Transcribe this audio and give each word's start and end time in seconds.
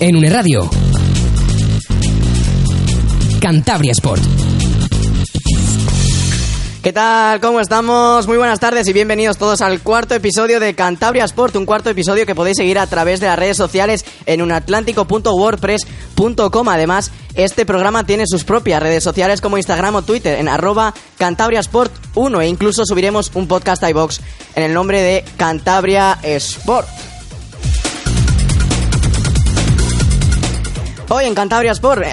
En 0.00 0.14
une 0.14 0.30
radio. 0.30 0.70
Cantabria 3.40 3.90
Sport. 3.92 4.22
¿Qué 6.82 6.92
tal? 6.92 7.40
¿Cómo 7.40 7.58
estamos? 7.58 8.28
Muy 8.28 8.36
buenas 8.36 8.60
tardes 8.60 8.86
y 8.86 8.92
bienvenidos 8.92 9.38
todos 9.38 9.60
al 9.60 9.80
cuarto 9.80 10.14
episodio 10.14 10.60
de 10.60 10.74
Cantabria 10.74 11.24
Sport, 11.24 11.56
un 11.56 11.66
cuarto 11.66 11.90
episodio 11.90 12.26
que 12.26 12.36
podéis 12.36 12.58
seguir 12.58 12.78
a 12.78 12.86
través 12.86 13.18
de 13.18 13.26
las 13.26 13.36
redes 13.36 13.56
sociales 13.56 14.04
en 14.26 14.40
unatlántico.wordpress.com. 14.40 16.68
Además, 16.68 17.10
este 17.34 17.66
programa 17.66 18.06
tiene 18.06 18.22
sus 18.28 18.44
propias 18.44 18.80
redes 18.80 19.02
sociales 19.02 19.40
como 19.40 19.56
Instagram 19.56 19.96
o 19.96 20.02
Twitter 20.02 20.38
en 20.38 20.46
arroba 20.48 20.94
Sport 21.18 21.92
1 22.14 22.40
e 22.40 22.46
incluso 22.46 22.86
subiremos 22.86 23.32
un 23.34 23.48
podcast 23.48 23.82
iBox 23.82 24.20
en 24.54 24.62
el 24.62 24.72
nombre 24.72 25.02
de 25.02 25.24
Cantabria 25.36 26.20
Sport. 26.22 26.86
Hoy 31.10 31.24
en 31.24 31.34
Cantabria 31.34 31.72
Sport 31.72 32.02
eh, 32.02 32.12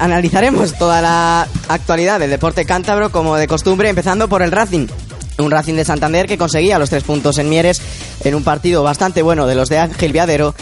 analizaremos 0.00 0.72
toda 0.74 1.02
la 1.02 1.46
actualidad 1.68 2.18
del 2.18 2.30
deporte 2.30 2.64
cántabro 2.64 3.12
como 3.12 3.36
de 3.36 3.46
costumbre, 3.46 3.90
empezando 3.90 4.26
por 4.26 4.40
el 4.40 4.50
Racing. 4.50 4.86
Un 5.38 5.50
Racing 5.50 5.74
de 5.74 5.84
Santander 5.84 6.26
que 6.26 6.38
conseguía 6.38 6.78
los 6.78 6.88
tres 6.88 7.04
puntos 7.04 7.36
en 7.36 7.50
Mieres 7.50 7.82
en 8.24 8.34
un 8.34 8.42
partido 8.42 8.82
bastante 8.82 9.20
bueno 9.20 9.46
de 9.46 9.54
los 9.54 9.68
de 9.68 9.78
Ángel 9.78 10.12
Viadero 10.12 10.54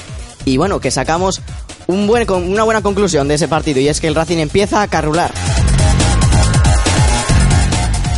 y 0.45 0.57
bueno, 0.57 0.81
que 0.81 0.91
sacamos 0.91 1.41
una 1.87 2.65
buena 2.65 2.83
conclusión 2.83 3.29
de 3.29 3.35
ese 3.35 3.47
partido 3.47 3.81
y 3.81 3.87
es 3.87 4.01
que 4.01 4.09
el 4.09 4.17
Racing 4.17 4.39
empieza 4.39 4.83
a 4.83 4.89
carrular. 4.89 5.31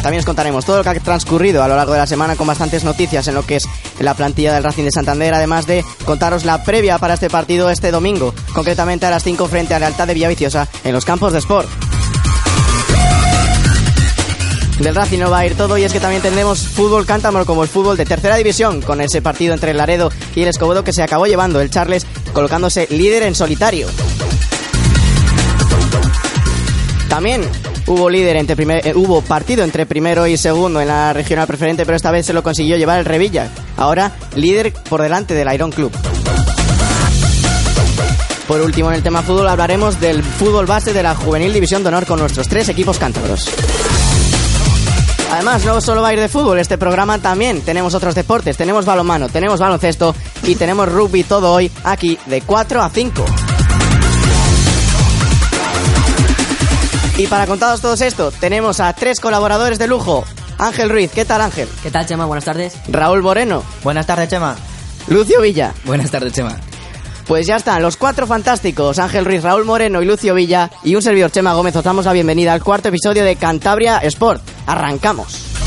También 0.03 0.19
os 0.19 0.27
contaremos 0.27 0.65
todo 0.65 0.79
lo 0.79 0.83
que 0.83 0.89
ha 0.89 0.95
transcurrido 0.95 1.63
a 1.63 1.69
lo 1.69 1.77
largo 1.77 1.93
de 1.93 1.99
la 1.99 2.07
semana 2.07 2.37
con 2.37 2.47
bastantes 2.47 2.85
noticias 2.85 3.29
en 3.29 3.35
lo 3.35 3.47
que 3.47 3.57
es 3.57 3.69
la 4.03 4.15
plantilla 4.15 4.53
del 4.53 4.65
Racing 4.65 4.85
de 4.85 4.91
Santander, 4.91 5.35
además 5.35 5.67
de 5.67 5.85
contaros 6.05 6.45
la 6.45 6.63
previa 6.63 6.99
para 6.99 7.15
este 7.15 7.31
partido 7.31 7.71
este 7.71 7.91
domingo, 7.91 8.35
concretamente 8.53 9.07
a 9.07 9.11
las 9.11 9.23
5 9.23 9.49
frente 9.49 9.75
a 9.75 9.79
la 9.79 9.87
Lealtad 9.87 10.07
de 10.07 10.15
Villaviciosa 10.15 10.69
en 10.85 10.93
los 10.93 11.05
campos 11.05 11.33
de 11.33 11.39
Sport. 11.39 11.69
Del 14.79 14.95
Racing 14.95 15.21
no 15.21 15.31
va 15.31 15.39
a 15.39 15.47
ir 15.47 15.57
todo 15.57 15.79
y 15.79 15.85
es 15.85 15.93
que 15.93 16.01
también 16.01 16.23
tendremos 16.23 16.67
fútbol 16.67 17.07
cántabro 17.07 17.47
como 17.47 17.63
el 17.63 17.69
fútbol 17.69 17.97
de 17.97 18.05
tercera 18.05 18.37
división 18.37 18.81
con 18.81 19.01
ese 19.01 19.23
partido 19.23 19.55
entre 19.55 19.71
el 19.71 19.77
Laredo 19.77 20.11
y 20.35 20.43
el 20.43 20.49
Escobedo 20.49 20.83
que 20.83 20.93
se 20.93 21.03
acabó 21.03 21.27
llevando 21.27 21.61
el 21.61 21.71
Charles 21.71 22.05
colocándose 22.33 22.89
líder 22.91 23.23
en 23.23 23.35
solitario. 23.37 23.87
También 27.09 27.43
hubo 27.87 28.11
líder 28.11 28.37
entre 28.37 28.57
primer, 28.57 28.87
eh, 28.87 28.93
hubo 28.95 29.23
partido 29.23 29.65
entre 29.65 29.87
primero 29.87 30.27
y 30.27 30.37
segundo 30.37 30.81
en 30.81 30.89
la 30.89 31.13
regional 31.13 31.47
preferente, 31.47 31.85
pero 31.85 31.97
esta 31.97 32.11
vez 32.11 32.27
se 32.27 32.33
lo 32.33 32.43
consiguió 32.43 32.77
llevar 32.77 32.99
el 32.99 33.05
Revilla. 33.05 33.49
Ahora 33.77 34.13
líder 34.37 34.73
por 34.73 35.03
delante 35.03 35.35
del 35.35 35.53
Iron 35.53 35.71
Club. 35.71 35.93
Por 38.47 38.61
último, 38.61 38.91
en 38.91 38.97
el 38.97 39.03
tema 39.03 39.23
fútbol 39.23 39.49
hablaremos 39.49 40.01
del 40.01 40.23
fútbol 40.23 40.67
base 40.67 40.93
de 40.93 41.03
la 41.03 41.15
Juvenil 41.15 41.53
División 41.53 41.83
de 41.83 41.89
Honor 41.89 42.07
con 42.07 42.19
nuestros 42.19 42.49
tres 42.49 42.69
equipos 42.69 42.99
cántabros. 42.99 43.49
Además, 45.33 45.65
no 45.65 45.81
solo 45.81 46.03
va 46.03 46.09
a 46.09 46.13
ir 46.13 46.21
de 46.21 46.29
fútbol, 46.29 46.59
este 46.59 46.77
programa 46.77 47.19
también 47.19 47.63
tenemos 47.63 47.95
otros 47.95 48.15
deportes, 48.15 48.59
tenemos 48.59 48.85
balonmano, 48.85 49.31
tenemos 49.31 49.61
baloncesto 49.61 50.15
y 50.43 50.57
tenemos 50.57 50.93
rugby 50.93 51.25
todo 51.25 51.53
hoy 51.55 51.71
aquí 51.85 52.19
de 52.27 52.43
4 52.43 52.83
a 52.83 52.91
5. 52.91 53.25
Y 57.17 57.27
para 57.27 57.47
contaros 57.47 57.81
todo 57.81 57.95
esto, 57.95 58.33
tenemos 58.33 58.81
a 58.81 58.93
tres 58.95 59.21
colaboradores 59.21 59.79
de 59.79 59.87
lujo. 59.87 60.25
Ángel 60.59 60.89
Ruiz, 60.89 61.11
¿qué 61.13 61.25
tal 61.25 61.41
Ángel? 61.43 61.69
¿Qué 61.83 61.91
tal 61.91 62.07
Chema? 62.07 62.25
Buenas 62.25 62.45
tardes. 62.45 62.75
Raúl 62.89 63.23
Moreno. 63.23 63.63
Buenas 63.83 64.07
tardes 64.07 64.29
Chema. 64.29 64.57
Lucio 65.09 65.41
Villa. 65.41 65.75
Buenas 65.85 66.11
tardes 66.11 66.33
Chema. 66.33 66.57
Pues 67.27 67.47
ya 67.47 67.57
están, 67.57 67.83
los 67.83 67.97
cuatro 67.97 68.27
fantásticos, 68.27 68.99
Ángel 68.99 69.25
Ruiz, 69.25 69.43
Raúl 69.43 69.65
Moreno 69.65 70.03
y 70.03 70.07
Lucio 70.07 70.35
Villa, 70.35 70.71
y 70.83 70.97
un 70.97 71.03
servidor 71.03 71.31
Chema 71.31 71.55
Gómez, 71.55 71.77
os 71.77 71.85
damos 71.85 72.05
la 72.05 72.13
bienvenida 72.13 72.53
al 72.53 72.63
cuarto 72.63 72.89
episodio 72.89 73.25
de 73.25 73.37
Cantabria 73.37 73.99
Sport. 73.99 74.43
Arrancamos. 74.67 75.62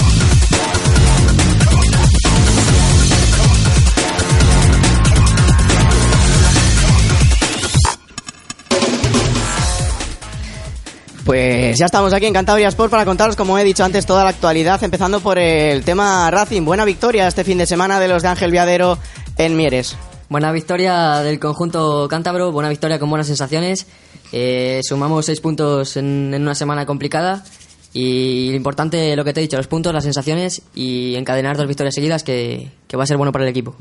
Pues 11.25 11.79
ya 11.79 11.87
estamos 11.87 12.13
aquí 12.13 12.27
en 12.27 12.33
Cantabria 12.33 12.67
Sport 12.67 12.91
para 12.91 13.03
contaros, 13.03 13.35
como 13.35 13.57
he 13.57 13.63
dicho 13.63 13.83
antes, 13.83 14.05
toda 14.05 14.23
la 14.23 14.29
actualidad, 14.29 14.81
empezando 14.83 15.21
por 15.21 15.39
el 15.39 15.83
tema 15.83 16.29
Racing. 16.29 16.61
Buena 16.61 16.85
victoria 16.85 17.27
este 17.27 17.43
fin 17.43 17.57
de 17.57 17.65
semana 17.65 17.99
de 17.99 18.07
los 18.07 18.21
de 18.21 18.29
Ángel 18.29 18.51
Viadero 18.51 18.99
en 19.35 19.57
Mieres. 19.57 19.97
Buena 20.29 20.51
victoria 20.51 21.21
del 21.21 21.39
conjunto 21.39 22.07
cántabro, 22.07 22.51
buena 22.51 22.69
victoria 22.69 22.99
con 22.99 23.09
buenas 23.09 23.25
sensaciones. 23.25 23.87
Eh, 24.33 24.81
sumamos 24.83 25.25
seis 25.25 25.41
puntos 25.41 25.97
en, 25.97 26.31
una 26.35 26.53
semana 26.53 26.85
complicada 26.85 27.43
y 27.91 28.51
lo 28.51 28.57
importante, 28.57 29.15
lo 29.15 29.25
que 29.25 29.33
te 29.33 29.39
he 29.39 29.43
dicho, 29.43 29.57
los 29.57 29.67
puntos, 29.67 29.91
las 29.95 30.03
sensaciones 30.03 30.61
y 30.75 31.15
encadenar 31.15 31.57
dos 31.57 31.65
victorias 31.65 31.95
seguidas 31.95 32.23
que 32.23 32.69
va 32.95 33.01
a 33.01 33.07
ser 33.07 33.17
bueno 33.17 33.31
para 33.31 33.45
el 33.45 33.49
equipo. 33.49 33.75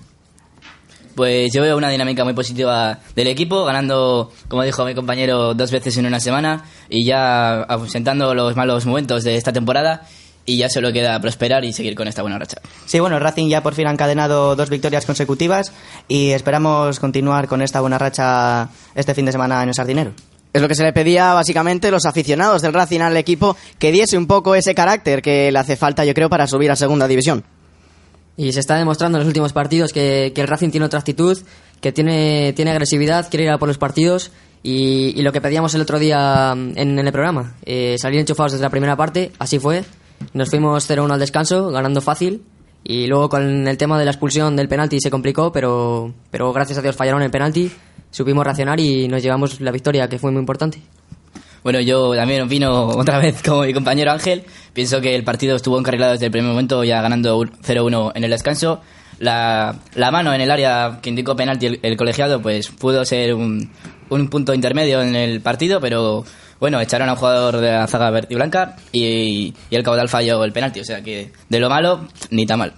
Pues 1.14 1.52
yo 1.52 1.62
veo 1.62 1.76
una 1.76 1.90
dinámica 1.90 2.24
muy 2.24 2.34
positiva 2.34 2.98
del 3.14 3.28
equipo, 3.28 3.64
ganando, 3.64 4.32
como 4.48 4.62
dijo 4.62 4.84
mi 4.84 4.94
compañero, 4.94 5.54
dos 5.54 5.70
veces 5.70 5.96
en 5.96 6.06
una 6.06 6.20
semana 6.20 6.64
y 6.88 7.04
ya 7.04 7.62
ausentando 7.62 8.34
los 8.34 8.56
malos 8.56 8.84
momentos 8.86 9.22
de 9.22 9.36
esta 9.36 9.52
temporada 9.52 10.06
y 10.46 10.58
ya 10.58 10.68
solo 10.68 10.92
queda 10.92 11.18
prosperar 11.20 11.64
y 11.64 11.72
seguir 11.72 11.94
con 11.94 12.08
esta 12.08 12.22
buena 12.22 12.38
racha. 12.38 12.58
Sí, 12.86 13.00
bueno, 13.00 13.16
el 13.16 13.22
Racing 13.22 13.48
ya 13.48 13.62
por 13.62 13.74
fin 13.74 13.86
ha 13.86 13.90
encadenado 13.90 14.56
dos 14.56 14.70
victorias 14.70 15.06
consecutivas 15.06 15.72
y 16.08 16.30
esperamos 16.30 17.00
continuar 17.00 17.48
con 17.48 17.62
esta 17.62 17.80
buena 17.80 17.98
racha 17.98 18.68
este 18.94 19.14
fin 19.14 19.26
de 19.26 19.32
semana 19.32 19.62
en 19.62 19.68
el 19.68 19.74
Sardinero. 19.74 20.12
Es 20.52 20.62
lo 20.62 20.68
que 20.68 20.76
se 20.76 20.84
le 20.84 20.92
pedía 20.92 21.32
básicamente 21.32 21.90
los 21.90 22.06
aficionados 22.06 22.62
del 22.62 22.72
Racing 22.72 23.00
al 23.00 23.16
equipo 23.16 23.56
que 23.78 23.90
diese 23.90 24.16
un 24.16 24.26
poco 24.26 24.54
ese 24.54 24.74
carácter 24.74 25.20
que 25.20 25.50
le 25.50 25.58
hace 25.58 25.76
falta, 25.76 26.04
yo 26.04 26.14
creo, 26.14 26.30
para 26.30 26.46
subir 26.46 26.70
a 26.70 26.76
segunda 26.76 27.08
división. 27.08 27.44
Y 28.36 28.52
se 28.52 28.60
está 28.60 28.76
demostrando 28.76 29.18
en 29.18 29.20
los 29.20 29.28
últimos 29.28 29.52
partidos 29.52 29.92
que, 29.92 30.32
el 30.34 30.48
Racing 30.48 30.70
tiene 30.70 30.86
otra 30.86 30.98
actitud, 30.98 31.38
que 31.80 31.92
tiene, 31.92 32.52
tiene 32.54 32.72
agresividad, 32.72 33.28
quiere 33.30 33.44
ir 33.44 33.50
a 33.50 33.58
por 33.58 33.68
los 33.68 33.78
partidos 33.78 34.32
y, 34.62 35.20
lo 35.22 35.30
que 35.30 35.40
pedíamos 35.40 35.74
el 35.74 35.82
otro 35.82 35.98
día 35.98 36.54
mm, 36.54 36.72
en, 36.76 36.98
el 36.98 37.12
programa, 37.12 37.54
eh, 37.64 37.96
salir 37.98 38.18
enchufados 38.18 38.52
desde 38.52 38.64
la 38.64 38.70
primera 38.70 38.96
parte, 38.96 39.30
así 39.38 39.58
fue. 39.58 39.84
Nos 40.32 40.48
fuimos 40.48 40.88
0-1 40.88 41.12
al 41.12 41.20
descanso, 41.20 41.70
ganando 41.70 42.00
fácil. 42.00 42.42
Y 42.82 43.06
luego 43.06 43.28
con 43.28 43.66
el 43.66 43.78
tema 43.78 43.98
de 43.98 44.04
la 44.04 44.10
expulsión 44.10 44.56
del 44.56 44.68
penalti 44.68 45.00
se 45.00 45.10
complicó, 45.10 45.52
pero, 45.52 46.12
pero 46.30 46.52
gracias 46.52 46.78
a 46.78 46.82
Dios 46.82 46.96
fallaron 46.96 47.22
el 47.22 47.30
penalti, 47.30 47.70
supimos 48.10 48.44
reaccionar 48.44 48.78
y 48.78 49.08
nos 49.08 49.22
llevamos 49.22 49.60
la 49.60 49.70
victoria, 49.70 50.08
que 50.08 50.18
fue 50.18 50.30
muy 50.30 50.40
importante. 50.40 50.82
Bueno, 51.64 51.80
yo 51.80 52.14
también 52.14 52.42
opino 52.42 52.88
otra 52.96 53.18
vez 53.18 53.42
como 53.42 53.62
mi 53.62 53.72
compañero 53.72 54.12
Ángel. 54.12 54.44
Pienso 54.74 55.00
que 55.00 55.16
el 55.16 55.24
partido 55.24 55.56
estuvo 55.56 55.78
encarrilado 55.78 56.12
desde 56.12 56.26
el 56.26 56.30
primer 56.30 56.50
momento, 56.50 56.84
ya 56.84 57.00
ganando 57.00 57.40
0-1 57.40 58.12
en 58.14 58.22
el 58.22 58.30
descanso. 58.30 58.82
La, 59.18 59.74
mano 59.96 60.34
en 60.34 60.42
el 60.42 60.50
área 60.50 60.98
que 61.00 61.08
indicó 61.08 61.34
penalti 61.34 61.80
el, 61.80 61.96
colegiado, 61.96 62.42
pues 62.42 62.68
pudo 62.68 63.04
ser 63.04 63.34
un, 63.34 63.70
punto 64.08 64.52
intermedio 64.52 65.00
en 65.00 65.16
el 65.16 65.40
partido, 65.40 65.80
pero 65.80 66.24
bueno, 66.60 66.80
echaron 66.80 67.08
a 67.08 67.12
un 67.12 67.18
jugador 67.18 67.56
de 67.58 67.72
la 67.72 67.86
zaga 67.86 68.10
verde 68.10 68.28
y 68.30 68.34
blanca 68.34 68.76
y, 68.92 69.54
y 69.70 69.76
el 69.76 69.82
caudal 69.82 70.10
falló 70.10 70.44
el 70.44 70.52
penalti. 70.52 70.80
O 70.80 70.84
sea 70.84 71.02
que 71.02 71.32
de 71.48 71.60
lo 71.60 71.70
malo, 71.70 72.08
ni 72.30 72.44
tan 72.44 72.58
mal. 72.58 72.74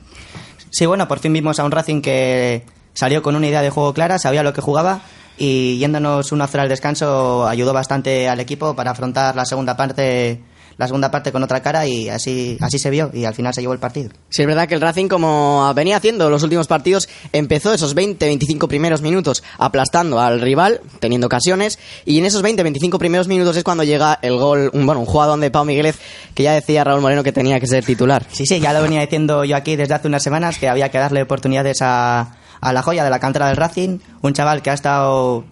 Sí, 0.70 0.86
bueno, 0.86 1.08
por 1.08 1.18
fin 1.18 1.32
vimos 1.32 1.58
a 1.58 1.64
un 1.64 1.72
Racing 1.72 2.02
que 2.02 2.64
salió 2.94 3.20
con 3.22 3.34
una 3.34 3.48
idea 3.48 3.62
de 3.62 3.70
juego 3.70 3.92
clara, 3.92 4.18
sabía 4.18 4.44
lo 4.44 4.52
que 4.52 4.60
jugaba 4.60 5.00
y 5.38 5.78
yéndonos 5.78 6.32
una 6.32 6.46
hora 6.46 6.62
al 6.62 6.68
descanso 6.68 7.46
ayudó 7.46 7.72
bastante 7.72 8.28
al 8.28 8.40
equipo 8.40 8.74
para 8.74 8.92
afrontar 8.92 9.36
la 9.36 9.44
segunda 9.44 9.76
parte 9.76 10.40
la 10.78 10.86
segunda 10.86 11.10
parte 11.10 11.32
con 11.32 11.42
otra 11.42 11.62
cara 11.62 11.86
y 11.86 12.08
así 12.08 12.58
así 12.60 12.78
se 12.78 12.90
vio 12.90 13.10
y 13.12 13.24
al 13.24 13.34
final 13.34 13.54
se 13.54 13.60
llevó 13.60 13.72
el 13.72 13.78
partido. 13.78 14.10
Sí, 14.28 14.42
es 14.42 14.48
verdad 14.48 14.68
que 14.68 14.74
el 14.74 14.80
Racing, 14.80 15.08
como 15.08 15.72
venía 15.74 15.96
haciendo 15.96 16.28
los 16.28 16.42
últimos 16.42 16.66
partidos, 16.66 17.08
empezó 17.32 17.72
esos 17.72 17.96
20-25 17.96 18.68
primeros 18.68 19.00
minutos 19.00 19.42
aplastando 19.58 20.20
al 20.20 20.40
rival, 20.40 20.80
teniendo 21.00 21.28
ocasiones, 21.28 21.78
y 22.04 22.18
en 22.18 22.26
esos 22.26 22.42
20-25 22.42 22.98
primeros 22.98 23.28
minutos 23.28 23.56
es 23.56 23.64
cuando 23.64 23.84
llega 23.84 24.18
el 24.20 24.36
gol, 24.36 24.70
un, 24.72 24.84
bueno, 24.84 25.00
un 25.00 25.06
jugador 25.06 25.38
de 25.40 25.50
Pau 25.50 25.64
Migueles, 25.64 25.98
que 26.34 26.42
ya 26.42 26.52
decía 26.52 26.84
Raúl 26.84 27.00
Moreno 27.00 27.22
que 27.22 27.32
tenía 27.32 27.58
que 27.58 27.66
ser 27.66 27.84
titular. 27.84 28.26
Sí, 28.30 28.44
sí, 28.46 28.60
ya 28.60 28.72
lo 28.72 28.82
venía 28.82 29.00
diciendo 29.00 29.44
yo 29.44 29.56
aquí 29.56 29.76
desde 29.76 29.94
hace 29.94 30.08
unas 30.08 30.22
semanas 30.22 30.58
que 30.58 30.68
había 30.68 30.90
que 30.90 30.98
darle 30.98 31.22
oportunidades 31.22 31.78
a 31.80 32.36
a 32.60 32.72
la 32.72 32.82
joya 32.82 33.04
de 33.04 33.10
la 33.10 33.18
cantera 33.18 33.48
del 33.48 33.56
Racing, 33.56 33.98
un 34.22 34.32
chaval 34.32 34.62
que 34.62 34.70
ha 34.70 34.74
estado 34.74 35.44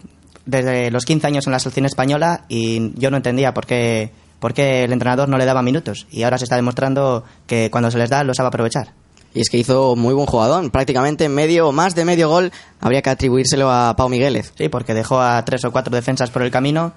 desde 0.47 0.91
los 0.91 1.05
15 1.05 1.27
años 1.27 1.47
en 1.47 1.53
la 1.53 1.59
selección 1.59 1.87
española 1.87 2.45
y 2.49 2.93
yo 2.99 3.11
no 3.11 3.17
entendía 3.17 3.55
por 3.55 3.67
qué, 3.67 4.11
por 4.39 4.53
qué 4.53 4.85
el 4.85 4.93
entrenador 4.93 5.29
no 5.29 5.39
le 5.39 5.45
daba 5.45 5.63
minutos 5.63 6.07
y 6.11 6.23
ahora 6.23 6.39
se 6.39 6.45
está 6.45 6.57
demostrando 6.57 7.25
que 7.47 7.71
cuando 7.71 7.91
se 7.91 7.99
les 7.99 8.11
da 8.11 8.25
lo 8.25 8.35
sabe 8.35 8.49
aprovechar. 8.49 8.93
Y 9.35 9.41
es 9.41 9.51
que 9.51 9.59
hizo 9.59 9.97
muy 9.97 10.15
buen 10.15 10.27
jugador, 10.27 10.71
prácticamente 10.71 11.29
medio, 11.29 11.73
más 11.73 11.97
de 11.97 12.05
medio 12.05 12.29
gol 12.29 12.53
habría 12.81 13.03
que 13.03 13.11
atribuírselo 13.11 13.69
a 13.69 13.97
Pau 13.97 14.09
Migueles. 14.09 14.53
Sí, 14.57 14.69
porque 14.69 14.95
dejó 14.95 15.21
a 15.21 15.45
tres 15.45 15.65
o 15.65 15.73
cuatro 15.73 15.95
defensas 15.95 16.31
por 16.31 16.43
el 16.43 16.53
camino. 16.53 16.93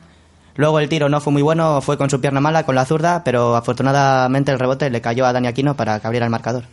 Luego 0.55 0.79
el 0.79 0.87
tiro 0.87 1.09
no 1.09 1.19
fue 1.19 1.33
muy 1.33 1.41
bueno, 1.41 1.81
fue 1.81 1.97
con 1.97 2.11
su 2.11 2.21
pierna 2.21 2.39
mala, 2.39 2.63
con 2.63 2.75
la 2.75 2.85
zurda, 2.85 3.23
pero 3.23 3.55
afortunadamente 3.55 4.51
el 4.51 4.59
rebote 4.59 4.89
le 4.91 5.01
cayó 5.01 5.25
a 5.25 5.33
Dani 5.33 5.47
Aquino 5.47 5.75
para 5.75 5.99
que 5.99 6.05
abriera 6.05 6.27
el 6.27 6.31
marcador. 6.31 6.65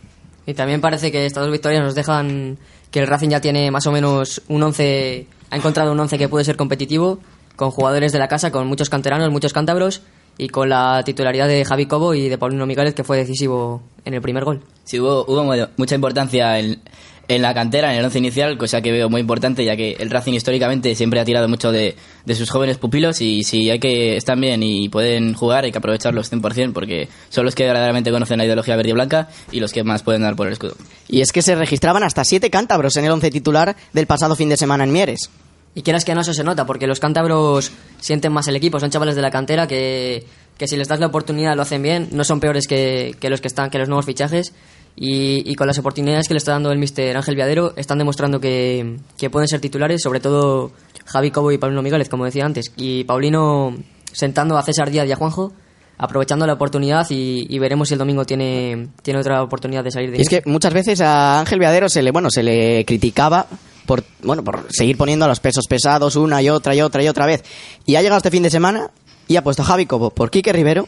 Y 0.45 0.53
también 0.53 0.81
parece 0.81 1.11
que 1.11 1.25
estas 1.25 1.43
dos 1.43 1.51
victorias 1.51 1.83
nos 1.83 1.95
dejan 1.95 2.59
que 2.91 2.99
el 2.99 3.07
Racing 3.07 3.29
ya 3.29 3.41
tiene 3.41 3.71
más 3.71 3.85
o 3.87 3.91
menos 3.91 4.41
un 4.47 4.63
once 4.63 5.27
ha 5.49 5.55
encontrado 5.57 5.91
un 5.91 5.99
once 5.99 6.17
que 6.17 6.27
puede 6.29 6.43
ser 6.45 6.55
competitivo, 6.57 7.19
con 7.55 7.71
jugadores 7.71 8.11
de 8.11 8.19
la 8.19 8.27
casa, 8.27 8.51
con 8.51 8.67
muchos 8.67 8.89
canteranos, 8.89 9.29
muchos 9.31 9.53
cántabros, 9.53 10.01
y 10.37 10.49
con 10.49 10.67
la 10.67 11.01
titularidad 11.05 11.47
de 11.47 11.63
Javi 11.63 11.85
Cobo 11.85 12.13
y 12.13 12.27
de 12.27 12.37
Paulino 12.37 12.65
Migueles, 12.65 12.93
que 12.93 13.05
fue 13.05 13.15
decisivo 13.17 13.81
en 14.03 14.13
el 14.15 14.21
primer 14.21 14.43
gol. 14.43 14.61
Sí, 14.83 14.99
hubo, 14.99 15.23
hubo 15.27 15.43
mu- 15.45 15.67
mucha 15.77 15.95
importancia 15.95 16.59
en, 16.59 16.81
en 17.27 17.41
la 17.41 17.53
cantera, 17.53 17.91
en 17.91 17.99
el 17.99 18.05
once 18.05 18.19
inicial, 18.19 18.57
cosa 18.57 18.81
que 18.81 18.91
veo 18.91 19.09
muy 19.09 19.21
importante, 19.21 19.65
ya 19.65 19.75
que 19.75 19.93
el 19.99 20.09
Racing 20.09 20.33
históricamente 20.33 20.93
siempre 20.95 21.19
ha 21.19 21.25
tirado 21.25 21.47
mucho 21.47 21.71
de, 21.71 21.95
de 22.25 22.35
sus 22.35 22.49
jóvenes 22.49 22.77
pupilos 22.77 23.21
y 23.21 23.43
si 23.43 23.69
hay 23.69 23.79
que 23.79 24.15
están 24.15 24.39
bien 24.41 24.61
y 24.63 24.89
pueden 24.89 25.33
jugar, 25.33 25.63
hay 25.63 25.71
que 25.71 25.77
aprovecharlos 25.77 26.31
100% 26.31 26.73
porque 26.73 27.07
son 27.29 27.45
los 27.45 27.55
que 27.55 27.65
verdaderamente 27.65 28.11
conocen 28.11 28.37
la 28.37 28.45
ideología 28.45 28.75
verde 28.75 28.89
y 28.89 28.93
blanca 28.93 29.29
y 29.51 29.59
los 29.59 29.71
que 29.71 29.83
más 29.83 30.03
pueden 30.03 30.21
dar 30.21 30.35
por 30.35 30.47
el 30.47 30.53
escudo. 30.53 30.75
Y 31.07 31.21
es 31.21 31.31
que 31.31 31.41
se 31.41 31.55
registraban 31.55 32.03
hasta 32.03 32.23
siete 32.23 32.49
cántabros 32.49 32.95
en 32.97 33.05
el 33.05 33.11
once 33.11 33.31
titular 33.31 33.75
del 33.93 34.07
pasado 34.07 34.35
fin 34.35 34.49
de 34.49 34.57
semana 34.57 34.83
en 34.83 34.91
Mieres. 34.91 35.29
Y 35.73 35.81
quieras 35.81 36.05
que 36.05 36.15
no, 36.15 36.21
eso 36.21 36.33
se 36.33 36.43
nota, 36.43 36.65
porque 36.65 36.87
los 36.87 37.01
cántabros 37.01 37.71
sienten 37.99 38.31
más 38.31 38.47
el 38.47 38.55
equipo, 38.55 38.79
son 38.79 38.91
chavales 38.91 39.15
de 39.17 39.21
la 39.21 39.29
cantera 39.29 39.67
que, 39.67 40.25
que 40.57 40.67
si 40.69 40.77
les 40.77 40.87
das 40.87 41.01
la 41.01 41.07
oportunidad 41.07 41.53
lo 41.55 41.63
hacen 41.63 41.81
bien, 41.81 42.07
no 42.11 42.23
son 42.23 42.39
peores 42.39 42.65
que, 42.65 43.13
que 43.19 43.29
los 43.29 43.41
que 43.41 43.49
están, 43.49 43.69
que 43.69 43.77
los 43.77 43.89
nuevos 43.89 44.05
fichajes. 44.05 44.53
Y, 44.95 45.49
y 45.49 45.55
con 45.55 45.67
las 45.67 45.77
oportunidades 45.77 46.27
que 46.27 46.33
le 46.33 46.37
está 46.37 46.53
dando 46.53 46.71
el 46.71 46.77
mister 46.77 47.17
Ángel 47.17 47.35
Viadero, 47.35 47.73
están 47.75 47.97
demostrando 47.97 48.39
que, 48.39 48.97
que 49.17 49.29
pueden 49.29 49.47
ser 49.47 49.59
titulares, 49.59 50.01
sobre 50.01 50.21
todo 50.21 50.71
Javi 51.05 51.31
Cobo 51.31 51.51
y 51.51 51.57
Paulino 51.57 51.81
Migueles, 51.81 52.09
como 52.09 52.25
decía 52.25 52.45
antes. 52.45 52.71
Y 52.77 53.03
Paulino 53.03 53.75
sentando 54.11 54.57
a 54.57 54.63
César 54.63 54.89
Díaz 54.89 55.07
y 55.07 55.11
a 55.11 55.17
Juanjo, 55.17 55.51
aprovechando 55.97 56.47
la 56.47 56.53
oportunidad 56.53 57.05
y, 57.09 57.45
y 57.49 57.59
veremos 57.59 57.89
si 57.89 57.95
el 57.95 57.99
domingo 57.99 58.25
tiene, 58.25 58.89
tiene 59.01 59.19
otra 59.19 59.43
oportunidad 59.43 59.83
de 59.83 59.91
salir 59.91 60.11
de 60.11 60.17
Y 60.17 60.21
es 60.21 60.29
que 60.29 60.41
muchas 60.45 60.73
veces 60.73 61.01
a 61.01 61.39
Ángel 61.39 61.59
Viadero 61.59 61.89
se 61.89 62.01
le, 62.01 62.11
bueno, 62.11 62.29
se 62.29 62.43
le 62.43 62.85
criticaba 62.85 63.47
por, 63.85 64.03
bueno, 64.23 64.43
por 64.43 64.67
seguir 64.69 64.97
poniendo 64.97 65.25
a 65.25 65.27
los 65.27 65.39
pesos 65.39 65.65
pesados 65.67 66.15
una 66.15 66.41
y 66.41 66.49
otra 66.49 66.73
y 66.75 66.81
otra 66.81 67.03
y 67.03 67.07
otra 67.07 67.25
vez. 67.25 67.43
Y 67.85 67.95
ha 67.95 68.01
llegado 68.01 68.17
este 68.17 68.31
fin 68.31 68.43
de 68.43 68.49
semana 68.49 68.91
y 69.27 69.35
ha 69.35 69.43
puesto 69.43 69.61
a 69.61 69.65
Javi 69.65 69.85
Cobo 69.85 70.09
por 70.09 70.31
Quique 70.31 70.53
Rivero, 70.53 70.87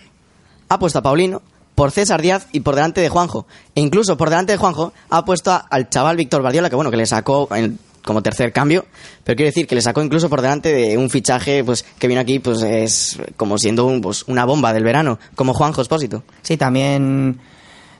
ha 0.69 0.79
puesto 0.79 0.99
a 0.99 1.01
Paulino 1.01 1.41
por 1.77 1.91
César 1.91 2.23
Díaz 2.23 2.47
y 2.53 2.61
por 2.61 2.73
delante 2.73 3.01
de 3.01 3.09
Juanjo. 3.09 3.45
E 3.75 3.81
incluso 3.81 4.17
por 4.17 4.31
delante 4.31 4.51
de 4.53 4.57
Juanjo 4.57 4.93
ha 5.11 5.23
puesto 5.25 5.51
a- 5.51 5.57
al 5.69 5.89
chaval 5.89 6.17
Víctor 6.17 6.41
Guardiola, 6.41 6.71
que 6.71 6.75
bueno, 6.75 6.89
que 6.89 6.97
le 6.97 7.05
sacó 7.05 7.47
en- 7.55 7.77
como 8.03 8.23
tercer 8.23 8.51
cambio, 8.51 8.83
pero 9.23 9.35
quiero 9.35 9.49
decir 9.49 9.67
que 9.67 9.75
le 9.75 9.81
sacó 9.83 10.01
incluso 10.01 10.27
por 10.27 10.41
delante 10.41 10.73
de 10.73 10.97
un 10.97 11.11
fichaje 11.11 11.63
pues 11.63 11.85
que 11.99 12.07
vino 12.07 12.19
aquí 12.19 12.39
pues 12.39 12.63
es 12.63 13.19
como 13.35 13.59
siendo 13.59 13.85
un, 13.85 14.01
pues, 14.01 14.23
una 14.27 14.43
bomba 14.43 14.73
del 14.73 14.83
verano, 14.85 15.19
como 15.35 15.53
Juanjo 15.53 15.83
Espósito. 15.83 16.23
Sí, 16.41 16.57
también, 16.57 17.37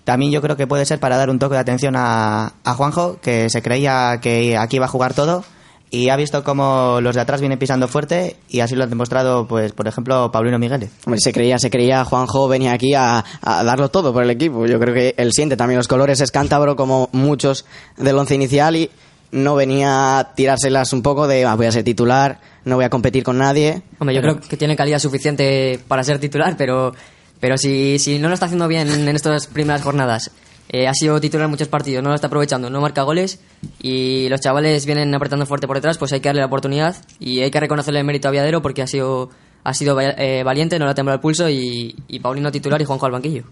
también 0.05 0.31
yo 0.31 0.41
creo 0.41 0.57
que 0.57 0.65
puede 0.65 0.85
ser 0.87 0.99
para 0.99 1.15
dar 1.17 1.29
un 1.29 1.37
toque 1.37 1.53
de 1.53 1.61
atención 1.61 1.93
a, 1.97 2.53
a 2.63 2.73
Juanjo, 2.73 3.19
que 3.21 3.47
se 3.51 3.61
creía 3.61 4.17
que 4.23 4.57
aquí 4.57 4.77
iba 4.77 4.85
a 4.85 4.89
jugar 4.89 5.13
todo 5.13 5.45
y 5.89 6.09
ha 6.09 6.15
visto 6.17 6.43
como 6.43 6.99
los 7.01 7.15
de 7.15 7.21
atrás 7.21 7.39
vienen 7.39 7.57
pisando 7.59 7.87
fuerte 7.87 8.35
y 8.49 8.59
así 8.59 8.75
lo 8.75 8.83
han 8.83 8.89
demostrado, 8.89 9.47
pues, 9.47 9.71
por 9.71 9.87
ejemplo, 9.87 10.31
Paulino 10.31 10.59
Migueles. 10.59 10.89
Hombre, 11.05 11.19
se 11.21 11.31
creía, 11.31 11.59
se 11.59 11.69
creía, 11.69 12.03
Juanjo 12.03 12.47
venía 12.47 12.73
aquí 12.73 12.93
a, 12.93 13.23
a 13.41 13.63
darlo 13.63 13.89
todo 13.89 14.11
por 14.11 14.23
el 14.23 14.29
equipo. 14.29 14.65
Yo 14.65 14.79
creo 14.79 14.93
que 14.93 15.15
él 15.17 15.31
siente 15.31 15.55
también 15.55 15.77
los 15.77 15.87
colores, 15.87 16.19
es 16.19 16.31
cántabro 16.31 16.75
como 16.75 17.09
muchos 17.13 17.65
del 17.95 18.17
once 18.17 18.35
inicial 18.35 18.75
y 18.75 18.89
no 19.31 19.55
venía 19.55 20.19
a 20.19 20.33
tirárselas 20.35 20.93
un 20.93 21.01
poco 21.01 21.27
de 21.27 21.45
"Ah, 21.45 21.55
voy 21.55 21.65
a 21.65 21.71
ser 21.71 21.83
titular, 21.83 22.39
no 22.65 22.75
voy 22.75 22.85
a 22.85 22.89
competir 22.89 23.23
con 23.23 23.37
nadie. 23.37 23.81
Hombre, 23.99 24.15
yo 24.15 24.21
creo 24.21 24.39
que 24.39 24.57
tiene 24.57 24.75
calidad 24.75 24.99
suficiente 24.99 25.79
para 25.87 26.03
ser 26.03 26.19
titular, 26.19 26.55
pero, 26.57 26.93
pero 27.39 27.57
si, 27.57 27.99
si 27.99 28.19
no 28.19 28.27
lo 28.27 28.33
está 28.33 28.45
haciendo 28.47 28.67
bien 28.67 28.89
en 28.89 29.07
estas 29.15 29.47
primeras 29.47 29.81
jornadas, 29.81 30.31
eh, 30.69 30.87
ha 30.87 30.93
sido 30.93 31.19
titular 31.21 31.45
en 31.45 31.51
muchos 31.51 31.67
partidos, 31.67 32.03
no 32.03 32.09
lo 32.09 32.15
está 32.15 32.27
aprovechando, 32.27 32.69
no 32.69 32.81
marca 32.81 33.03
goles 33.03 33.39
y 33.81 34.27
los 34.29 34.41
chavales 34.41 34.85
vienen 34.85 35.13
apretando 35.15 35.45
fuerte 35.45 35.67
por 35.67 35.77
detrás, 35.77 35.97
pues 35.97 36.11
hay 36.13 36.19
que 36.19 36.29
darle 36.29 36.41
la 36.41 36.47
oportunidad 36.47 36.95
y 37.19 37.41
hay 37.41 37.51
que 37.51 37.59
reconocerle 37.59 37.99
el 37.99 38.05
mérito 38.05 38.27
a 38.27 38.31
Viadero 38.31 38.61
porque 38.61 38.81
ha 38.81 38.87
sido, 38.87 39.29
ha 39.63 39.73
sido 39.73 39.99
eh, 39.99 40.43
valiente, 40.43 40.77
no 40.79 40.85
le 40.85 40.91
ha 40.91 40.95
temblado 40.95 41.15
el 41.15 41.21
pulso 41.21 41.49
y, 41.49 41.95
y 42.07 42.19
Paulino 42.19 42.51
titular 42.51 42.81
y 42.81 42.85
Juanjo 42.85 43.05
al 43.05 43.11
banquillo. 43.13 43.43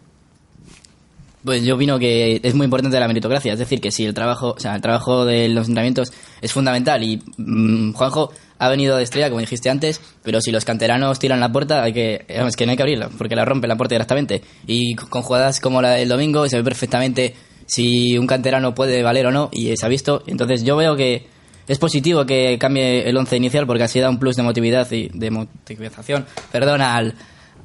Pues 1.46 1.64
yo 1.64 1.76
opino 1.76 2.00
que 2.00 2.42
es 2.42 2.56
muy 2.56 2.66
importante 2.66 3.00
la 3.00 3.08
meritocracia, 3.08 3.54
es 3.54 3.60
decir, 3.60 3.80
que 3.80 3.92
si 3.92 4.04
el 4.04 4.16
trabajo, 4.16 4.56
o 4.58 4.60
sea, 4.60 4.76
el 4.76 4.82
trabajo 4.82 5.26
de 5.26 5.48
los 5.48 5.68
entrenamientos 5.68 6.12
es 6.42 6.52
fundamental 6.52 7.04
y 7.04 7.22
mm, 7.38 7.94
Juanjo 7.94 8.32
ha 8.58 8.70
venido 8.70 8.98
de 8.98 9.04
estrella, 9.04 9.30
como 9.30 9.42
dijiste 9.42 9.70
antes, 9.70 10.02
pero 10.24 10.42
si 10.42 10.52
los 10.52 10.66
canteranos 10.66 11.20
tiran 11.20 11.40
la 11.40 11.52
puerta, 11.52 11.84
hay 11.84 11.94
que, 11.94 12.26
es 12.28 12.56
que 12.56 12.66
no 12.66 12.72
hay 12.72 12.78
que 12.78 12.84
abrirla, 12.84 13.10
porque 13.18 13.36
la 13.36 13.46
rompe 13.46 13.68
la 13.68 13.76
puerta 13.76 13.96
directamente. 13.96 14.42
Y 14.68 14.96
con 14.96 15.22
jugadas 15.22 15.60
como 15.60 15.82
la 15.82 15.92
del 15.92 16.10
domingo 16.10 16.48
se 16.48 16.58
ve 16.58 16.64
perfectamente 16.64 17.36
si 17.66 18.18
un 18.18 18.28
canterano 18.28 18.76
puede 18.76 19.04
valer 19.04 19.28
o 19.28 19.32
no, 19.32 19.50
y 19.52 19.76
se 19.76 19.86
ha 19.86 19.90
visto. 19.90 20.24
Entonces 20.28 20.64
yo 20.64 20.76
veo 20.76 20.96
que 20.96 21.28
es 21.68 21.80
positivo 21.80 22.26
que 22.26 22.58
cambie 22.60 23.10
el 23.10 23.18
once 23.18 23.36
inicial 23.36 23.66
porque 23.66 23.84
así 23.84 24.00
da 24.00 24.10
un 24.10 24.20
plus 24.20 24.36
de 24.36 24.44
motividad 24.44 24.90
y 24.92 25.10
de 25.14 25.32
motivación, 25.32 26.26
perdón, 26.52 26.82
al, 26.82 27.16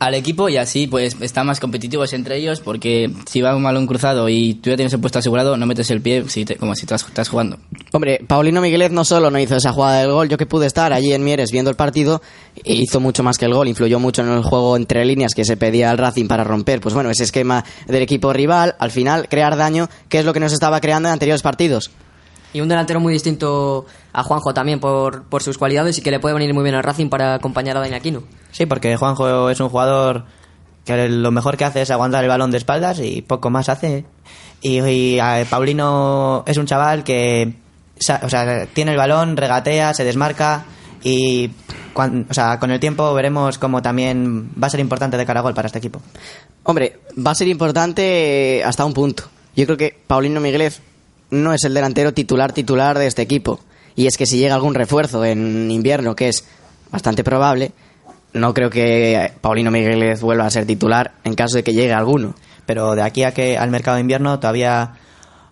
al 0.01 0.15
equipo 0.15 0.49
y 0.49 0.57
así 0.57 0.87
pues 0.87 1.17
están 1.21 1.47
más 1.47 1.61
competitivos 1.61 2.13
entre 2.15 2.37
ellos 2.39 2.61
porque 2.61 3.11
si 3.27 3.41
va 3.43 3.55
un 3.55 3.63
balón 3.63 3.87
cruzado 3.87 4.29
y 4.29 4.55
tú 4.55 4.71
ya 4.71 4.77
tienes 4.77 4.93
el 4.95 5.01
puesto 5.01 5.19
asegurado 5.19 5.57
no 5.59 5.67
metes 5.67 5.91
el 5.91 6.01
pie 6.01 6.25
si 6.29 6.45
te- 6.47 6.57
como 6.57 6.75
si 6.75 6.81
estás, 6.83 7.05
estás 7.07 7.29
jugando. 7.29 7.59
Hombre, 7.93 8.19
Paulino 8.27 8.61
Migueles 8.61 8.91
no 8.93 9.05
solo 9.05 9.31
no 9.31 9.39
hizo 9.39 9.57
esa 9.57 9.73
jugada 9.73 10.01
del 10.01 10.11
gol, 10.11 10.29
yo 10.29 10.39
que 10.39 10.47
pude 10.47 10.67
estar 10.67 10.93
allí 10.93 11.13
en 11.13 11.23
Mieres 11.23 11.53
viendo 11.53 11.71
el 11.71 11.77
partido, 11.77 12.23
e 12.65 12.75
hizo 12.75 12.99
mucho 12.99 13.23
más 13.23 13.37
que 13.37 13.45
el 13.45 13.53
gol, 13.55 13.69
influyó 13.69 14.01
mucho 14.01 14.23
en 14.23 14.31
el 14.31 14.43
juego 14.43 14.77
entre 14.77 15.05
líneas 15.05 15.35
que 15.35 15.45
se 15.45 15.57
pedía 15.57 15.91
al 15.91 15.99
Racing 15.99 16.27
para 16.29 16.45
romper, 16.45 16.81
pues 16.81 16.95
bueno, 16.95 17.11
ese 17.11 17.25
esquema 17.25 17.65
del 17.87 18.03
equipo 18.03 18.33
rival, 18.33 18.77
al 18.79 18.91
final 18.91 19.29
crear 19.29 19.57
daño, 19.57 19.89
que 20.09 20.19
es 20.19 20.25
lo 20.25 20.33
que 20.33 20.41
nos 20.41 20.53
estaba 20.53 20.81
creando 20.81 21.09
en 21.09 21.13
anteriores 21.13 21.43
partidos. 21.43 21.91
Y 22.53 22.61
un 22.61 22.69
delantero 22.69 22.99
muy 23.01 23.13
distinto 23.13 23.87
a 24.13 24.23
Juanjo 24.25 24.53
también 24.53 24.81
por, 24.81 25.25
por 25.25 25.43
sus 25.43 25.57
cualidades 25.59 25.99
y 25.99 26.03
que 26.03 26.11
le 26.11 26.19
puede 26.19 26.35
venir 26.35 26.53
muy 26.53 26.63
bien 26.65 26.75
al 26.75 26.83
Racing 26.83 27.09
para 27.09 27.35
acompañar 27.35 27.77
a 27.77 27.81
Dani 27.81 27.95
Aquino. 27.95 28.23
Sí, 28.51 28.67
porque 28.67 28.97
Juanjo 28.97 29.51
es 29.51 29.61
un 29.61 29.69
jugador 29.69 30.25
que 30.85 31.09
lo 31.09 31.31
mejor 31.31 31.57
que 31.57 31.65
hace 31.65 31.83
es 31.83 31.91
aguantar 31.91 32.25
el 32.25 32.29
balón 32.31 32.51
de 32.51 32.59
espaldas 32.59 32.99
y 32.99 33.23
poco 33.23 33.51
más 33.51 33.69
hace. 33.69 34.05
Y, 34.63 34.81
y, 34.81 35.21
eh, 35.21 35.47
Paulino 35.49 36.43
es 36.47 36.57
un 36.57 36.67
chaval 36.67 37.05
que 37.05 37.55
o 38.23 38.29
sea, 38.29 38.67
tiene 38.73 38.93
el 38.93 38.97
balón, 38.97 39.37
regatea, 39.37 39.93
se 39.95 40.05
desmarca 40.05 40.65
y 41.03 41.51
cuan- 41.93 42.27
o 42.31 42.35
sea, 42.35 42.59
con 42.59 42.71
el 42.71 42.81
tiempo 42.81 43.13
veremos 43.15 43.59
cómo 43.59 43.81
también 43.83 44.51
va 44.61 44.67
a 44.67 44.71
ser 44.71 44.81
importante 44.81 45.17
de 45.17 45.27
cara 45.27 45.41
a 45.41 45.43
gol 45.43 45.55
para 45.55 45.67
este 45.67 45.79
equipo. 45.79 46.01
Hombre, 46.65 46.99
va 47.25 47.31
a 47.31 47.35
ser 47.35 47.49
importante 47.49 48.63
hasta 48.65 48.85
un 48.85 48.93
punto. 48.95 49.25
Yo 49.55 49.67
creo 49.67 49.77
que 49.77 49.99
Paulino 50.07 50.41
Migueles 50.41 50.81
no 51.31 51.53
es 51.53 51.65
el 51.65 51.75
delantero 51.75 52.13
titular 52.13 52.53
titular 52.53 52.99
de 52.99 53.07
este 53.07 53.23
equipo. 53.23 53.61
Y 53.97 54.07
es 54.07 54.17
que 54.17 54.27
si 54.27 54.39
llega 54.39 54.55
algún 54.55 54.75
refuerzo 54.75 55.25
en 55.25 55.71
invierno, 55.71 56.15
que 56.15 56.29
es 56.29 56.45
bastante 56.91 57.25
probable, 57.25 57.73
no 58.33 58.55
creo 58.55 58.71
que 58.71 59.33
Paulino 59.41 59.71
Migueles 59.71 60.23
vuelva 60.23 60.47
a 60.47 60.51
ser 60.51 60.67
titular 60.67 61.13
en 61.25 61.35
caso 61.35 61.57
de 61.57 61.65
que 61.65 61.73
llegue 61.73 61.93
alguno. 61.93 62.35
Pero 62.67 62.95
de 62.95 63.03
aquí 63.03 63.25
a 63.25 63.33
que 63.33 63.59
al 63.59 63.71
mercado 63.71 63.97
de 63.97 64.03
invierno 64.03 64.39
todavía 64.39 64.95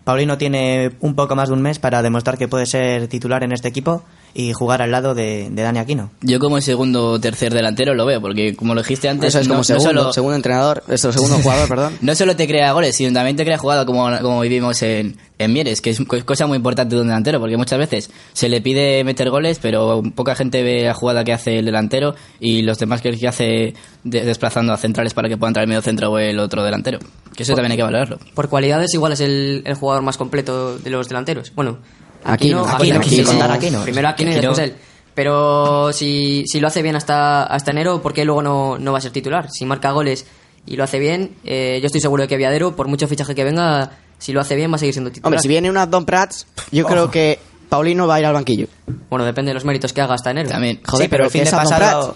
Paulino 0.03 0.37
tiene 0.37 0.91
un 1.01 1.15
poco 1.15 1.35
más 1.35 1.49
de 1.49 1.55
un 1.55 1.61
mes 1.61 1.79
para 1.79 2.01
demostrar 2.01 2.37
que 2.37 2.47
puede 2.47 2.65
ser 2.65 3.07
titular 3.07 3.43
en 3.43 3.51
este 3.51 3.67
equipo 3.67 4.03
y 4.33 4.53
jugar 4.53 4.81
al 4.81 4.91
lado 4.91 5.15
de, 5.15 5.49
de 5.49 5.61
Dani 5.63 5.79
Aquino. 5.79 6.11
Yo 6.21 6.39
como 6.39 6.59
segundo 6.61 7.11
o 7.11 7.19
tercer 7.19 7.53
delantero 7.53 7.93
lo 7.93 8.05
veo 8.05 8.21
porque 8.21 8.55
como 8.55 8.75
lo 8.75 8.81
dijiste 8.81 9.09
antes 9.09 9.29
Eso 9.29 9.39
es 9.39 9.47
no- 9.47 9.53
como 9.55 9.59
no 9.59 9.63
segundo, 9.63 9.89
solo- 10.01 10.13
segundo 10.13 10.35
entrenador, 10.35 10.83
esto 10.87 11.11
segundo 11.11 11.37
jugador, 11.37 11.67
perdón. 11.69 11.97
No 12.01 12.13
solo 12.15 12.35
te 12.35 12.47
crea 12.47 12.71
goles, 12.73 12.95
sino 12.95 13.13
también 13.13 13.35
te 13.35 13.43
crea 13.45 13.57
jugada 13.57 13.85
como, 13.85 14.09
como 14.21 14.41
vivimos 14.41 14.81
en, 14.83 15.17
en 15.39 15.53
Mieres, 15.53 15.81
que 15.81 15.89
es 15.89 15.99
co- 16.05 16.23
cosa 16.25 16.47
muy 16.47 16.57
importante 16.57 16.95
de 16.95 17.01
un 17.01 17.07
delantero, 17.07 17.39
porque 17.39 17.57
muchas 17.57 17.79
veces 17.79 18.09
se 18.33 18.49
le 18.49 18.61
pide 18.61 19.03
meter 19.03 19.29
goles, 19.29 19.59
pero 19.61 20.01
poca 20.15 20.35
gente 20.35 20.61
ve 20.63 20.83
la 20.83 20.93
jugada 20.93 21.23
que 21.23 21.33
hace 21.33 21.59
el 21.59 21.65
delantero 21.65 22.15
y 22.39 22.61
los 22.61 22.77
demás 22.77 23.01
que 23.01 23.09
hace 23.27 23.73
de- 24.03 24.21
desplazando 24.25 24.73
a 24.73 24.77
centrales 24.77 25.13
para 25.13 25.27
que 25.29 25.37
puedan 25.37 25.53
traer 25.53 25.65
el 25.65 25.69
medio 25.69 25.81
centro 25.81 26.11
o 26.11 26.19
el 26.19 26.39
otro 26.39 26.63
delantero. 26.63 26.99
Que 27.35 27.43
eso 27.43 27.53
también 27.53 27.71
hay 27.71 27.77
que 27.77 27.83
valorarlo. 27.83 28.19
Por 28.35 28.49
cualidades 28.49 28.93
igual 28.93 29.13
es 29.13 29.21
el, 29.21 29.63
el 29.65 29.73
jugador 29.75 30.03
más 30.03 30.17
completo 30.17 30.77
de 30.77 30.89
los 30.89 31.07
delanteros. 31.07 31.53
Bueno, 31.55 31.79
Aquino, 32.23 32.65
sí, 32.65 32.71
sí, 32.85 32.91
Aquino. 32.91 33.25
sí. 33.25 33.37
Aquino. 33.41 33.83
Primero 33.83 34.07
Aquino 34.07 34.31
y 34.31 34.35
después 34.35 34.59
él. 34.59 34.75
Pero 35.15 35.91
si, 35.91 36.45
si 36.47 36.59
lo 36.59 36.67
hace 36.67 36.81
bien 36.81 36.95
hasta, 36.95 37.43
hasta 37.43 37.71
enero, 37.71 38.01
¿por 38.01 38.13
qué 38.13 38.23
luego 38.23 38.41
no, 38.41 38.77
no 38.77 38.91
va 38.91 38.99
a 38.99 39.01
ser 39.01 39.11
titular? 39.11 39.49
Si 39.51 39.65
marca 39.65 39.91
goles 39.91 40.25
y 40.65 40.75
lo 40.77 40.83
hace 40.83 40.99
bien, 40.99 41.35
eh, 41.43 41.79
yo 41.81 41.87
estoy 41.87 41.99
seguro 41.99 42.23
de 42.23 42.27
que 42.29 42.37
Viadero, 42.37 42.75
por 42.75 42.87
mucho 42.87 43.07
fichaje 43.07 43.35
que 43.35 43.43
venga, 43.43 43.91
si 44.17 44.31
lo 44.31 44.39
hace 44.39 44.55
bien 44.55 44.71
va 44.71 44.75
a 44.75 44.79
seguir 44.79 44.93
siendo 44.93 45.11
titular. 45.11 45.27
Hombre, 45.27 45.41
si 45.41 45.47
viene 45.47 45.69
una 45.69 45.85
Don 45.85 46.05
Prats, 46.05 46.47
yo 46.71 46.85
creo 46.85 47.11
que 47.11 47.39
Paulino 47.67 48.07
va 48.07 48.15
a 48.15 48.19
ir 48.19 48.25
al 48.27 48.33
banquillo. 48.33 48.67
Bueno, 49.09 49.25
depende 49.25 49.49
de 49.49 49.55
los 49.55 49.65
méritos 49.65 49.91
que 49.93 50.01
haga 50.01 50.15
hasta 50.15 50.31
enero. 50.31 50.49
También. 50.49 50.79
Joder, 50.85 51.05
Sí, 51.05 51.09
pero 51.09 51.09
pero 51.09 51.25
el 51.25 51.31
fin 51.31 51.43
de 51.43 51.51
pasado 51.51 52.15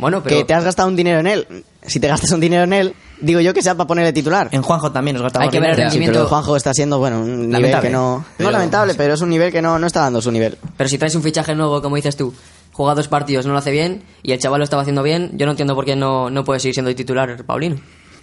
Bueno, 0.00 0.22
pero 0.22 0.36
Que 0.36 0.44
te 0.44 0.54
has 0.54 0.64
gastado 0.64 0.88
un 0.88 0.96
dinero 0.96 1.20
en 1.20 1.26
él. 1.26 1.46
Si 1.86 2.00
te 2.00 2.08
gastas 2.08 2.30
un 2.32 2.40
dinero 2.40 2.64
en 2.64 2.72
él, 2.72 2.94
digo 3.20 3.40
yo 3.40 3.54
que 3.54 3.62
sea 3.62 3.74
para 3.74 3.86
ponerle 3.86 4.12
titular. 4.12 4.48
en 4.52 4.62
Juanjo 4.62 4.90
también 4.92 5.14
nos 5.14 5.22
gastamos 5.22 5.46
Hay 5.46 5.50
que 5.50 5.60
ver 5.60 5.70
el 5.70 5.76
dinero. 5.76 5.90
Sí, 5.90 5.96
rendimiento- 5.98 6.18
pero 6.20 6.28
Juanjo 6.28 6.56
está 6.56 6.74
siendo, 6.74 6.98
bueno, 6.98 7.20
un 7.20 7.30
nivel 7.48 7.52
Lamentable. 7.52 7.88
que 7.88 7.92
no... 7.92 8.24
Pero- 8.36 8.48
no 8.48 8.52
lamentable, 8.52 8.94
pero 8.94 9.14
es 9.14 9.20
un 9.20 9.30
nivel 9.30 9.52
que 9.52 9.62
no, 9.62 9.78
no 9.78 9.86
está 9.86 10.00
dando 10.00 10.20
su 10.20 10.30
nivel. 10.32 10.58
Pero 10.76 10.88
si 10.88 10.98
traes 10.98 11.14
un 11.14 11.22
fichaje 11.22 11.54
nuevo, 11.54 11.80
como 11.82 11.96
dices 11.96 12.16
tú, 12.16 12.34
juega 12.72 12.94
dos 12.94 13.08
partidos, 13.08 13.46
no 13.46 13.52
lo 13.52 13.58
hace 13.58 13.70
bien, 13.70 14.02
y 14.22 14.32
el 14.32 14.38
chaval 14.38 14.58
lo 14.58 14.64
estaba 14.64 14.82
haciendo 14.82 15.02
bien, 15.02 15.30
yo 15.34 15.46
no 15.46 15.52
entiendo 15.52 15.74
por 15.74 15.84
qué 15.84 15.96
no, 15.96 16.30
no 16.30 16.44
puede 16.44 16.60
seguir 16.60 16.74
siendo 16.74 16.94
titular 16.94 17.44
Paulino. 17.44 17.76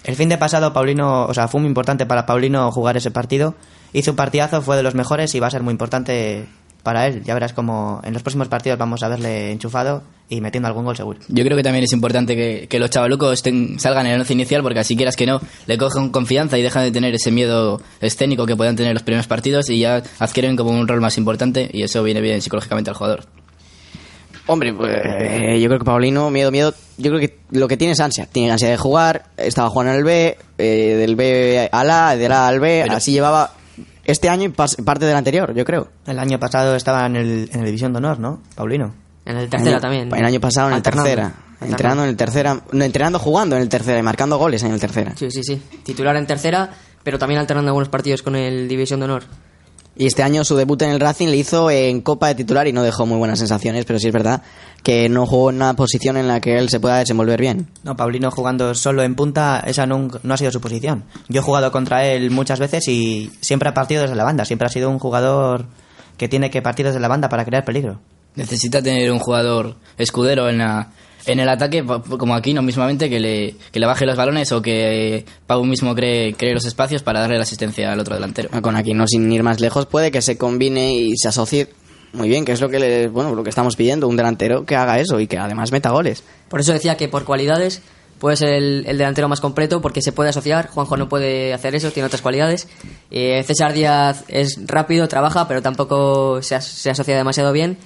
El 0.03 0.15
fin 0.15 0.29
de 0.29 0.37
pasado, 0.37 0.71
Paulino, 0.73 1.25
o 1.25 1.33
sea, 1.33 1.47
fue 1.47 1.59
muy 1.59 1.67
importante 1.67 2.05
para 2.05 2.25
Paulino 2.25 2.71
jugar 2.71 2.95
ese 2.95 3.11
partido. 3.11 3.55
Hizo 3.93 4.11
un 4.11 4.17
partidazo, 4.17 4.61
fue 4.61 4.77
de 4.77 4.83
los 4.83 4.95
mejores 4.95 5.33
y 5.35 5.39
va 5.39 5.47
a 5.47 5.51
ser 5.51 5.63
muy 5.63 5.71
importante 5.71 6.45
para 6.87 7.05
él. 7.05 7.21
Ya 7.25 7.33
verás 7.33 7.51
como 7.51 7.99
en 8.05 8.13
los 8.13 8.23
próximos 8.23 8.47
partidos 8.47 8.79
vamos 8.79 9.03
a 9.03 9.09
verle 9.09 9.51
enchufado 9.51 10.03
y 10.29 10.39
metiendo 10.39 10.67
algún 10.69 10.85
gol 10.85 10.95
seguro. 10.95 11.19
Yo 11.27 11.43
creo 11.43 11.57
que 11.57 11.63
también 11.63 11.83
es 11.83 11.91
importante 11.91 12.33
que, 12.37 12.67
que 12.69 12.79
los 12.79 12.89
chavalucos 12.89 13.33
estén- 13.43 13.77
salgan 13.77 14.05
en 14.05 14.13
el 14.13 14.21
once 14.21 14.31
inicial 14.31 14.61
porque 14.63 14.79
así 14.79 14.95
quieras 14.95 15.17
que 15.17 15.25
no, 15.25 15.41
le 15.65 15.77
cogen 15.77 16.11
confianza 16.11 16.57
y 16.57 16.61
dejan 16.61 16.83
de 16.83 16.91
tener 16.91 17.13
ese 17.13 17.29
miedo 17.29 17.81
escénico 17.99 18.45
que 18.45 18.55
puedan 18.55 18.77
tener 18.77 18.93
los 18.93 19.03
primeros 19.03 19.27
partidos 19.27 19.69
y 19.69 19.79
ya 19.79 20.01
adquieren 20.19 20.55
como 20.55 20.71
un 20.71 20.87
rol 20.87 21.01
más 21.01 21.17
importante 21.17 21.69
y 21.73 21.83
eso 21.83 22.01
viene 22.03 22.21
bien 22.21 22.41
psicológicamente 22.41 22.89
al 22.89 22.95
jugador. 22.95 23.25
Hombre, 24.49 24.73
pues, 24.73 24.95
eh, 25.03 25.59
yo 25.59 25.67
creo 25.67 25.79
que 25.79 25.83
Paulino, 25.83 26.29
miedo, 26.31 26.51
miedo, 26.51 26.73
yo 26.97 27.11
creo 27.11 27.19
que 27.19 27.37
lo 27.51 27.67
que 27.67 27.75
tiene 27.75 27.91
es 27.91 27.99
ansia. 27.99 28.27
Tiene 28.31 28.49
ansia 28.49 28.69
de 28.69 28.77
jugar, 28.77 29.25
estaba 29.35 29.69
jugando 29.69 29.91
en 29.91 29.97
el 29.99 30.03
B, 30.05 30.37
eh, 30.57 30.95
del 30.97 31.17
B 31.17 31.67
al 31.69 31.89
A, 31.91 32.15
del 32.15 32.31
A 32.31 32.47
al 32.47 32.61
B, 32.61 32.83
así 32.83 33.11
llevaba 33.11 33.51
este 34.07 34.29
año 34.29 34.45
y 34.45 34.49
parte 34.49 35.05
del 35.05 35.15
anterior, 35.15 35.53
yo 35.53 35.63
creo. 35.63 35.89
El 36.07 36.17
año 36.17 36.39
pasado 36.39 36.75
estaba 36.75 37.05
en 37.05 37.15
el, 37.15 37.49
en 37.53 37.59
el 37.59 37.65
División 37.67 37.93
de 37.93 37.97
Honor, 37.97 38.19
¿no? 38.19 38.41
Paulino. 38.55 38.93
En 39.25 39.37
el 39.37 39.49
tercera 39.49 39.71
Año- 39.75 39.81
también. 39.81 40.15
El 40.15 40.25
año 40.25 40.39
pasado 40.39 40.67
en 40.67 40.73
el 40.73 40.77
Alternando. 40.77 41.03
tercera. 41.09 41.25
Alternando. 41.27 41.65
Entrenando 41.73 42.03
en 42.03 42.09
el 42.09 42.17
tercera. 42.17 42.61
No, 42.71 42.83
entrenando 42.85 43.19
jugando 43.19 43.55
en 43.57 43.61
el 43.61 43.69
tercera 43.69 43.99
y 43.99 44.03
marcando 44.03 44.37
goles 44.37 44.63
en 44.63 44.71
el 44.71 44.79
tercera. 44.79 45.13
Sí, 45.15 45.29
sí, 45.29 45.43
sí. 45.43 45.61
Titular 45.83 46.15
en 46.15 46.25
tercera, 46.25 46.69
pero 47.03 47.19
también 47.19 47.39
alternando 47.39 47.69
algunos 47.69 47.89
partidos 47.89 48.21
con 48.23 48.35
el 48.35 48.67
División 48.67 48.99
de 48.99 49.05
Honor. 49.05 49.23
Y 49.99 50.05
este 50.05 50.21
año 50.21 50.43
su 50.43 50.55
debut 50.55 50.79
en 50.83 50.91
el 50.91 50.99
Racing 50.99 51.27
le 51.29 51.37
hizo 51.37 51.71
en 51.71 52.01
Copa 52.01 52.27
de 52.27 52.35
titular 52.35 52.67
y 52.67 52.73
no 52.73 52.83
dejó 52.83 53.05
muy 53.07 53.17
buenas 53.17 53.39
sensaciones, 53.39 53.83
pero 53.85 53.97
sí 53.97 54.07
es 54.07 54.13
verdad 54.13 54.43
que 54.83 55.09
no 55.09 55.25
jugó 55.25 55.49
en 55.49 55.55
una 55.55 55.73
posición 55.75 56.17
en 56.17 56.27
la 56.27 56.39
que 56.39 56.57
él 56.59 56.69
se 56.69 56.79
pueda 56.79 56.99
desenvolver 56.99 57.39
bien. 57.41 57.67
No, 57.83 57.95
Paulino 57.97 58.29
jugando 58.29 58.75
solo 58.75 59.01
en 59.03 59.15
punta, 59.15 59.63
esa 59.65 59.85
nunca- 59.87 60.19
no 60.21 60.35
ha 60.35 60.37
sido 60.37 60.51
su 60.51 60.61
posición. 60.61 61.03
Yo 61.29 61.41
he 61.41 61.43
jugado 61.43 61.71
contra 61.71 62.05
él 62.05 62.29
muchas 62.29 62.59
veces 62.59 62.87
y 62.87 63.31
siempre 63.41 63.69
ha 63.69 63.73
partido 63.73 64.03
desde 64.03 64.15
la 64.15 64.23
banda. 64.23 64.45
Siempre 64.45 64.67
ha 64.67 64.69
sido 64.71 64.89
un 64.91 64.99
jugador 64.99 65.65
que 66.17 66.27
tiene 66.27 66.51
que 66.51 66.61
partir 66.61 66.85
desde 66.85 66.99
la 66.99 67.07
banda 67.07 67.27
para 67.27 67.43
crear 67.43 67.65
peligro. 67.65 67.99
Necesita 68.35 68.83
tener 68.83 69.11
un 69.11 69.17
jugador 69.19 69.77
escudero 69.97 70.47
en 70.47 70.59
la 70.59 70.89
en 71.27 71.39
el 71.39 71.49
ataque, 71.49 71.83
como 71.85 72.33
aquí, 72.35 72.53
no 72.53 72.61
mismamente, 72.61 73.09
que 73.09 73.19
le, 73.19 73.55
que 73.71 73.79
le 73.79 73.85
baje 73.85 74.05
los 74.05 74.15
balones 74.17 74.51
o 74.51 74.61
que 74.61 75.25
Pau 75.45 75.63
mismo 75.65 75.93
cree, 75.93 76.33
cree 76.33 76.53
los 76.53 76.65
espacios 76.65 77.03
para 77.03 77.19
darle 77.19 77.35
la 77.37 77.43
asistencia 77.43 77.91
al 77.91 77.99
otro 77.99 78.15
delantero. 78.15 78.49
Con 78.61 78.75
Aquino 78.75 79.07
sin 79.07 79.31
ir 79.31 79.43
más 79.43 79.59
lejos 79.59 79.85
puede 79.85 80.09
que 80.11 80.21
se 80.21 80.37
combine 80.37 80.93
y 80.93 81.17
se 81.17 81.27
asocie 81.27 81.69
muy 82.13 82.29
bien, 82.29 82.45
que 82.45 82.53
es 82.53 82.61
lo 82.61 82.69
que 82.69 82.79
le, 82.79 83.07
bueno, 83.09 83.35
lo 83.35 83.43
que 83.43 83.49
estamos 83.49 83.75
pidiendo, 83.75 84.07
un 84.07 84.15
delantero 84.15 84.65
que 84.65 84.75
haga 84.75 84.99
eso 84.99 85.19
y 85.19 85.27
que 85.27 85.37
además 85.37 85.71
meta 85.71 85.91
goles. 85.91 86.23
Por 86.49 86.59
eso 86.61 86.71
decía 86.73 86.95
que 86.97 87.07
por 87.09 87.25
cualidades 87.25 87.81
puede 88.17 88.37
ser 88.37 88.49
el, 88.53 88.85
el 88.87 88.97
delantero 88.97 89.27
más 89.27 89.41
completo 89.41 89.81
porque 89.81 90.01
se 90.01 90.11
puede 90.13 90.29
asociar. 90.31 90.69
Juanjo 90.69 90.97
no 90.97 91.09
puede 91.09 91.53
hacer 91.53 91.75
eso, 91.75 91.91
tiene 91.91 92.07
otras 92.07 92.21
cualidades. 92.21 92.67
Eh, 93.11 93.43
César 93.45 93.73
Díaz 93.73 94.23
es 94.29 94.57
rápido, 94.65 95.07
trabaja, 95.07 95.47
pero 95.47 95.61
tampoco 95.61 96.41
se, 96.41 96.55
as- 96.55 96.65
se 96.65 96.89
asocia 96.89 97.15
demasiado 97.17 97.51
bien. 97.51 97.77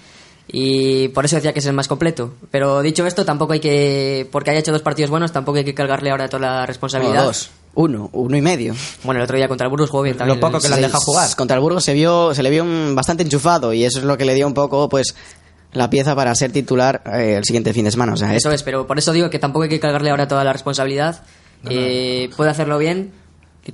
Y 0.47 1.07
por 1.09 1.23
eso 1.25 1.37
decía 1.37 1.53
que 1.53 1.59
es 1.59 1.65
el 1.65 1.73
más 1.73 1.87
completo. 1.87 2.33
Pero 2.51 2.81
dicho 2.81 3.05
esto, 3.05 3.23
tampoco 3.25 3.53
hay 3.53 3.59
que. 3.59 4.27
Porque 4.31 4.51
haya 4.51 4.59
hecho 4.59 4.71
dos 4.73 4.81
partidos 4.81 5.09
buenos, 5.09 5.31
tampoco 5.31 5.57
hay 5.59 5.63
que 5.63 5.73
cargarle 5.73 6.11
ahora 6.11 6.27
toda 6.27 6.41
la 6.59 6.65
responsabilidad. 6.65 7.21
No, 7.21 7.23
dos, 7.25 7.51
uno, 7.73 8.09
uno 8.11 8.35
y 8.37 8.41
medio. 8.41 8.75
Bueno, 9.03 9.19
el 9.19 9.23
otro 9.23 9.37
día 9.37 9.47
contra 9.47 9.65
el 9.65 9.71
Burgos 9.71 9.89
jugó 9.89 10.03
bien 10.03 10.17
también. 10.17 10.39
poco 10.39 10.59
que 10.59 10.67
le 10.67 10.75
han 10.75 10.81
dejado 10.81 10.99
jugar. 11.05 11.29
Contra 11.37 11.55
el 11.55 11.61
Burgos 11.61 11.85
se 11.85 11.93
vio, 11.93 12.33
se 12.35 12.43
le 12.43 12.49
vio 12.49 12.63
un- 12.63 12.93
bastante 12.95 13.23
enchufado 13.23 13.71
y 13.71 13.85
eso 13.85 13.99
es 13.99 14.05
lo 14.05 14.17
que 14.17 14.25
le 14.25 14.33
dio 14.33 14.45
un 14.45 14.53
poco, 14.53 14.89
pues, 14.89 15.15
la 15.71 15.89
pieza 15.89 16.15
para 16.15 16.35
ser 16.35 16.51
titular 16.51 17.01
eh, 17.05 17.35
el 17.37 17.45
siguiente 17.45 17.71
fin 17.73 17.85
de 17.85 17.91
semana. 17.91 18.13
O 18.13 18.17
sea, 18.17 18.35
Eso 18.35 18.49
es- 18.49 18.55
es, 18.55 18.63
pero 18.63 18.85
por 18.87 18.97
eso 18.97 19.13
digo 19.13 19.29
que 19.29 19.39
tampoco 19.39 19.63
hay 19.63 19.69
que 19.69 19.79
cargarle 19.79 20.09
ahora 20.09 20.27
toda 20.27 20.43
la 20.43 20.51
responsabilidad. 20.51 21.23
Eh, 21.69 22.29
puede 22.35 22.49
hacerlo 22.49 22.77
bien 22.77 23.13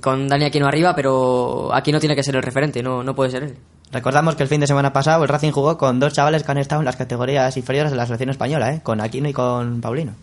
con 0.00 0.28
Dani 0.28 0.44
Aquino 0.44 0.66
arriba, 0.68 0.94
pero 0.94 1.74
Aquino 1.74 1.98
tiene 1.98 2.14
que 2.14 2.22
ser 2.22 2.36
el 2.36 2.42
referente, 2.42 2.82
no, 2.84 3.02
no 3.02 3.14
puede 3.16 3.30
ser 3.32 3.42
él. 3.42 3.56
Recordamos 3.92 4.34
que 4.36 4.42
el 4.42 4.48
fin 4.48 4.60
de 4.60 4.66
semana 4.66 4.92
pasado 4.92 5.22
el 5.22 5.28
Racing 5.28 5.50
jugó 5.52 5.78
con 5.78 5.98
dos 5.98 6.12
chavales 6.12 6.42
que 6.42 6.50
han 6.52 6.58
estado 6.58 6.80
en 6.82 6.84
las 6.86 6.96
categorías 6.96 7.56
inferiores 7.56 7.90
de 7.90 7.96
la 7.96 8.04
selección 8.04 8.30
española, 8.30 8.72
¿eh? 8.74 8.80
con 8.82 9.00
Aquino 9.00 9.28
y 9.28 9.32
con 9.32 9.80
Paulino. 9.80 10.14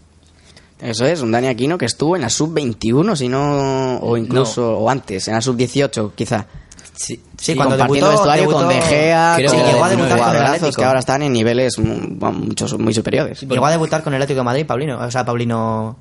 Eso 0.80 1.06
es, 1.06 1.22
un 1.22 1.32
Dani 1.32 1.48
Aquino 1.48 1.78
que 1.78 1.86
estuvo 1.86 2.16
en 2.16 2.22
la 2.22 2.30
sub-21, 2.30 3.16
si 3.16 3.30
no, 3.30 3.98
o 4.00 4.18
incluso, 4.18 4.78
o 4.78 4.90
antes, 4.90 5.28
en 5.30 5.34
la 5.36 5.42
sub-18, 5.42 6.12
quizá. 6.14 6.46
Sí, 6.94 7.20
Sí, 7.38 7.56
cuando 7.56 7.76
compartiendo 7.76 8.10
debutó, 8.10 8.24
vestuario 8.30 8.46
con 8.52 8.68
debutó- 8.68 8.68
De 8.68 8.82
Gea, 8.82 9.34
Creo 9.38 9.52
con 9.52 9.60
llegó 9.66 9.84
a 9.84 9.90
debutar 9.90 10.20
con 10.20 10.36
el 10.36 10.42
Atlético. 10.44 10.76
que 10.78 10.84
ahora 10.86 11.00
están 11.00 11.22
en 11.24 11.34
niveles 11.34 11.80
mu- 11.80 12.32
muchos, 12.32 12.78
muy 12.80 12.94
superiores. 12.94 13.42
Llegó 13.42 13.66
a 13.66 13.72
debutar 13.72 14.04
con 14.04 14.14
el 14.14 14.22
Atlético 14.22 14.40
de 14.42 14.44
Madrid, 14.46 14.66
Paulino. 14.66 15.00
O 15.00 15.12
sea, 15.12 15.26
Paulino 15.26 15.98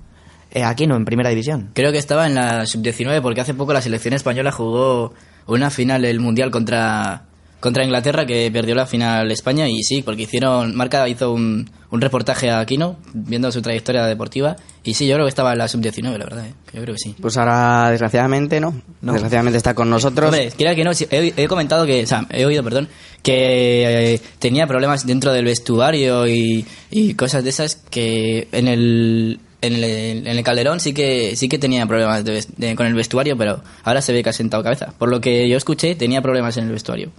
eh, 0.53 0.63
Aquino 0.63 0.95
en 0.97 1.05
primera 1.05 1.31
división. 1.31 1.71
Creo 1.75 1.91
que 1.91 1.99
estaba 1.99 2.27
en 2.27 2.35
la 2.37 2.65
sub-19 2.67 3.21
porque 3.23 3.41
hace 3.41 3.55
poco 3.55 3.73
la 3.73 3.81
selección 3.83 4.15
española 4.15 4.53
jugó 4.53 5.15
una 5.47 5.71
final 5.71 6.03
del 6.03 6.21
Mundial 6.21 6.51
contra, 6.53 7.25
contra 7.65 7.83
Inglaterra 7.83 8.27
que 8.27 8.51
perdió 8.53 8.75
la 8.75 8.85
final 8.85 9.31
España 9.33 9.67
y 9.71 9.83
sí, 9.83 10.03
porque 10.03 10.23
hicieron, 10.25 10.77
Marca 10.77 11.09
hizo 11.09 11.33
un, 11.33 11.71
un 11.91 12.01
reportaje 12.03 12.51
a 12.51 12.61
Aquino 12.61 12.99
viendo 13.15 13.51
su 13.51 13.63
trayectoria 13.63 14.05
deportiva 14.05 14.55
y 14.85 14.93
sí, 14.93 15.07
yo 15.07 15.15
creo 15.15 15.25
que 15.25 15.31
estaba 15.31 15.53
en 15.53 15.59
la 15.59 15.67
sub-19, 15.69 16.03
la 16.19 16.25
verdad, 16.25 16.47
¿eh? 16.47 16.53
yo 16.75 16.83
creo 16.83 16.95
que 16.95 16.99
sí. 17.01 17.15
Pues 17.19 17.39
ahora, 17.39 17.89
desgraciadamente, 17.91 18.61
no. 18.61 18.75
Desgraciadamente 19.01 19.57
está 19.57 19.73
con 19.75 19.89
nosotros. 19.89 20.27
Hombre, 20.29 20.53
quiera 20.55 20.75
que 20.75 20.85
no, 20.85 20.91
he, 20.93 21.33
he 21.37 21.49
comentado 21.49 21.87
que, 21.87 22.03
o 22.03 22.07
sea, 22.07 22.27
he 22.31 22.45
oído, 22.45 22.63
perdón, 22.63 22.87
que 23.23 24.13
eh, 24.15 24.21
tenía 24.39 24.67
problemas 24.67 25.07
dentro 25.07 25.33
del 25.33 25.47
vestuario 25.47 26.27
y, 26.29 26.67
y 26.91 27.15
cosas 27.15 27.43
de 27.45 27.49
esas 27.51 27.77
que 27.77 28.47
en 28.53 28.69
el, 28.69 29.41
en 29.63 29.73
el, 29.73 29.85
en 29.85 30.27
el 30.27 30.45
Calderón 30.45 30.79
sí 30.81 30.93
que 30.93 31.35
sí 31.37 31.49
que 31.49 31.59
tenía 31.59 31.87
problemas 31.87 32.23
de 32.23 32.45
de- 32.59 32.77
con 32.77 32.87
el 32.87 32.93
vestuario, 32.93 33.39
pero 33.39 33.63
ahora 33.83 34.03
se 34.03 34.13
ve 34.13 34.23
que 34.23 34.29
ha 34.29 34.33
sentado 34.35 34.63
cabeza. 34.63 34.93
Por 34.99 35.09
lo 35.09 35.23
que 35.23 35.49
yo 35.49 35.57
escuché, 35.57 35.95
tenía 35.95 36.21
problemas 36.21 36.59
en 36.59 36.65
el 36.67 36.73
vestuario. 36.73 37.11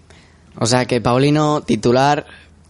O 0.59 0.65
sea 0.65 0.85
que 0.85 1.01
Paulino, 1.01 1.61
titular, 1.61 2.25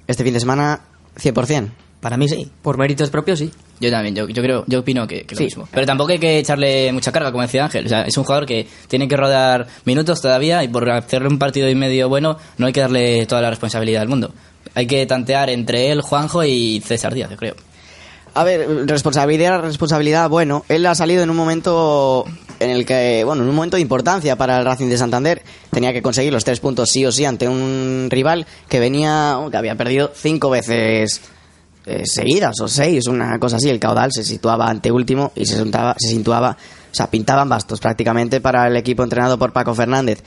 este 0.07 0.23
fin 0.23 0.33
de 0.33 0.39
semana, 0.39 0.81
100%. 1.17 1.69
Para 2.01 2.17
mí 2.17 2.27
sí. 2.29 2.51
Por 2.61 2.77
méritos 2.77 3.09
propios, 3.09 3.39
sí. 3.39 3.51
Yo 3.79 3.89
también, 3.91 4.15
yo, 4.15 4.29
yo 4.29 4.41
creo, 4.43 4.63
yo 4.67 4.79
opino 4.79 5.07
que, 5.07 5.23
que 5.23 5.35
lo 5.35 5.39
Sí. 5.39 5.45
mismo. 5.45 5.67
Pero 5.71 5.85
tampoco 5.85 6.11
hay 6.11 6.19
que 6.19 6.37
echarle 6.39 6.91
mucha 6.93 7.11
carga, 7.11 7.31
como 7.31 7.41
decía 7.41 7.65
Ángel. 7.65 7.85
O 7.85 7.89
sea, 7.89 8.03
es 8.03 8.15
un 8.17 8.23
jugador 8.23 8.45
que 8.45 8.67
tiene 8.87 9.07
que 9.07 9.17
rodar 9.17 9.67
minutos 9.85 10.21
todavía 10.21 10.63
y 10.63 10.67
por 10.67 10.89
hacerle 10.89 11.27
un 11.27 11.39
partido 11.39 11.67
y 11.69 11.75
medio 11.75 12.07
bueno, 12.07 12.37
no 12.57 12.67
hay 12.67 12.73
que 12.73 12.81
darle 12.81 13.25
toda 13.25 13.41
la 13.41 13.49
responsabilidad 13.49 14.01
del 14.01 14.09
mundo. 14.09 14.31
Hay 14.75 14.87
que 14.87 15.05
tantear 15.05 15.49
entre 15.49 15.91
él, 15.91 16.01
Juanjo 16.01 16.43
y 16.43 16.81
César 16.85 17.13
Díaz, 17.13 17.29
yo 17.31 17.37
creo. 17.37 17.55
A 18.35 18.43
ver, 18.43 18.85
responsabilidad, 18.85 19.61
responsabilidad, 19.61 20.29
bueno, 20.29 20.65
él 20.67 20.85
ha 20.87 20.93
salido 20.93 21.23
en 21.23 21.29
un 21.29 21.37
momento 21.37 22.25
en 22.59 22.69
el 22.69 22.85
que, 22.85 23.23
bueno, 23.23 23.43
en 23.43 23.49
un 23.49 23.55
momento 23.55 23.77
de 23.77 23.81
importancia 23.81 24.35
para 24.35 24.59
el 24.59 24.65
Racing 24.65 24.87
de 24.89 24.97
Santander, 24.97 25.41
tenía 25.71 25.93
que 25.93 26.01
conseguir 26.01 26.33
los 26.33 26.43
tres 26.43 26.59
puntos 26.59 26.89
sí 26.89 27.05
o 27.05 27.13
sí 27.13 27.23
ante 27.23 27.47
un 27.47 28.07
rival 28.11 28.45
que 28.67 28.81
venía, 28.81 29.37
que 29.49 29.55
había 29.55 29.75
perdido 29.75 30.11
cinco 30.13 30.49
veces 30.49 31.21
eh, 31.85 32.03
seguidas 32.05 32.59
o 32.59 32.67
seis, 32.67 33.07
una 33.07 33.39
cosa 33.39 33.55
así, 33.55 33.69
el 33.69 33.79
caudal 33.79 34.11
se 34.11 34.25
situaba 34.25 34.69
ante 34.69 34.91
último 34.91 35.31
y 35.33 35.45
se, 35.45 35.55
sentaba- 35.55 35.95
se 35.97 36.09
situaba, 36.09 36.57
o 36.91 36.93
sea, 36.95 37.09
pintaban 37.09 37.47
bastos 37.47 37.79
prácticamente 37.79 38.41
para 38.41 38.67
el 38.67 38.75
equipo 38.75 39.01
entrenado 39.03 39.39
por 39.39 39.53
Paco 39.53 39.73
Fernández. 39.73 40.21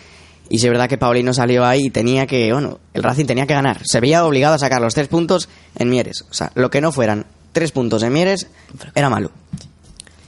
Y 0.48 0.60
sí 0.60 0.66
es 0.66 0.72
verdad 0.72 0.88
que 0.88 0.96
Paulino 0.96 1.34
salió 1.34 1.66
ahí 1.66 1.80
y 1.88 1.90
tenía 1.90 2.26
que, 2.26 2.50
bueno, 2.54 2.78
el 2.94 3.02
Racing 3.02 3.26
tenía 3.26 3.46
que 3.46 3.52
ganar. 3.52 3.82
Se 3.84 4.00
veía 4.00 4.24
obligado 4.24 4.54
a 4.54 4.58
sacar 4.58 4.80
los 4.80 4.94
tres 4.94 5.08
puntos 5.08 5.46
en 5.76 5.90
Mieres. 5.90 6.22
O 6.30 6.32
sea, 6.32 6.50
lo 6.54 6.70
que 6.70 6.80
no 6.80 6.90
fueran 6.90 7.26
tres 7.58 7.72
puntos 7.72 8.02
en 8.04 8.12
Mieres 8.12 8.46
era 8.94 9.10
malo. 9.10 9.30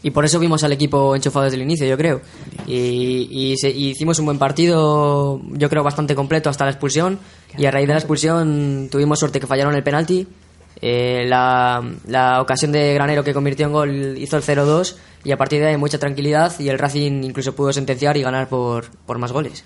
Y 0.03 0.11
por 0.11 0.25
eso 0.25 0.39
vimos 0.41 0.65
al 0.65 0.73
equipo 0.73 1.15
enchufado 1.15 1.45
desde 1.45 1.57
el 1.57 1.63
inicio, 1.63 1.87
yo 1.87 1.97
creo. 1.97 2.23
Y, 2.67 3.29
y 3.31 3.57
se- 3.59 3.71
y 3.71 3.91
hicimos 3.91 4.19
un 4.19 4.25
buen 4.25 4.39
partido, 4.39 5.41
yo 5.53 5.69
creo 5.69 5.83
bastante 5.85 6.15
completo 6.15 6.49
hasta 6.51 6.65
la 6.65 6.71
expulsión. 6.71 7.19
Y 7.59 7.67
a 7.67 7.71
raíz 7.71 7.87
de 7.87 7.93
la 7.95 7.99
expulsión 8.01 8.89
tuvimos 8.91 9.19
suerte 9.19 9.39
que 9.41 9.47
fallaron 9.47 9.75
el 9.75 9.83
penalti. 9.83 10.27
Eh, 10.83 11.25
la, 11.29 11.83
la 12.07 12.41
ocasión 12.41 12.73
de 12.73 12.95
Granero 12.95 13.23
que 13.23 13.35
convirtió 13.35 13.67
en 13.67 13.73
gol 13.73 14.17
hizo 14.17 14.39
el 14.39 14.43
0-2 14.43 14.95
y 15.25 15.33
a 15.33 15.37
partir 15.37 15.61
de 15.61 15.67
ahí 15.67 15.77
mucha 15.77 15.99
tranquilidad 15.99 16.59
y 16.59 16.71
el 16.71 16.79
Racing 16.79 17.23
incluso 17.23 17.55
pudo 17.55 17.71
sentenciar 17.75 18.17
y 18.17 18.23
ganar 18.23 18.49
por, 18.49 18.87
por 19.05 19.19
más 19.19 19.33
goles. 19.33 19.65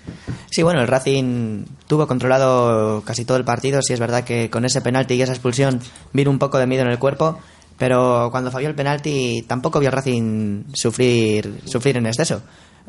Sí, 0.51 0.61
bueno, 0.63 0.81
el 0.81 0.87
Racing 0.89 1.63
tuvo 1.87 2.07
controlado 2.07 3.01
casi 3.05 3.23
todo 3.23 3.37
el 3.37 3.45
partido. 3.45 3.81
Sí, 3.81 3.93
es 3.93 3.99
verdad 4.01 4.25
que 4.25 4.49
con 4.49 4.65
ese 4.65 4.81
penalti 4.81 5.13
y 5.13 5.21
esa 5.21 5.31
expulsión 5.31 5.79
vino 6.11 6.29
un 6.29 6.39
poco 6.39 6.57
de 6.57 6.67
miedo 6.67 6.83
en 6.83 6.89
el 6.89 6.99
cuerpo. 6.99 7.39
Pero 7.77 8.29
cuando 8.31 8.51
falló 8.51 8.69
el 8.69 8.75
penalti 8.75 9.43
tampoco 9.47 9.79
vio 9.79 9.89
al 9.89 9.93
Racing 9.95 10.63
sufrir, 10.73 11.61
sufrir 11.65 11.97
en 11.97 12.05
exceso. 12.05 12.41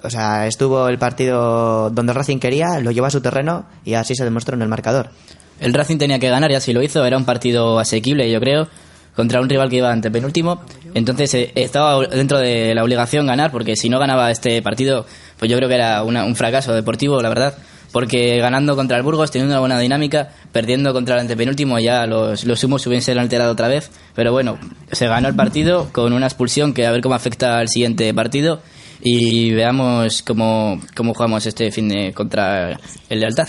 O 0.02 0.10
sea, 0.10 0.46
estuvo 0.46 0.88
el 0.88 0.98
partido 0.98 1.90
donde 1.90 2.12
el 2.12 2.16
Racing 2.16 2.38
quería, 2.38 2.78
lo 2.80 2.90
llevó 2.90 3.06
a 3.06 3.10
su 3.10 3.20
terreno 3.20 3.66
y 3.84 3.94
así 3.94 4.14
se 4.14 4.24
demostró 4.24 4.54
en 4.54 4.62
el 4.62 4.68
marcador. 4.68 5.10
El 5.58 5.72
Racing 5.74 5.96
tenía 5.98 6.18
que 6.18 6.28
ganar 6.28 6.50
y 6.50 6.54
así 6.54 6.72
lo 6.72 6.82
hizo. 6.82 7.04
Era 7.04 7.16
un 7.16 7.24
partido 7.24 7.78
asequible, 7.78 8.30
yo 8.30 8.38
creo, 8.38 8.68
contra 9.16 9.40
un 9.40 9.48
rival 9.48 9.70
que 9.70 9.76
iba 9.76 9.90
ante 9.90 10.10
penúltimo. 10.10 10.60
Entonces 10.94 11.32
eh, 11.34 11.52
estaba 11.54 12.06
dentro 12.06 12.38
de 12.38 12.74
la 12.74 12.84
obligación 12.84 13.26
ganar, 13.26 13.50
porque 13.50 13.74
si 13.74 13.88
no 13.88 13.98
ganaba 13.98 14.30
este 14.30 14.60
partido, 14.60 15.06
pues 15.38 15.50
yo 15.50 15.56
creo 15.56 15.68
que 15.68 15.74
era 15.76 16.02
una- 16.02 16.24
un 16.26 16.36
fracaso 16.36 16.74
deportivo, 16.74 17.20
la 17.22 17.30
verdad. 17.30 17.54
Porque 17.92 18.38
ganando 18.38 18.76
contra 18.76 18.96
el 18.96 19.02
Burgos, 19.02 19.30
teniendo 19.30 19.54
una 19.54 19.60
buena 19.60 19.78
dinámica, 19.78 20.30
perdiendo 20.52 20.92
contra 20.92 21.14
el 21.14 21.22
antepenúltimo, 21.22 21.78
ya 21.78 22.06
los, 22.06 22.44
los 22.44 22.62
humos 22.64 22.82
se 22.82 22.88
hubiesen 22.88 23.18
alterado 23.18 23.52
otra 23.52 23.68
vez. 23.68 23.90
Pero 24.14 24.32
bueno, 24.32 24.58
se 24.92 25.06
ganó 25.06 25.28
el 25.28 25.34
partido 25.34 25.88
con 25.92 26.12
una 26.12 26.26
expulsión 26.26 26.74
que 26.74 26.86
a 26.86 26.90
ver 26.90 27.00
cómo 27.00 27.14
afecta 27.14 27.58
al 27.58 27.68
siguiente 27.68 28.12
partido. 28.12 28.60
Y 29.00 29.52
veamos 29.52 30.22
cómo, 30.22 30.80
cómo 30.96 31.14
jugamos 31.14 31.46
este 31.46 31.70
fin 31.70 31.88
de 31.88 32.12
contra 32.12 32.78
el 33.08 33.20
Lealtad. 33.20 33.48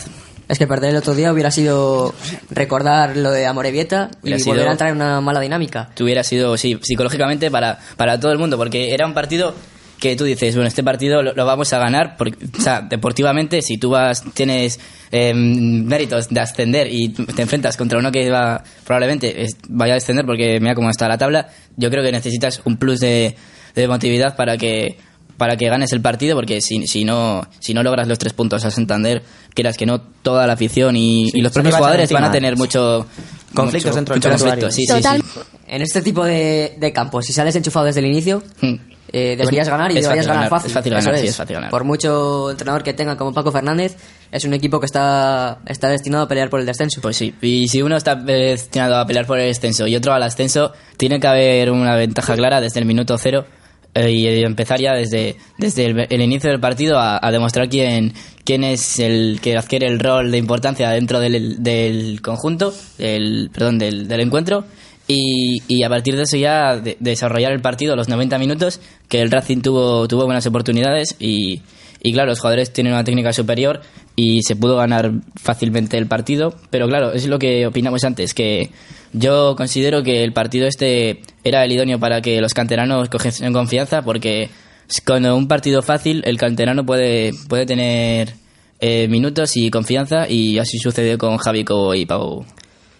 Es 0.50 0.58
que 0.60 0.68
perder 0.68 0.92
el 0.92 0.98
otro 0.98 1.14
día 1.14 1.34
hubiera 1.34 1.52
sido 1.52 2.14
recordar 2.52 3.18
lo 3.18 3.32
de 3.32 3.46
Amorebieta 3.48 4.10
y 4.24 4.28
Hubiera 4.28 4.40
sido- 4.40 4.54
volver 4.54 4.68
a 4.68 4.72
entrar 4.72 4.90
en 4.92 4.96
una 4.98 5.20
mala 5.20 5.42
dinámica. 5.42 5.90
Tuviera 5.94 6.24
sido, 6.24 6.56
sí, 6.58 6.80
psicológicamente 6.82 7.52
para, 7.52 7.80
para 7.98 8.18
todo 8.20 8.32
el 8.32 8.38
mundo, 8.38 8.58
porque 8.58 8.94
era 8.94 9.06
un 9.06 9.14
partido 9.14 9.54
que 10.00 10.16
tú 10.16 10.24
dices, 10.26 10.54
bueno, 10.56 10.68
este 10.68 10.84
partido 10.84 11.24
lo, 11.24 11.34
lo 11.34 11.46
vamos 11.46 11.74
a 11.74 11.80
ganar, 11.80 12.16
porque, 12.18 12.46
o 12.58 12.62
sea, 12.62 12.82
deportivamente, 12.82 13.62
si 13.62 13.78
tú 13.78 13.90
vas, 13.90 14.24
tienes 14.34 14.80
eh, 15.12 15.34
méritos 15.34 16.30
de 16.30 16.40
ascender 16.40 16.88
y 16.92 17.10
te 17.10 17.42
enfrentas 17.42 17.78
contra 17.78 17.98
uno 18.00 18.12
que 18.12 18.30
va, 18.30 18.64
probablemente 18.86 19.42
es- 19.44 19.58
vaya 19.70 19.94
a 19.94 19.96
descender 19.96 20.26
porque 20.26 20.60
mira 20.60 20.76
cómo 20.76 20.90
está 20.90 21.08
la 21.08 21.18
tabla, 21.18 21.50
yo 21.78 21.90
creo 21.90 22.04
que 22.04 22.12
necesitas 22.12 22.62
un 22.66 22.78
plus 22.78 23.00
de, 23.00 23.36
de 23.76 23.84
emotividad 23.84 24.36
para 24.36 24.58
que 24.58 24.98
para 25.38 25.56
que 25.56 25.70
ganes 25.70 25.92
el 25.94 26.02
partido, 26.02 26.36
porque 26.36 26.62
si, 26.62 26.88
si 26.88 27.06
no 27.06 27.48
si 27.60 27.76
no 27.76 27.84
logras 27.84 28.08
los 28.08 28.18
tres 28.18 28.34
puntos 28.34 28.66
a 28.66 28.72
Santander, 28.72 29.22
quieras 29.54 29.78
que 29.78 29.86
no, 29.86 30.02
toda 30.02 30.48
la 30.48 30.54
afición 30.54 30.96
y, 30.96 31.30
y 31.32 31.42
los 31.42 31.52
propios 31.52 31.76
a 31.76 31.78
jugadores 31.78 32.12
van 32.12 32.24
a 32.24 32.32
tener 32.32 32.58
mucho 32.58 33.06
Conflictos 33.54 33.92
mucho- 33.92 33.96
dentro 33.96 34.14
del 34.16 34.20
mucho 34.20 34.30
vestuario. 34.32 34.66
conflicto, 34.68 34.72
sí, 34.72 34.82
sí, 34.88 34.94
Total. 35.04 35.22
sí. 35.22 35.40
En 35.68 35.82
este 35.84 36.02
tipo 36.02 36.26
de, 36.26 36.76
de 36.80 36.92
campos, 36.92 37.26
si 37.28 37.34
sales 37.34 37.56
enchufado 37.56 37.86
desde 37.86 38.00
el 38.00 38.08
inicio, 38.08 38.42
Hmm. 38.62 38.76
Eh, 39.14 39.36
deberías 39.38 39.68
Es- 39.68 39.72
ganar 39.72 39.92
y 39.92 39.96
deberías 39.96 40.26
fácil 40.26 40.28
ganar 40.28 40.36
ganar, 40.46 40.50
fácil. 40.50 40.68
es 40.68 40.74
fácil 40.74 40.94
Eso 40.94 41.06
ganar, 41.06 41.22
sí, 41.22 41.28
es 41.28 41.36
fácil 41.36 41.54
ganar. 41.56 41.70
Por 41.72 41.84
mucho 41.84 42.52
entrenador 42.52 42.84
que 42.84 42.94
tenga 42.94 43.16
como 43.18 43.34
Paco 43.34 43.52
Fernández, 43.52 43.96
es 44.32 44.44
un 44.46 44.54
equipo 44.54 44.80
que 44.80 44.86
está, 44.86 45.60
está 45.66 45.90
destinado 45.90 46.24
a 46.26 46.28
pelear 46.28 46.50
por 46.50 46.60
el 46.60 46.66
descenso. 46.66 47.00
Pues 47.02 47.16
sí, 47.18 47.34
y 47.42 47.68
si 47.68 47.82
uno 47.82 47.96
está 47.98 48.14
eh, 48.28 48.50
destinado 48.52 48.98
a 48.98 49.06
pelear 49.06 49.26
por 49.26 49.40
el 49.40 49.48
descenso 49.48 49.88
y 49.88 49.96
otro 49.96 50.14
al 50.14 50.24
ascenso, 50.24 50.74
tiene 50.98 51.20
que 51.20 51.28
haber 51.28 51.72
una 51.72 51.96
ventaja 51.96 52.36
clara 52.36 52.60
desde 52.62 52.80
el 52.80 52.86
minuto 52.86 53.18
cero 53.18 53.46
eh, 53.94 54.12
y 54.12 54.28
empezar 54.44 54.80
ya 54.80 54.94
desde, 54.94 55.38
desde 55.58 55.86
el, 55.86 56.08
el 56.10 56.22
inicio 56.22 56.50
del 56.52 56.60
partido 56.60 57.00
a, 57.00 57.20
a 57.26 57.32
demostrar 57.32 57.70
quién, 57.70 58.14
quién 58.44 58.64
es 58.64 59.00
el 59.00 59.40
que 59.42 59.58
adquiere 59.58 59.88
el 59.88 60.00
rol 60.00 60.30
de 60.30 60.38
importancia 60.38 60.90
dentro 60.90 61.20
del, 61.20 61.64
del 61.64 62.22
conjunto, 62.22 62.74
del, 62.98 63.50
perdón, 63.54 63.80
del, 63.80 64.08
del 64.08 64.20
encuentro. 64.20 64.66
Y, 65.08 65.62
y 65.68 65.84
a 65.84 65.90
partir 65.90 66.16
de 66.18 66.24
eso 66.24 66.36
ya 66.38 66.76
de- 66.78 66.98
desarrollar 67.00 67.52
el 67.54 67.62
partido 67.62 67.96
los 67.96 68.10
90 68.10 68.38
minutos, 68.40 68.82
que 69.08 69.22
el 69.22 69.32
Racing 69.32 69.62
tuvo, 69.62 70.08
tuvo 70.08 70.26
buenas 70.26 70.46
oportunidades 70.48 71.16
y, 71.20 71.62
y 72.04 72.12
claro, 72.12 72.30
los 72.30 72.40
jugadores 72.40 72.74
tienen 72.74 72.92
una 72.94 73.04
técnica 73.06 73.32
superior 73.32 73.82
y 74.18 74.42
se 74.44 74.56
pudo 74.58 74.76
ganar 74.76 75.12
fácilmente 75.36 75.98
el 75.98 76.08
partido. 76.08 76.54
Pero 76.70 76.88
claro, 76.88 77.14
es 77.14 77.26
lo 77.28 77.40
que 77.40 77.66
opinamos 77.68 78.04
antes, 78.04 78.34
que 78.34 78.70
yo 79.14 79.56
considero 79.56 80.04
que 80.04 80.24
el 80.24 80.34
partido 80.34 80.68
este 80.68 81.22
era 81.44 81.64
el 81.64 81.72
idóneo 81.72 82.00
para 82.00 82.22
que 82.22 82.42
los 82.42 82.54
canteranos 82.54 83.08
cogiesen 83.08 83.54
confianza, 83.54 84.02
porque 84.02 84.50
con 85.06 85.26
un 85.26 85.48
partido 85.48 85.82
fácil 85.82 86.22
el 86.26 86.38
canterano 86.38 86.86
puede, 86.86 87.32
puede 87.48 87.66
tener 87.66 88.34
eh, 88.82 89.08
minutos 89.08 89.56
y 89.56 89.70
confianza 89.72 90.30
y 90.30 90.60
así 90.60 90.78
sucedió 90.80 91.18
con 91.18 91.38
Javi 91.38 91.64
y 91.96 92.06
Pau. 92.06 92.46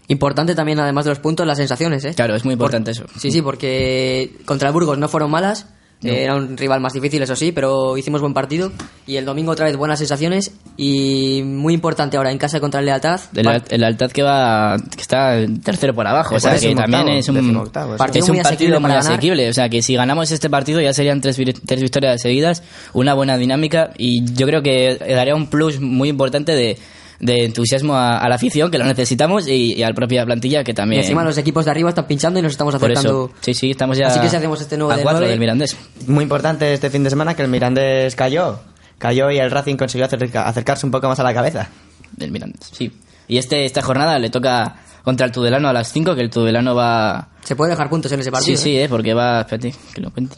Importante 0.10 0.56
también, 0.56 0.80
además 0.80 1.06
de 1.06 1.12
los 1.12 1.20
puntos, 1.20 1.46
las 1.46 1.58
sensaciones, 1.58 2.06
¿eh? 2.06 2.14
Claro, 2.16 2.36
es 2.36 2.46
muy 2.46 2.54
importante 2.54 2.92
eso. 2.92 3.06
Sí, 3.18 3.30
sí, 3.32 3.42
porque 3.42 4.32
contra 4.46 4.70
el 4.70 4.74
Burgos 4.74 4.98
no 4.98 5.10
fueron 5.10 5.30
malas. 5.30 5.68
eh, 6.04 6.24
Era 6.24 6.36
un 6.36 6.56
rival 6.56 6.80
más 6.80 6.94
difícil, 6.94 7.22
eso 7.24 7.36
sí, 7.36 7.52
pero 7.52 7.98
hicimos 7.98 8.22
buen 8.22 8.34
partido. 8.34 8.72
Y 9.06 9.18
el 9.18 9.26
domingo 9.26 9.52
otra 9.52 9.66
vez 9.66 9.76
buenas 9.76 10.00
sensaciones. 10.00 10.52
Y 10.78 11.42
muy 11.44 11.74
importante 11.74 12.16
ahora 12.16 12.32
en 12.32 12.38
casa 12.38 12.60
contra 12.62 12.80
el 12.80 12.86
Lealtad. 12.86 13.20
El, 13.36 13.48
el 13.70 13.84
Altad 13.84 14.12
que 14.12 14.24
va 14.24 14.78
que 14.96 15.02
está 15.02 15.40
en 15.40 15.60
tercero 15.60 15.94
por 15.94 16.08
abajo, 16.08 16.36
o 16.36 16.40
sea 16.40 16.56
Es 16.56 16.62
que 16.62 16.74
también 16.76 17.02
octavo, 17.02 17.18
es 17.18 17.30
un 17.30 17.36
decimoctavo, 17.36 17.92
sí. 17.94 17.98
Partido 17.98 18.24
es 18.24 18.30
un 18.30 18.36
muy 18.36 18.40
asequible 18.46 18.74
partido 18.76 18.80
muy 18.90 18.98
asequible, 18.98 19.50
o 19.50 19.54
sea 19.54 19.68
que 19.70 19.82
si 19.82 19.96
ganamos 19.96 20.32
este 20.32 20.50
partido 20.50 20.80
ya 20.80 20.94
serían 20.94 21.20
tres, 21.20 21.36
tres 21.66 21.82
victorias 21.82 22.22
seguidas, 22.22 22.64
una 22.94 23.14
buena 23.14 23.38
dinámica 23.38 23.90
y 23.98 24.24
yo 24.36 24.46
creo 24.46 24.62
que 24.62 24.98
daría 25.00 25.36
un 25.36 25.48
plus 25.48 25.82
muy 25.82 26.10
importante 26.10 26.54
de, 26.54 26.78
de 27.20 27.46
entusiasmo 27.46 27.96
a, 27.96 28.18
a 28.20 28.30
la 28.30 28.36
afición 28.36 28.70
que 28.70 28.78
lo 28.78 28.86
necesitamos 28.86 29.48
y, 29.48 29.74
y 29.74 29.84
a 29.84 29.90
la 29.90 29.96
propia 29.96 30.26
plantilla 30.26 30.64
que 30.64 30.72
Y 30.72 30.76
también 30.76 31.02
encima 31.02 31.24
los 31.24 31.38
equipos 31.38 31.66
de 31.66 31.72
arriba 31.72 31.90
están 31.90 32.06
pinchando 32.06 32.40
y 32.40 32.44
nos 32.44 32.52
estamos 32.52 32.76
acercando. 32.76 33.32
sí 33.42 33.54
sí 33.54 33.72
estamos 33.72 33.98
ya 33.98 34.08
Así 34.08 34.20
que 34.20 34.30
si 34.30 34.36
hacemos 34.36 34.62
este 34.62 34.78
nuevo 34.78 34.92
a 34.92 34.98
de 34.98 35.04
cuatro 35.04 35.26
del 35.28 35.40
Mirandés 35.40 35.76
Muy 36.08 36.24
importante 36.24 36.72
este 36.74 36.90
fin 36.90 37.04
de 37.04 37.10
semana 37.10 37.36
que 37.36 37.42
el 37.42 37.48
Mirandés 37.48 38.16
cayó. 38.16 38.60
Cayó 39.00 39.30
y 39.32 39.38
el 39.40 39.52
Racing 39.52 39.76
consiguió 39.78 40.06
acerca- 40.06 40.48
acercarse 40.48 40.86
un 40.86 40.92
poco 40.92 41.08
más 41.08 41.20
a 41.20 41.24
la 41.24 41.34
cabeza. 41.34 41.70
del 42.16 42.32
Mirandés 42.32 42.70
sí 42.72 42.92
y 43.28 43.38
este 43.38 43.66
esta 43.66 43.82
jornada 43.82 44.18
le 44.20 44.30
toca 44.30 44.76
contra 45.04 45.26
el 45.26 45.32
Tudelano 45.32 45.68
a 45.70 45.74
las 45.74 45.92
5 45.92 46.16
que 46.16 46.22
el 46.22 46.30
Tudelano 46.30 46.76
va 46.76 47.30
Se 47.44 47.56
puede 47.56 47.72
dejar 47.72 47.90
puntos 47.90 48.12
en 48.12 48.20
ese 48.20 48.32
partido. 48.32 48.58
sí 48.58 48.64
sí 48.64 48.78
¿eh? 48.78 48.84
eh, 48.86 48.90
porque 48.90 49.14
va 49.14 49.42
espérate 49.42 49.74
que 49.94 50.02
lo 50.02 50.12
cuente 50.12 50.36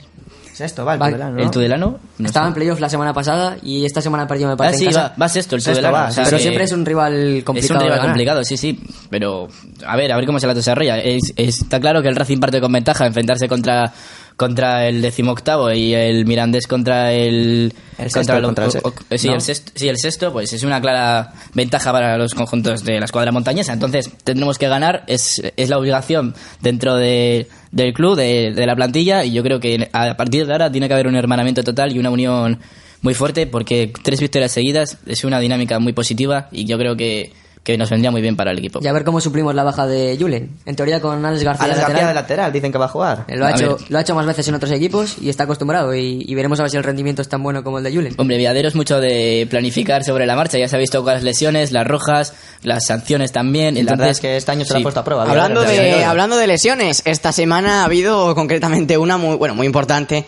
Sexto, 0.59 0.85
va, 0.85 0.93
el 0.93 0.99
Vale. 0.99 1.13
Tudelano, 1.13 1.35
¿no? 1.37 1.43
el 1.43 1.51
Tudelano 1.51 1.99
no 2.19 2.25
Estaba 2.27 2.45
sé. 2.45 2.47
en 2.49 2.53
playoff 2.53 2.79
la 2.79 2.89
semana 2.89 3.13
pasada 3.13 3.57
y 3.63 3.85
esta 3.85 4.01
semana 4.01 4.27
perdió, 4.27 4.47
me 4.47 4.53
Ah, 4.53 4.57
parece. 4.57 4.77
sí, 4.79 4.85
en 4.85 4.91
casa. 4.91 5.07
va, 5.09 5.15
va 5.21 5.29
sexto 5.29 5.55
el 5.55 5.61
Sexto 5.61 5.79
Tudelano. 5.81 6.03
va, 6.03 6.09
o 6.09 6.11
sea 6.11 6.23
pero 6.25 6.37
que 6.37 6.43
siempre 6.43 6.63
es 6.65 6.71
un 6.73 6.85
rival 6.85 7.41
complicado. 7.45 7.57
Es 7.57 7.71
un 7.71 7.77
rival 7.79 7.89
ganar. 7.97 8.05
complicado, 8.11 8.43
sí, 8.43 8.57
sí. 8.57 8.79
Pero, 9.09 9.47
a 9.87 9.95
ver, 9.95 10.11
a 10.11 10.15
ver 10.17 10.25
cómo 10.25 10.39
se 10.39 10.47
la 10.47 10.53
desarrolla. 10.53 10.99
Es- 10.99 11.33
está 11.37 11.79
claro 11.79 12.01
que 12.01 12.09
el 12.09 12.15
Racing 12.15 12.39
parte 12.39 12.59
con 12.61 12.71
ventaja 12.71 13.05
enfrentarse 13.05 13.47
contra 13.47 13.91
contra 14.39 14.87
el 14.87 15.01
decimoctavo 15.01 15.69
y 15.73 15.93
el 15.93 16.25
Mirandés 16.25 16.65
contra 16.65 17.11
el, 17.11 17.73
El 17.97 18.09
sexto, 18.09 18.37
el- 18.37 18.43
contra 18.43 18.65
el 18.65 18.71
se- 18.71 18.79
o- 18.79 18.87
o- 18.87 19.17
sí, 19.17 19.27
¿no? 19.27 19.35
el 19.35 19.41
sexto, 19.41 19.71
sí, 19.75 19.89
el 19.89 19.97
sexto, 19.97 20.31
pues 20.31 20.53
es 20.53 20.63
una 20.63 20.79
clara 20.79 21.33
ventaja 21.53 21.91
para 21.91 22.17
los 22.17 22.33
conjuntos 22.33 22.85
de 22.85 22.99
la 22.99 23.05
escuadra 23.05 23.33
montañesa. 23.33 23.73
Entonces, 23.73 24.09
tendremos 24.23 24.57
que 24.57 24.69
ganar, 24.69 25.03
es, 25.07 25.41
es 25.57 25.69
la 25.69 25.77
obligación 25.77 26.33
dentro 26.61 26.95
de- 26.95 27.47
del 27.71 27.93
club, 27.93 28.15
de, 28.15 28.53
de 28.55 28.65
la 28.65 28.75
plantilla, 28.75 29.25
y 29.25 29.33
yo 29.33 29.43
creo 29.43 29.59
que 29.59 29.89
a 29.91 30.15
partir 30.15 30.47
de 30.47 30.53
ahora 30.53 30.71
tiene 30.71 30.87
que 30.87 30.93
haber 30.93 31.07
un 31.07 31.15
hermanamiento 31.17 31.61
total 31.63 31.93
y 31.93 31.99
una 31.99 32.09
unión 32.09 32.59
muy 33.01 33.13
fuerte, 33.13 33.45
porque 33.45 33.91
tres 34.03 34.19
victorias 34.21 34.51
seguidas 34.53 34.97
es 35.05 35.23
una 35.25 35.39
dinámica 35.39 35.79
muy 35.79 35.91
positiva 35.93 36.47
y 36.51 36.63
yo 36.65 36.77
creo 36.77 36.95
que, 36.95 37.33
que 37.71 37.77
nos 37.77 37.89
vendría 37.89 38.11
muy 38.11 38.21
bien 38.21 38.35
para 38.35 38.51
el 38.51 38.57
equipo. 38.59 38.79
Y 38.81 38.87
a 38.87 38.93
ver 38.93 39.03
cómo 39.03 39.21
suplimos 39.21 39.53
la 39.53 39.63
baja 39.63 39.85
de 39.85 40.17
Julen. 40.19 40.49
En 40.65 40.75
teoría 40.75 40.99
con 40.99 41.23
Alex 41.23 41.43
García, 41.43 41.65
Alex 41.65 41.77
lateral. 41.79 41.93
García 41.93 42.07
de 42.07 42.13
lateral, 42.13 42.51
dicen 42.53 42.71
que 42.71 42.77
va 42.77 42.85
a 42.85 42.89
jugar. 42.89 43.25
Eh, 43.27 43.35
Lo 43.37 43.45
ha, 43.45 43.49
A 43.49 43.51
hecho, 43.51 43.77
ver. 43.77 43.91
lo 43.91 43.97
ha 43.97 44.01
hecho 44.01 44.15
más 44.15 44.25
veces 44.25 44.47
en 44.47 44.55
otros 44.55 44.71
equipos 44.71 45.17
y 45.21 45.29
está 45.29 45.43
acostumbrado. 45.43 45.93
Y, 45.93 46.23
y 46.27 46.35
veremos 46.35 46.59
a 46.59 46.63
ver 46.63 46.71
si 46.71 46.77
el 46.77 46.83
rendimiento 46.83 47.21
es 47.21 47.29
tan 47.29 47.43
bueno 47.43 47.63
como 47.63 47.77
el 47.77 47.83
de 47.83 47.91
Julen. 47.93 48.13
Hombre, 48.17 48.37
Viadero 48.37 48.67
es 48.67 48.75
mucho 48.75 48.99
de 48.99 49.47
planificar 49.49 50.03
sobre 50.03 50.25
la 50.25 50.35
marcha. 50.35 50.57
Ya 50.57 50.67
se 50.67 50.75
ha 50.75 50.79
visto 50.79 51.03
con 51.03 51.13
las 51.13 51.23
lesiones, 51.23 51.71
las 51.71 51.85
rojas, 51.85 52.33
las 52.63 52.85
sanciones 52.85 53.31
también. 53.31 53.75
La 53.85 53.91
verdad 53.91 54.09
es 54.09 54.19
que 54.19 54.35
este 54.37 54.51
año 54.51 54.65
se 54.65 54.73
lo 54.73 54.77
ha 54.77 54.79
sí. 54.79 54.83
puesto 54.83 54.99
a 55.01 55.03
prueba. 55.03 55.23
Hablando 55.29 55.61
de, 55.61 56.03
hablando 56.03 56.37
de 56.37 56.47
lesiones, 56.47 57.01
esta 57.05 57.31
semana 57.31 57.81
ha 57.81 57.85
habido 57.85 58.33
concretamente 58.35 58.97
una 58.97 59.17
muy, 59.17 59.35
bueno, 59.37 59.55
muy 59.55 59.65
importante, 59.67 60.25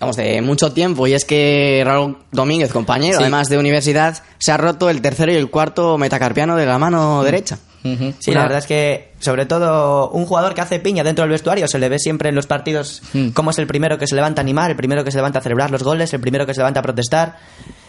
vamos, 0.00 0.16
de 0.16 0.40
mucho 0.42 0.72
tiempo, 0.72 1.06
y 1.06 1.12
es 1.14 1.24
que 1.24 1.82
Raúl 1.84 2.16
Domínguez, 2.32 2.72
compañero, 2.72 3.18
Sí. 3.18 3.22
además 3.22 3.48
de 3.48 3.58
universidad, 3.58 4.22
se 4.38 4.50
ha 4.52 4.56
roto 4.56 4.88
el 4.90 5.02
tercero 5.02 5.30
y 5.30 5.36
el 5.36 5.50
cuarto 5.50 5.98
metacarpiano 5.98 6.56
de 6.56 6.66
la 6.66 6.78
mano 6.78 7.22
derecha. 7.22 7.58
Sí, 7.82 8.30
Una- 8.30 8.40
la 8.40 8.42
verdad 8.42 8.58
es 8.58 8.66
que, 8.66 9.12
sobre 9.20 9.46
todo, 9.46 10.10
un 10.10 10.26
jugador 10.26 10.52
que 10.54 10.60
hace 10.60 10.80
piña 10.80 11.02
dentro 11.02 11.22
del 11.22 11.30
vestuario 11.30 11.66
se 11.66 11.78
le 11.78 11.88
ve 11.88 11.98
siempre 11.98 12.28
en 12.28 12.34
los 12.34 12.46
partidos 12.46 13.02
Mm. 13.14 13.28
como 13.30 13.50
es 13.52 13.58
el 13.58 13.66
primero 13.66 13.96
que 13.98 14.06
se 14.06 14.14
levanta 14.14 14.40
a 14.40 14.44
animar, 14.44 14.70
el 14.70 14.76
primero 14.76 15.02
que 15.02 15.10
se 15.10 15.16
levanta 15.16 15.38
a 15.38 15.42
celebrar 15.42 15.70
los 15.70 15.82
goles, 15.82 16.12
el 16.12 16.20
primero 16.20 16.44
que 16.44 16.52
se 16.52 16.60
levanta 16.60 16.80
a 16.80 16.82
protestar. 16.82 17.38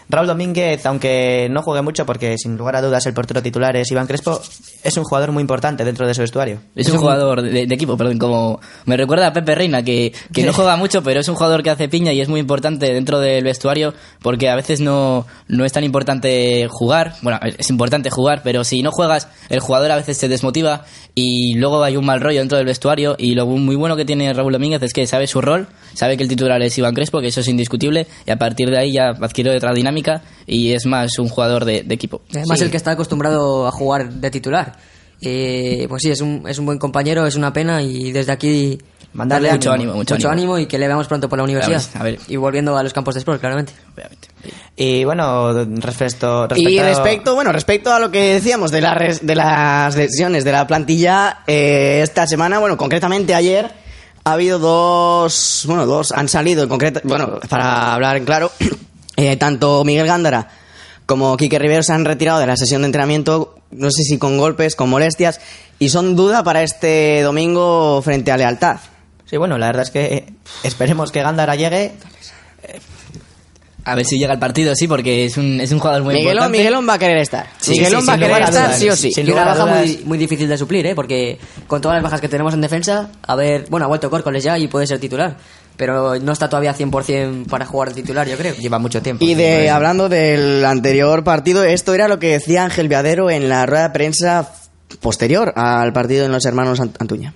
Raúl 0.08 0.26
Domínguez, 0.26 0.84
aunque 0.86 1.48
no 1.50 1.62
juegue 1.62 1.82
mucho 1.82 2.04
porque 2.04 2.36
sin 2.38 2.56
lugar 2.56 2.76
a 2.76 2.82
dudas 2.82 3.06
el 3.06 3.14
portero 3.14 3.42
titular 3.42 3.76
es 3.76 3.90
Iván 3.90 4.06
Crespo, 4.06 4.40
es 4.82 4.96
un 4.96 5.04
jugador 5.04 5.32
muy 5.32 5.40
importante 5.40 5.84
dentro 5.84 6.06
de 6.06 6.12
ese 6.12 6.22
vestuario. 6.22 6.60
Es 6.74 6.88
un 6.88 6.98
jugador 6.98 7.42
de, 7.42 7.66
de 7.66 7.74
equipo, 7.74 7.96
perdón, 7.96 8.18
como 8.18 8.60
me 8.84 8.96
recuerda 8.96 9.28
a 9.28 9.32
Pepe 9.32 9.54
Reina, 9.54 9.82
que, 9.82 10.12
que 10.32 10.42
no 10.42 10.52
juega 10.52 10.76
mucho, 10.76 11.02
pero 11.02 11.20
es 11.20 11.28
un 11.28 11.34
jugador 11.34 11.62
que 11.62 11.70
hace 11.70 11.88
piña 11.88 12.12
y 12.12 12.20
es 12.20 12.28
muy 12.28 12.40
importante 12.40 12.92
dentro 12.92 13.20
del 13.20 13.44
vestuario, 13.44 13.94
porque 14.20 14.48
a 14.48 14.56
veces 14.56 14.80
no, 14.80 15.26
no 15.48 15.64
es 15.64 15.72
tan 15.72 15.84
importante 15.84 16.66
jugar, 16.68 17.14
bueno, 17.22 17.38
es 17.42 17.70
importante 17.70 18.10
jugar, 18.10 18.42
pero 18.42 18.64
si 18.64 18.82
no 18.82 18.90
juegas, 18.90 19.28
el 19.48 19.60
jugador 19.60 19.92
a 19.92 19.96
veces 19.96 20.18
se 20.18 20.28
desmotiva 20.28 20.84
y 21.14 21.54
luego 21.54 21.82
hay 21.82 21.96
un 21.96 22.04
mal 22.04 22.20
rollo 22.20 22.40
dentro 22.40 22.58
del 22.58 22.66
vestuario 22.66 23.16
y 23.18 23.34
lo 23.34 23.46
muy 23.46 23.76
bueno 23.76 23.96
que 23.96 24.04
tiene 24.04 24.32
Raúl 24.32 24.52
Domínguez 24.52 24.82
es 24.82 24.92
que 24.92 25.06
sabe 25.06 25.26
su 25.26 25.40
rol, 25.40 25.68
sabe 25.94 26.16
que 26.16 26.22
el 26.22 26.28
titular 26.28 26.60
es 26.62 26.76
Iván 26.76 26.94
Crespo, 26.94 27.20
que 27.20 27.28
eso 27.28 27.40
es 27.40 27.48
indiscutible, 27.48 28.06
y 28.26 28.30
a 28.30 28.36
partir 28.36 28.70
de 28.70 28.78
ahí 28.78 28.92
ya 28.92 29.10
adquiere 29.10 29.56
otra 29.56 29.72
dinámica 29.72 29.91
y 30.46 30.72
es 30.72 30.86
más 30.86 31.18
un 31.18 31.28
jugador 31.28 31.64
de, 31.64 31.82
de 31.82 31.94
equipo. 31.94 32.22
Además, 32.30 32.58
Sí. 32.58 32.64
el 32.64 32.70
que 32.70 32.76
está 32.76 32.92
acostumbrado 32.92 33.66
a 33.66 33.70
jugar 33.70 34.10
de 34.12 34.30
titular. 34.30 34.76
Eh, 35.20 35.86
pues 35.88 36.02
sí, 36.02 36.10
es 36.10 36.20
un, 36.20 36.44
es 36.48 36.58
un 36.58 36.66
buen 36.66 36.78
compañero, 36.78 37.26
es 37.26 37.36
una 37.36 37.52
pena 37.52 37.80
y 37.82 38.10
desde 38.12 38.32
aquí 38.32 38.78
Mandarle 39.14 39.52
Mucho 39.52 39.70
ánimo. 39.70 39.92
ánimo, 39.92 39.98
mucho, 39.98 40.30
ánimo. 40.30 40.58
y 40.58 40.64
que 40.64 40.78
le 40.78 40.86
veamos 40.86 41.06
pronto 41.06 41.28
por 41.28 41.36
la 41.38 41.44
universidad. 41.44 41.82
A 41.96 42.02
ver, 42.02 42.14
a 42.14 42.18
ver. 42.18 42.30
Y 42.32 42.36
volviendo 42.36 42.78
a 42.78 42.82
los 42.82 42.94
campos 42.94 43.12
de 43.14 43.18
sport, 43.18 43.40
claramente. 43.40 43.74
Obviamente. 43.94 44.28
Y 44.74 45.04
bueno, 45.04 45.52
respecto, 45.80 46.46
respecto 46.48 46.70
Y 46.70 46.78
respecto, 46.80 47.34
bueno, 47.34 47.52
respecto 47.52 47.92
a 47.92 47.98
lo 48.00 48.10
que 48.10 48.32
decíamos 48.34 48.70
de, 48.70 48.80
la 48.80 48.94
res- 48.94 49.24
de 49.24 49.34
las 49.34 49.94
lesiones 49.96 50.44
de 50.44 50.52
la 50.52 50.66
plantilla, 50.66 51.40
eh, 51.46 52.00
esta 52.02 52.26
semana, 52.26 52.58
bueno, 52.58 52.78
concretamente 52.78 53.34
ayer, 53.34 53.70
ha 54.24 54.32
habido 54.32 54.58
dos, 54.58 55.64
bueno, 55.66 55.84
dos 55.84 56.10
han 56.12 56.28
salido 56.28 56.62
en 56.62 56.70
concreto, 56.70 57.00
bueno, 57.04 57.38
para 57.50 57.92
hablar 57.92 58.16
en 58.16 58.24
claro, 58.24 58.50
eh, 59.16 59.36
tanto 59.36 59.84
Miguel 59.84 60.06
Gándara 60.06 60.48
como 61.06 61.36
Quique 61.36 61.58
Rivero 61.58 61.82
se 61.82 61.92
han 61.92 62.04
retirado 62.04 62.38
de 62.38 62.46
la 62.46 62.56
sesión 62.56 62.82
de 62.82 62.86
entrenamiento, 62.86 63.56
no 63.70 63.90
sé 63.90 64.02
si 64.02 64.18
con 64.18 64.38
golpes, 64.38 64.76
con 64.76 64.88
molestias, 64.88 65.40
y 65.78 65.88
son 65.88 66.16
duda 66.16 66.42
para 66.44 66.62
este 66.62 67.22
domingo 67.22 68.00
frente 68.02 68.32
a 68.32 68.36
Lealtad. 68.36 68.76
Sí, 69.26 69.36
bueno, 69.36 69.58
la 69.58 69.66
verdad 69.66 69.82
es 69.82 69.90
que 69.90 70.04
eh, 70.14 70.26
esperemos 70.62 71.10
que 71.10 71.22
Gándara 71.22 71.56
llegue. 71.56 71.92
A 73.84 73.96
ver 73.96 74.06
si 74.06 74.16
llega 74.16 74.32
el 74.32 74.38
partido, 74.38 74.76
sí, 74.76 74.86
porque 74.86 75.24
es 75.24 75.36
un, 75.36 75.60
es 75.60 75.72
un 75.72 75.80
jugador 75.80 76.04
muy 76.04 76.14
Miguelón, 76.14 76.34
importante. 76.34 76.58
Miguelón 76.58 76.88
va 76.88 76.94
a 76.94 76.98
querer 77.00 77.16
estar. 77.18 77.46
Sí, 77.58 77.72
Miguelón 77.72 78.02
sí, 78.02 78.06
va 78.06 78.12
a 78.14 78.18
querer 78.18 78.42
estar 78.42 78.52
dudas. 78.66 78.78
sí 78.78 78.88
o 78.88 78.94
sí. 78.96 79.12
Sin 79.12 79.26
Y 79.26 79.32
una 79.32 79.44
baja 79.44 79.64
dudas. 79.64 79.78
muy, 79.78 80.02
muy 80.04 80.18
difícil 80.18 80.48
de 80.48 80.56
suplir, 80.56 80.86
¿eh? 80.86 80.94
Porque 80.94 81.36
con 81.66 81.80
todas 81.80 81.96
las 81.96 82.04
bajas 82.04 82.20
que 82.20 82.28
tenemos 82.28 82.54
en 82.54 82.60
defensa, 82.60 83.10
a 83.26 83.34
ver, 83.34 83.64
bueno, 83.70 83.86
ha 83.86 83.88
vuelto 83.88 84.08
Córcoles 84.08 84.44
ya 84.44 84.56
y 84.56 84.68
puede 84.68 84.86
ser 84.86 85.00
titular. 85.00 85.36
Pero 85.76 86.18
no 86.20 86.32
está 86.32 86.48
todavía 86.48 86.74
100% 86.74 87.46
para 87.46 87.64
jugar 87.66 87.88
de 87.88 88.02
titular, 88.02 88.28
yo 88.28 88.36
creo. 88.36 88.54
Lleva 88.54 88.78
mucho 88.78 89.00
tiempo. 89.02 89.24
Y 89.24 89.34
de 89.34 89.70
hablando 89.70 90.08
del 90.08 90.64
anterior 90.64 91.24
partido, 91.24 91.64
esto 91.64 91.94
era 91.94 92.08
lo 92.08 92.18
que 92.18 92.28
decía 92.32 92.64
Ángel 92.64 92.88
Viadero 92.88 93.30
en 93.30 93.48
la 93.48 93.64
rueda 93.66 93.84
de 93.88 93.90
prensa 93.94 94.52
posterior 95.00 95.52
al 95.56 95.92
partido 95.92 96.22
de 96.24 96.28
los 96.28 96.44
hermanos 96.44 96.78
Ant- 96.80 96.96
Antuña. 96.98 97.32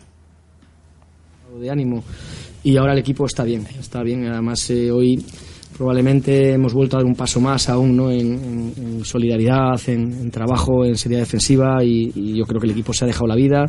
de 1.61 1.71
ánimo 1.71 2.05
y 2.63 2.77
ahora 2.77 2.93
el 2.93 2.99
equipo 2.99 3.25
está 3.27 3.45
bien, 3.45 3.67
está 3.81 4.03
bien. 4.03 4.27
Además 4.27 4.69
eh, 4.71 4.91
hoy 4.91 5.25
probablemente 5.77 6.53
hemos 6.53 6.75
vuelto 6.75 6.97
a 6.97 7.01
dar 7.01 7.07
un 7.07 7.15
paso 7.15 7.41
más 7.41 7.69
aún 7.69 7.97
¿no? 7.97 8.11
en, 8.11 8.21
en- 8.21 8.75
en 8.77 9.05
solidaridad, 9.05 9.81
en, 9.87 10.13
en 10.13 10.31
trabajo, 10.31 10.85
en 10.85 10.97
seriedad 10.97 11.23
defensiva 11.23 11.83
y, 11.83 12.13
y 12.15 12.37
yo 12.39 12.45
creo 12.45 12.61
que 12.61 12.67
el 12.67 12.73
equipo 12.73 12.93
se 12.93 13.05
ha 13.05 13.07
dejado 13.07 13.27
la 13.27 13.37
vida 13.37 13.65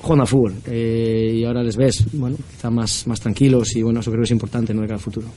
jugando 0.00 0.22
al 0.22 0.28
fútbol 0.28 0.54
eh, 0.66 1.32
y 1.34 1.44
ahora 1.44 1.62
les 1.62 1.76
ves, 1.76 2.04
bueno, 2.12 2.36
quizá 2.50 2.70
más, 2.70 3.06
más 3.06 3.20
tranquilos 3.20 3.74
y 3.76 3.82
bueno, 3.82 4.00
eso 4.00 4.10
creo 4.10 4.22
que 4.22 4.26
es 4.26 4.30
importante 4.30 4.72
¿no? 4.74 4.82
de 4.82 4.86
cara 4.86 4.96
al 4.96 5.02
futuro. 5.02 5.28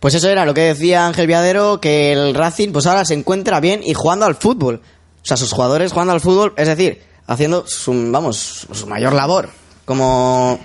Pues 0.00 0.14
eso 0.14 0.28
era 0.28 0.44
lo 0.44 0.54
que 0.54 0.62
decía 0.62 1.06
Ángel 1.06 1.26
Viadero, 1.26 1.80
que 1.80 2.12
el 2.12 2.34
Racing 2.34 2.70
pues 2.70 2.86
ahora 2.86 3.04
se 3.04 3.14
encuentra 3.14 3.60
bien 3.60 3.80
y 3.84 3.94
jugando 3.94 4.26
al 4.26 4.34
fútbol. 4.34 4.80
O 4.82 5.28
sea, 5.28 5.36
sus 5.36 5.52
jugadores 5.52 5.92
jugando 5.92 6.12
al 6.12 6.20
fútbol, 6.20 6.52
es 6.56 6.68
decir, 6.68 7.00
haciendo 7.26 7.64
su, 7.66 7.92
vamos, 8.12 8.66
su 8.70 8.86
mayor 8.86 9.12
labor 9.12 9.48
como 9.84 10.60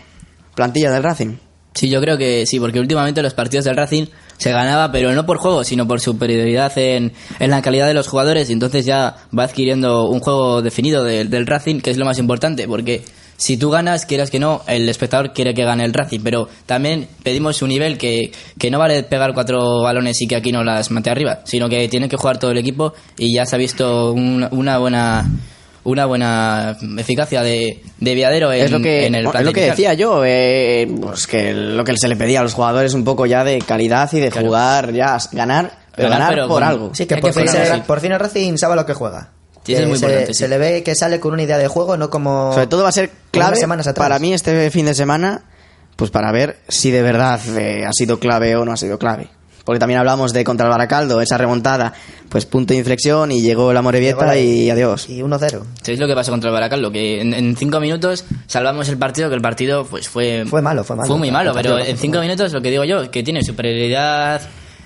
plantilla 0.54 0.92
del 0.92 1.04
Racing. 1.04 1.38
Sí, 1.74 1.90
yo 1.90 2.02
creo 2.02 2.18
que 2.18 2.46
sí, 2.46 2.60
porque 2.60 2.80
últimamente 2.80 3.22
los 3.22 3.34
partidos 3.34 3.66
del 3.66 3.78
Racing 3.78 4.06
se 4.42 4.52
ganaba, 4.52 4.92
pero 4.92 5.14
no 5.14 5.26
por 5.26 5.38
juego, 5.38 5.64
sino 5.64 5.88
por 5.88 6.00
superioridad 6.02 6.76
en, 6.78 7.12
en 7.40 7.52
la 7.52 7.62
calidad 7.62 7.86
de 7.88 7.94
los 7.94 8.08
jugadores, 8.08 8.50
y 8.50 8.54
entonces 8.54 8.86
ya 8.86 9.18
va 9.38 9.44
adquiriendo 9.44 10.10
un 10.10 10.20
juego 10.20 10.62
definido 10.64 11.04
del- 11.04 11.30
del 11.30 11.46
Racing, 11.46 11.80
que 11.80 11.92
es 11.92 11.98
lo 11.98 12.06
más 12.06 12.18
importante, 12.18 12.68
porque 12.68 13.04
si 13.38 13.58
tú 13.58 13.70
ganas, 13.70 14.06
quieras 14.06 14.30
que 14.32 14.40
no, 14.40 14.62
el 14.68 14.88
espectador 14.90 15.32
quiere 15.34 15.54
que 15.54 15.64
gane 15.64 15.84
el 15.84 15.94
Racing, 15.94 16.22
pero 16.24 16.48
también 16.66 17.08
pedimos 17.24 17.62
un 17.62 17.70
nivel 17.70 17.98
que, 17.98 18.32
que 18.58 18.72
no 18.72 18.80
vale 18.80 19.04
pegar 19.04 19.34
cuatro 19.34 19.82
balones 19.82 20.20
y 20.22 20.28
que 20.28 20.36
aquí 20.36 20.52
no 20.52 20.64
las 20.64 20.90
mate 20.92 21.10
arriba, 21.12 21.42
sino 21.44 21.70
que 21.70 21.88
tiene 21.88 22.10
que 22.10 22.18
jugar 22.18 22.40
todo 22.40 22.50
el 22.52 22.58
equipo, 22.58 22.94
y 23.18 23.36
ya 23.36 23.46
se 23.46 23.56
ha 23.56 23.60
visto 23.60 24.12
un- 24.12 24.48
una 24.52 24.78
buena 24.80 25.30
una 25.84 26.06
buena 26.06 26.78
eficacia 26.98 27.42
de, 27.42 27.82
de 28.00 28.16
Viadero 28.16 28.52
en, 28.54 28.62
es 28.66 28.72
lo 28.72 28.80
que, 28.82 29.08
en 29.08 29.16
el 29.16 29.26
es 29.26 29.32
plan 29.32 29.46
lo 29.46 29.54
que 29.54 29.62
decía 29.66 29.94
yo, 29.94 30.24
eh, 30.26 30.88
pues 31.02 31.26
que 31.28 31.54
lo 31.54 31.84
que 31.84 31.94
se 31.98 32.08
le 32.08 32.16
pedía 32.16 32.40
a 32.42 32.44
los 32.44 32.54
jugadores 32.54 32.94
un 32.94 33.04
poco 33.04 33.26
ya 33.26 33.44
de 33.44 33.60
calidad 33.60 34.12
y 34.14 34.20
de 34.20 34.30
jugar, 34.32 34.94
ya 34.94 35.18
ganar, 35.32 35.72
pero 35.96 36.10
Ganar, 36.10 36.20
ganar, 36.20 36.34
pero 36.36 36.48
por 36.48 36.56
con- 36.62 36.64
algo. 36.64 36.92
Sí, 36.94 37.06
que 37.06 37.18
por, 37.18 37.34
fin, 37.34 37.48
se- 37.48 37.84
por 37.88 38.00
fin 38.00 38.12
el 38.12 38.20
Racing 38.20 38.58
sabe 38.58 38.76
lo 38.76 38.86
que 38.86 38.94
juega. 38.94 39.30
Sí, 39.64 39.74
es 39.76 39.88
muy 39.88 39.98
se, 39.98 40.06
importante, 40.06 40.34
sí. 40.34 40.40
se 40.40 40.48
le 40.48 40.58
ve 40.58 40.84
que 40.84 40.96
sale 40.96 41.20
con 41.20 41.34
una 41.34 41.44
idea 41.44 41.58
de 41.60 41.68
juego, 41.68 41.96
no 41.98 42.10
como... 42.10 42.52
Sobre 42.54 42.66
todo 42.68 42.84
va 42.84 42.90
a 42.90 42.94
ser 42.94 43.12
clave 43.32 43.50
unas 43.50 43.60
semanas 43.60 43.88
atrás. 43.88 44.04
para 44.06 44.18
mí 44.20 44.34
este 44.34 44.72
fin 44.72 44.86
de 44.88 44.96
semana, 44.96 45.44
pues 45.96 46.10
para 46.10 46.32
ver 46.32 46.58
si 46.68 46.90
de 46.90 47.02
verdad 47.04 47.40
eh, 47.58 47.86
ha 47.86 47.92
sido 47.94 48.20
clave 48.20 48.56
o 48.56 48.66
no 48.66 48.72
ha 48.72 48.78
sido 48.78 48.98
clave. 48.98 49.28
Porque 49.64 49.80
también 49.80 50.00
hablamos 50.00 50.34
de 50.34 50.44
contra 50.44 50.66
el 50.66 50.72
Baracaldo, 50.72 51.22
esa 51.22 51.38
remontada, 51.38 51.94
pues 52.30 52.46
punto 52.46 52.74
de 52.74 52.80
inflexión 52.80 53.32
y 53.32 53.42
llegó 53.42 53.72
la 53.74 53.82
Morevieta 53.82 54.26
la- 54.26 54.38
y 54.40 54.70
adiós. 54.70 55.08
Y 55.10 55.22
1-0. 55.22 55.62
¿Sabéis 55.82 56.00
lo 56.00 56.08
que 56.08 56.16
pasó 56.16 56.32
contra 56.32 56.50
el 56.50 56.54
Baracaldo? 56.54 56.92
Que 56.92 57.22
en, 57.22 57.34
en 57.34 57.56
cinco 57.56 57.80
minutos 57.80 58.26
salvamos 58.48 58.90
el 58.90 58.98
partido, 58.98 59.30
que 59.30 59.36
el 59.36 59.42
partido 59.42 59.86
pues 59.86 60.10
fue... 60.10 60.46
Fue 60.48 60.62
malo, 60.62 60.84
fue 60.84 60.96
malo. 60.96 61.08
Fue 61.08 61.18
muy 61.18 61.30
malo, 61.32 61.52
pero 61.54 61.78
en 61.78 61.98
cinco 61.98 62.20
minutos 62.22 62.52
lo 62.54 62.62
que 62.62 62.72
digo 62.72 62.84
yo, 62.84 63.12
que 63.12 63.22
tiene 63.24 63.44
superioridad 63.44 64.42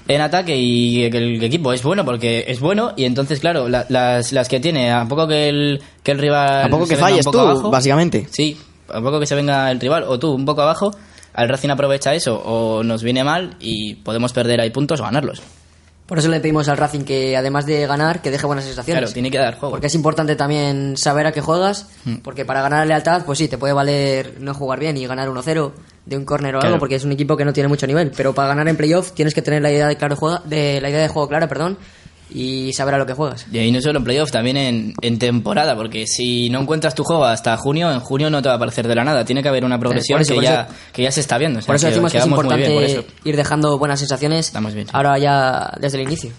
en 0.07 0.21
ataque 0.21 0.55
y 0.55 1.09
que 1.09 1.17
el 1.17 1.43
equipo 1.43 1.73
es 1.73 1.81
bueno 1.81 2.05
porque 2.05 2.45
es 2.47 2.59
bueno 2.59 2.93
y 2.95 3.05
entonces 3.05 3.39
claro, 3.39 3.67
la- 3.69 3.85
las, 3.89 4.31
las 4.33 4.47
que 4.49 4.59
tiene, 4.59 4.91
a 4.91 5.05
poco 5.05 5.27
que 5.27 5.49
el, 5.49 5.81
que 6.03 6.11
el 6.11 6.19
rival... 6.19 6.65
A 6.65 6.69
poco 6.69 6.85
que 6.87 6.95
falles 6.95 7.25
poco 7.25 7.37
tú, 7.37 7.43
abajo, 7.47 7.71
básicamente. 7.71 8.27
Sí, 8.29 8.57
a 8.89 9.01
poco 9.01 9.19
que 9.19 9.25
se 9.25 9.35
venga 9.35 9.71
el 9.71 9.79
rival 9.79 10.03
o 10.07 10.19
tú 10.19 10.31
un 10.33 10.45
poco 10.45 10.61
abajo, 10.61 10.91
al 11.35 11.49
Racing 11.49 11.69
aprovecha 11.69 12.13
eso 12.13 12.35
o 12.43 12.83
nos 12.83 13.03
viene 13.03 13.23
mal 13.23 13.55
y 13.59 13.95
podemos 13.95 14.33
perder 14.33 14.61
ahí 14.61 14.69
puntos 14.71 14.99
o 14.99 15.03
ganarlos. 15.03 15.41
Por 16.05 16.19
eso 16.19 16.29
le 16.29 16.39
pedimos 16.39 16.67
al 16.69 16.77
Racing 16.77 16.99
que, 17.03 17.35
además 17.35 17.65
de 17.65 17.87
ganar, 17.87 18.21
que 18.21 18.29
deje 18.29 18.45
buenas 18.45 18.63
sensaciones. 18.65 19.01
Claro, 19.01 19.11
tiene 19.13 19.31
que 19.31 19.39
dar 19.39 19.55
juego. 19.55 19.71
Porque 19.71 19.87
es 19.87 19.95
importante 19.95 20.35
también 20.35 20.97
saber 20.97 21.25
a 21.25 21.31
qué 21.31 21.41
juegas, 21.41 21.87
Mm. 22.05 22.17
porque 22.17 22.45
para 22.45 22.61
ganar 22.61 22.85
lealtad, 22.85 23.25
pues 23.25 23.39
sí, 23.39 23.47
te 23.47 23.57
puede 23.57 23.73
valer 23.73 24.35
no 24.39 24.53
jugar 24.53 24.79
bien 24.79 24.95
y 24.97 25.07
ganar 25.07 25.29
1-0 25.29 25.73
de 26.05 26.15
un 26.15 26.23
córner 26.23 26.55
o 26.55 26.59
Claro. 26.59 26.73
algo, 26.75 26.79
porque 26.79 26.93
es 26.95 27.03
un 27.05 27.11
equipo 27.11 27.35
que 27.35 27.43
no 27.43 27.53
tiene 27.53 27.69
mucho 27.69 27.87
nivel. 27.87 28.11
Pero 28.15 28.35
para 28.35 28.49
ganar 28.49 28.67
en 28.67 28.77
playoff 28.77 29.13
tienes 29.13 29.33
que 29.33 29.41
tener 29.41 29.63
la 29.63 29.71
idea 29.71 29.87
de, 29.87 29.95
claro 29.97 30.15
juega, 30.15 30.43
de 30.45 30.79
la 30.79 30.91
idea 30.91 31.01
de 31.01 31.07
juego 31.07 31.27
clara, 31.27 31.47
perdón, 31.47 31.75
y 32.29 32.73
saber 32.73 32.95
a 32.95 32.97
lo 32.97 33.05
que 33.05 33.13
juegas. 33.13 33.45
Y 33.51 33.59
ahí 33.59 33.71
no 33.71 33.81
solo 33.81 33.99
en 33.99 34.03
playoff, 34.05 34.31
también 34.31 34.57
en, 34.57 34.93
en 35.01 35.19
temporada, 35.19 35.75
porque 35.75 36.07
si 36.07 36.49
no 36.49 36.61
encuentras 36.61 36.95
tu 36.95 37.03
juego 37.03 37.25
hasta 37.25 37.55
junio, 37.57 37.91
en 37.91 37.99
junio 37.99 38.29
no 38.29 38.41
te 38.41 38.47
va 38.49 38.53
a 38.53 38.57
aparecer 38.57 38.87
de 38.87 38.95
la 38.95 39.03
nada. 39.03 39.23
Tiene 39.25 39.43
que 39.43 39.49
haber 39.49 39.63
una 39.63 39.79
progresión 39.79 40.21
eso, 40.21 40.33
que, 40.35 40.41
ya, 40.41 40.61
eso- 40.61 40.73
que 40.93 41.03
ya 41.03 41.11
se 41.11 41.19
está 41.21 41.37
viendo. 41.37 41.59
O 41.59 41.61
sea, 41.61 41.67
Por 41.67 41.75
eso 41.75 41.87
decimos 41.87 42.11
que 42.11 42.17
es 42.17 42.23
vamos 42.23 42.37
muy 42.37 42.43
importante 42.45 42.67
bien, 42.69 42.95
por 42.95 43.05
eso. 43.05 43.05
ir 43.23 43.35
dejando 43.37 43.77
buenas 43.77 43.99
sensaciones 43.99 44.47
Estamos 44.47 44.73
bien, 44.73 44.87
sí. 44.87 44.91
ahora 44.95 45.17
ya 45.19 45.71
desde 45.79 45.97
el 45.99 46.03
inicio. 46.07 46.31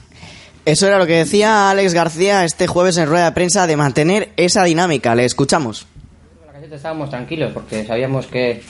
Eso 0.64 0.88
era 0.88 0.98
lo 0.98 1.06
que 1.06 1.18
decía 1.18 1.70
Alex 1.70 1.94
García 1.94 2.44
este 2.44 2.66
jueves 2.66 2.96
en 2.96 3.06
rueda 3.06 3.26
de 3.26 3.32
prensa 3.32 3.68
de 3.68 3.76
mantener 3.76 4.30
esa 4.36 4.64
dinámica. 4.64 5.14
Le 5.14 5.24
escuchamos. 5.24 5.86
En 6.40 6.46
la 6.48 6.52
caseta 6.54 6.74
estábamos 6.74 7.08
tranquilos 7.10 7.52
porque 7.54 7.84
sabíamos 7.86 8.26
que, 8.26 8.60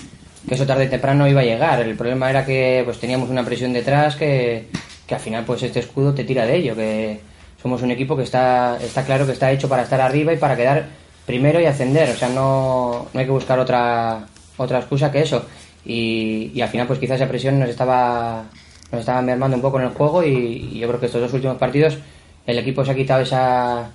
que 0.46 0.54
eso 0.54 0.66
tarde 0.66 0.88
o 0.88 0.90
temprano 0.90 1.26
iba 1.26 1.40
a 1.40 1.44
llegar. 1.44 1.80
El 1.80 1.96
problema 1.96 2.28
era 2.28 2.44
que 2.44 2.82
pues 2.84 2.98
teníamos 3.00 3.30
una 3.30 3.42
presión 3.46 3.72
detrás 3.72 4.14
que, 4.16 4.68
que 5.06 5.14
al 5.14 5.20
final 5.20 5.44
pues 5.44 5.62
este 5.62 5.80
escudo 5.80 6.12
te 6.14 6.24
tira 6.24 6.46
de 6.46 6.56
ello, 6.56 6.74
que 6.74 7.20
somos 7.62 7.82
un 7.82 7.90
equipo 7.90 8.16
que 8.16 8.24
está, 8.24 8.78
está 8.82 9.04
claro 9.04 9.26
que 9.26 9.32
está 9.32 9.50
hecho 9.52 9.68
para 9.68 9.82
estar 9.82 10.00
arriba 10.00 10.32
y 10.32 10.36
para 10.36 10.56
quedar 10.56 10.86
primero 11.24 11.60
y 11.60 11.66
ascender. 11.66 12.10
O 12.10 12.14
sea, 12.14 12.28
no, 12.28 13.08
no 13.12 13.20
hay 13.20 13.26
que 13.26 13.32
buscar 13.32 13.58
otra, 13.58 14.26
otra 14.56 14.78
excusa 14.78 15.10
que 15.10 15.20
eso. 15.20 15.44
Y, 15.84 16.50
y 16.54 16.60
al 16.60 16.68
final 16.68 16.86
pues 16.86 16.98
quizás 16.98 17.16
esa 17.16 17.28
presión 17.28 17.58
nos 17.58 17.68
estaba, 17.68 18.44
nos 18.90 19.00
estaba 19.00 19.22
mermando 19.22 19.56
un 19.56 19.62
poco 19.62 19.78
en 19.78 19.86
el 19.86 19.92
juego 19.92 20.24
y, 20.24 20.78
yo 20.78 20.88
creo 20.88 21.00
que 21.00 21.06
estos 21.06 21.20
dos 21.20 21.32
últimos 21.32 21.56
partidos 21.58 21.98
el 22.46 22.58
equipo 22.58 22.84
se 22.84 22.92
ha 22.92 22.94
quitado 22.94 23.22
esa, 23.22 23.90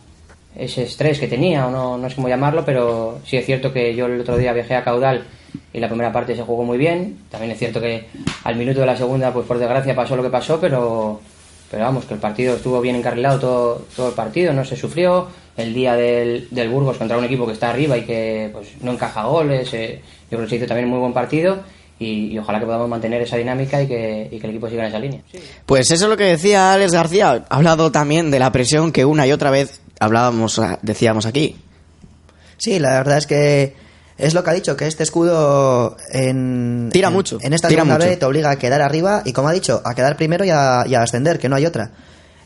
ese 0.56 0.84
estrés 0.84 1.20
que 1.20 1.28
tenía, 1.28 1.68
o 1.68 1.72
no, 1.72 1.98
no 1.98 2.10
sé 2.10 2.16
cómo 2.16 2.28
llamarlo, 2.28 2.66
pero 2.66 3.20
sí 3.26 3.38
es 3.38 3.46
cierto 3.46 3.72
que 3.72 3.96
yo 3.96 4.08
el 4.08 4.20
otro 4.20 4.38
día 4.38 4.52
viajé 4.52 4.76
a 4.76 4.84
Caudal 4.84 5.26
y 5.74 5.80
la 5.80 5.88
primera 5.88 6.12
parte 6.12 6.36
se 6.36 6.44
jugó 6.44 6.64
muy 6.64 6.78
bien. 6.78 7.20
También 7.30 7.52
es 7.52 7.60
cierto 7.60 7.80
que 7.80 8.08
al 8.44 8.56
minuto 8.56 8.80
de 8.82 8.86
la 8.86 8.98
segunda, 8.98 9.34
pues 9.34 9.46
por 9.46 9.58
desgracia 9.58 9.96
pasó 9.96 10.16
lo 10.16 10.24
que 10.24 10.30
pasó, 10.30 10.60
pero, 10.60 11.20
pero 11.70 11.84
vamos, 11.84 12.06
que 12.06 12.14
el 12.14 12.20
partido 12.20 12.56
estuvo 12.56 12.82
bien 12.82 12.96
encarrilado 12.96 13.40
todo, 13.40 13.86
todo 13.96 14.10
el 14.10 14.14
partido, 14.14 14.54
no 14.54 14.66
se 14.66 14.76
sufrió. 14.76 15.28
El 15.58 15.74
día 15.74 15.96
del, 15.96 16.48
del 16.50 16.70
Burgos 16.70 16.98
contra 16.98 17.18
un 17.18 17.26
equipo 17.26 17.46
que 17.46 17.54
está 17.54 17.70
arriba 17.72 17.98
y 17.98 18.04
que 18.04 18.50
pues, 18.54 18.70
no 18.82 18.94
encaja 18.94 19.24
goles, 19.24 19.74
eh, 19.74 20.02
yo 20.30 20.38
creo 20.38 20.44
que 20.44 20.50
se 20.50 20.56
hizo 20.56 20.66
también 20.66 20.86
un 20.86 20.92
muy 20.92 21.00
buen 21.00 21.14
partido. 21.14 21.60
Y, 22.00 22.32
y 22.32 22.40
ojalá 22.40 22.60
que 22.60 22.66
podamos 22.66 22.90
mantener 22.90 23.22
esa 23.22 23.38
dinámica 23.38 23.80
y 23.80 23.88
que, 23.88 24.28
y 24.32 24.40
que 24.40 24.48
el 24.48 24.52
equipo 24.52 24.68
siga 24.68 24.84
en 24.84 24.90
esa 24.90 24.98
línea. 24.98 25.22
Pues 25.68 25.92
eso 25.92 26.06
es 26.06 26.10
lo 26.10 26.18
que 26.18 26.24
decía 26.24 26.74
Alex 26.74 26.94
García. 26.94 27.46
Ha 27.48 27.56
hablado 27.56 27.92
también 27.92 28.32
de 28.32 28.40
la 28.40 28.52
presión 28.52 28.92
que 28.92 29.06
una 29.06 29.28
y 29.28 29.32
otra 29.32 29.52
vez 29.52 29.82
hablábamos, 30.00 30.60
decíamos 30.82 31.28
aquí. 31.28 31.58
Sí, 32.58 32.80
la 32.80 32.92
verdad 32.92 33.20
es 33.20 33.28
que 33.28 33.76
es 34.22 34.34
lo 34.34 34.44
que 34.44 34.50
ha 34.50 34.54
dicho, 34.54 34.78
que 34.78 34.88
este 34.88 35.04
escudo 35.04 35.98
en, 36.12 36.90
Tira 36.92 37.08
en- 37.10 37.14
mucho, 37.14 37.38
En 37.42 37.54
esta 37.54 37.68
tira 37.68 37.82
segunda 37.82 37.98
mucho. 37.98 38.10
B 38.10 38.18
te 38.18 38.26
obliga 38.26 38.52
a 38.52 38.56
quedar 38.58 38.82
arriba 38.82 39.22
y, 39.26 39.34
como 39.34 39.50
ha 39.50 39.52
dicho, 39.52 39.82
a 39.84 39.94
quedar 39.94 40.16
primero 40.18 40.46
y 40.46 40.50
a, 40.50 40.84
y 40.88 40.96
a 40.96 41.02
ascender, 41.02 41.40
que 41.40 41.50
no 41.50 41.56
hay 41.56 41.66
otra. 41.66 41.92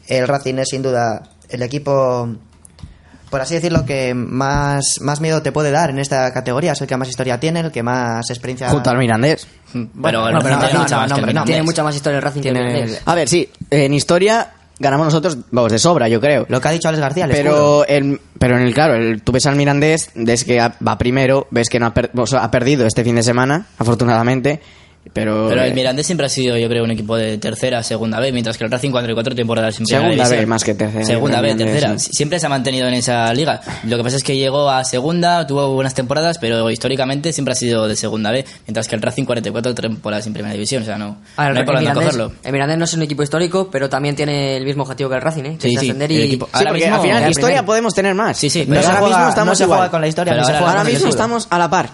El 0.08 0.28
Racing 0.28 0.56
es 0.60 0.70
sin 0.70 0.82
duda 0.82 1.24
el 1.50 1.62
equipo, 1.62 2.30
por 3.30 3.42
así 3.42 3.56
decirlo, 3.56 3.86
que 3.86 4.14
más, 4.14 5.00
más 5.02 5.20
miedo 5.22 5.42
te 5.42 5.52
puede 5.52 5.72
dar 5.72 5.90
en 5.90 6.00
esta 6.00 6.32
categoría. 6.34 6.72
Es 6.74 6.82
el 6.82 6.88
que 6.88 6.96
más 6.98 7.10
historia 7.10 7.40
tiene, 7.40 7.60
el 7.62 7.72
que 7.72 7.84
más 7.84 8.30
experiencia. 8.30 8.70
Junto 8.70 8.90
al 8.90 8.98
Mirandés. 8.98 9.48
Bueno, 9.74 10.28
el 10.28 10.34
no, 10.36 10.40
Racing 10.40 10.50
pero 10.50 10.60
tiene 10.60 10.74
no, 10.74 10.80
mucha 10.84 10.96
no, 10.96 11.02
más 11.02 11.10
no, 11.10 11.16
que 11.16 11.20
el 11.20 11.24
hombre, 11.24 11.26
no. 11.26 11.28
Mirandés. 11.28 11.46
Tiene 11.46 11.64
mucha 11.64 11.84
más 11.84 11.96
historia 11.96 12.18
el 12.18 12.24
Racing 12.24 12.42
Tiene 12.42 12.60
que 12.60 12.66
el- 12.68 12.74
Mirandés. 12.74 13.02
A 13.06 13.16
ver, 13.16 13.28
sí, 13.28 13.50
en 13.70 13.94
historia 13.94 14.48
ganamos 14.80 15.06
nosotros, 15.06 15.38
vamos, 15.52 15.72
de 15.72 15.80
sobra, 15.80 16.08
yo 16.08 16.20
creo. 16.20 16.46
Lo 16.50 16.60
que 16.62 16.68
ha 16.68 16.72
dicho 16.72 16.88
Alex 16.90 17.02
García. 17.02 17.28
Pero, 17.30 17.86
el, 17.88 18.20
pero 18.40 18.58
en 18.58 18.64
el, 18.64 18.74
claro, 18.74 18.96
el, 18.96 19.22
tú 19.22 19.32
ves 19.32 19.46
al 19.46 19.56
Mirandés, 19.56 20.12
ves 20.16 20.44
que 20.44 20.58
va 20.60 20.98
primero, 20.98 21.48
ves 21.52 21.70
que 21.70 21.80
no 21.80 21.86
ha, 21.88 21.94
per- 21.94 22.12
o 22.16 22.28
sea, 22.28 22.44
ha 22.44 22.52
perdido 22.52 22.86
este 22.86 23.04
fin 23.04 23.16
de 23.16 23.24
semana, 23.24 23.68
afortunadamente. 23.78 24.62
Pero, 25.14 25.48
Pero 25.48 25.62
eh, 25.62 25.68
el 25.68 25.74
Mirandés 25.76 26.06
siempre 26.06 26.26
ha 26.26 26.30
sido, 26.30 26.58
yo 26.58 26.68
creo, 26.68 26.84
un 26.84 26.92
equipo 26.92 27.16
de 27.16 27.38
tercera, 27.38 27.82
segunda 27.84 28.20
B, 28.20 28.32
mientras 28.32 28.58
que 28.58 28.66
el 28.66 28.72
Racing 28.72 28.92
cuatro 28.92 29.12
y 29.12 29.14
cuatro 29.14 29.34
temporadas 29.36 29.80
en 29.80 29.86
primera 29.86 30.02
Segunda 30.04 30.24
B 30.24 30.30
división. 30.30 30.50
más 30.50 30.64
que 30.64 30.74
tercera, 30.74 31.06
Segunda 31.06 31.42
B, 31.42 31.56
tercera. 31.56 32.00
sí. 32.00 32.10
Siempre 32.12 32.40
se 32.40 32.48
ha 32.48 32.50
mantenido 32.50 32.88
en 32.88 32.96
esa 32.96 33.34
liga. 33.34 33.62
Lo 33.86 33.98
que 33.98 34.04
pasa 34.04 34.18
es 34.18 34.24
que 34.24 34.36
llegó 34.36 34.70
a 34.70 34.84
segunda, 34.84 35.48
tuvo 35.48 35.74
buenas 35.74 35.94
temporadas, 35.94 36.38
pero 36.40 36.70
históricamente 36.70 37.32
siempre 37.32 37.54
ha 37.54 37.56
sido 37.56 37.88
de 37.88 37.96
segunda 37.96 38.32
B, 38.32 38.44
mientras 38.68 38.88
que 38.88 38.96
el 38.96 39.02
Racing 39.02 39.24
44 39.26 39.74
temporadas 39.76 40.28
en 40.28 40.34
primera 40.34 40.54
división. 40.54 40.84
O 40.84 40.86
sea, 40.86 40.98
no, 40.98 41.18
A 41.38 41.46
ver, 41.46 41.54
no 41.54 41.60
hay 41.60 41.66
por 41.66 41.76
el, 41.76 41.86
dónde 41.86 41.90
Mirandés, 41.92 42.06
cogerlo. 42.18 42.32
el 42.44 42.52
Mirandés 42.52 42.78
no 42.78 42.86
es 42.86 42.94
un 42.96 43.02
equipo 43.04 43.24
histórico, 43.24 43.70
pero 43.72 43.88
también 43.90 44.16
tiene 44.16 44.58
el 44.58 44.66
mismo 44.66 44.84
objetivo 44.84 45.10
que 45.10 45.16
el 45.16 45.22
Racing, 45.22 45.44
¿eh? 45.46 45.58
Que 45.60 45.70
Sí, 45.70 45.76
es 45.76 45.80
sí, 45.82 45.86
ascender 45.88 46.12
y... 46.12 46.22
equipo- 46.24 46.46
sí, 46.48 46.52
ahora 46.54 46.70
porque 46.72 46.84
mismo 46.84 46.96
al 46.96 47.02
final 47.02 47.30
historia 47.30 47.48
primero. 47.48 47.66
podemos 47.66 47.94
tener 47.94 48.16
más. 48.16 48.38
Sí, 48.38 48.50
sí, 48.50 48.66
pero 48.68 48.82
ahora 48.82 49.00
juega- 49.00 49.16
mismo 49.18 49.30
estamos 49.30 49.52
no 49.52 49.56
se 49.56 49.64
igual. 49.64 49.90
con 49.92 50.02
la 50.02 50.08
historia, 50.08 50.34
ahora- 50.34 50.84
mismo 50.84 51.10
estamos 51.10 51.48
a 51.50 51.58
la 51.58 51.70
par. 51.70 51.90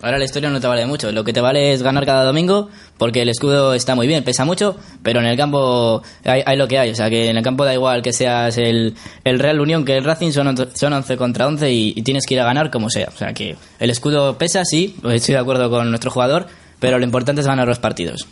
Ahora 0.00 0.18
la 0.18 0.24
historia 0.24 0.50
no 0.50 0.60
te 0.60 0.66
vale 0.66 0.86
mucho. 0.86 1.10
Lo 1.10 1.24
que 1.24 1.32
te 1.32 1.40
vale 1.40 1.72
es 1.72 1.82
ganar 1.82 2.06
cada 2.06 2.24
domingo, 2.24 2.68
porque 2.96 3.22
el 3.22 3.28
escudo 3.28 3.74
está 3.74 3.94
muy 3.94 4.06
bien, 4.06 4.22
pesa 4.22 4.44
mucho, 4.44 4.76
pero 5.02 5.20
en 5.20 5.26
el 5.26 5.36
campo 5.36 6.02
hay, 6.24 6.42
hay 6.46 6.56
lo 6.56 6.68
que 6.68 6.78
hay. 6.78 6.90
O 6.90 6.94
sea, 6.94 7.10
que 7.10 7.28
en 7.28 7.36
el 7.36 7.42
campo 7.42 7.64
da 7.64 7.74
igual 7.74 8.02
que 8.02 8.12
seas 8.12 8.56
el, 8.58 8.94
el 9.24 9.38
Real 9.38 9.60
Unión 9.60 9.84
que 9.84 9.96
el 9.96 10.04
Racing, 10.04 10.30
son, 10.30 10.56
son 10.74 10.92
11 10.92 11.16
contra 11.16 11.46
11 11.46 11.72
y, 11.72 12.02
tienes 12.02 12.26
que 12.26 12.34
ir 12.34 12.40
a 12.40 12.44
ganar 12.44 12.70
como 12.70 12.90
sea. 12.90 13.08
O 13.12 13.16
sea, 13.16 13.32
que 13.34 13.56
el 13.78 13.90
escudo 13.90 14.38
pesa, 14.38 14.64
sí, 14.64 14.96
estoy 15.10 15.34
de 15.34 15.40
acuerdo 15.40 15.68
con 15.68 15.90
nuestro 15.90 16.10
jugador, 16.10 16.46
pero 16.78 16.98
lo 16.98 17.04
importante 17.04 17.40
es 17.40 17.46
ganar 17.46 17.66
los 17.66 17.78
partidos. 17.78 18.26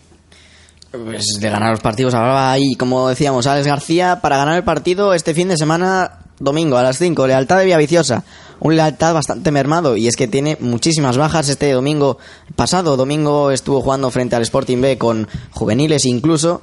Pues 1.05 1.25
de 1.41 1.51
ganar 1.51 1.71
los 1.71 1.81
partidos 1.81 2.15
hablaba 2.15 2.53
ahí, 2.53 2.75
como 2.75 3.09
decíamos, 3.09 3.47
Alex 3.47 3.67
García, 3.67 4.21
para 4.21 4.37
ganar 4.37 4.57
el 4.57 4.65
partido 4.65 5.15
este 5.15 5.35
fin 5.35 5.49
de 5.49 5.57
semana, 5.57 6.21
domingo 6.39 6.77
a 6.77 6.83
las 6.83 6.99
5, 6.99 7.27
lealtad 7.27 7.59
de 7.59 7.65
Villaviciosa. 7.65 8.25
Un 8.59 8.77
lealtad 8.77 9.13
bastante 9.13 9.51
mermado 9.51 9.97
y 9.97 10.07
es 10.09 10.17
que 10.17 10.29
tiene 10.29 10.57
muchísimas 10.61 11.19
bajas 11.19 11.49
este 11.49 11.71
domingo 11.73 12.19
pasado. 12.55 12.97
Domingo 12.97 13.51
estuvo 13.51 13.83
jugando 13.83 14.11
frente 14.11 14.35
al 14.35 14.43
Sporting 14.43 14.81
B 14.81 14.97
con 14.97 15.29
juveniles 15.51 16.07
incluso 16.07 16.63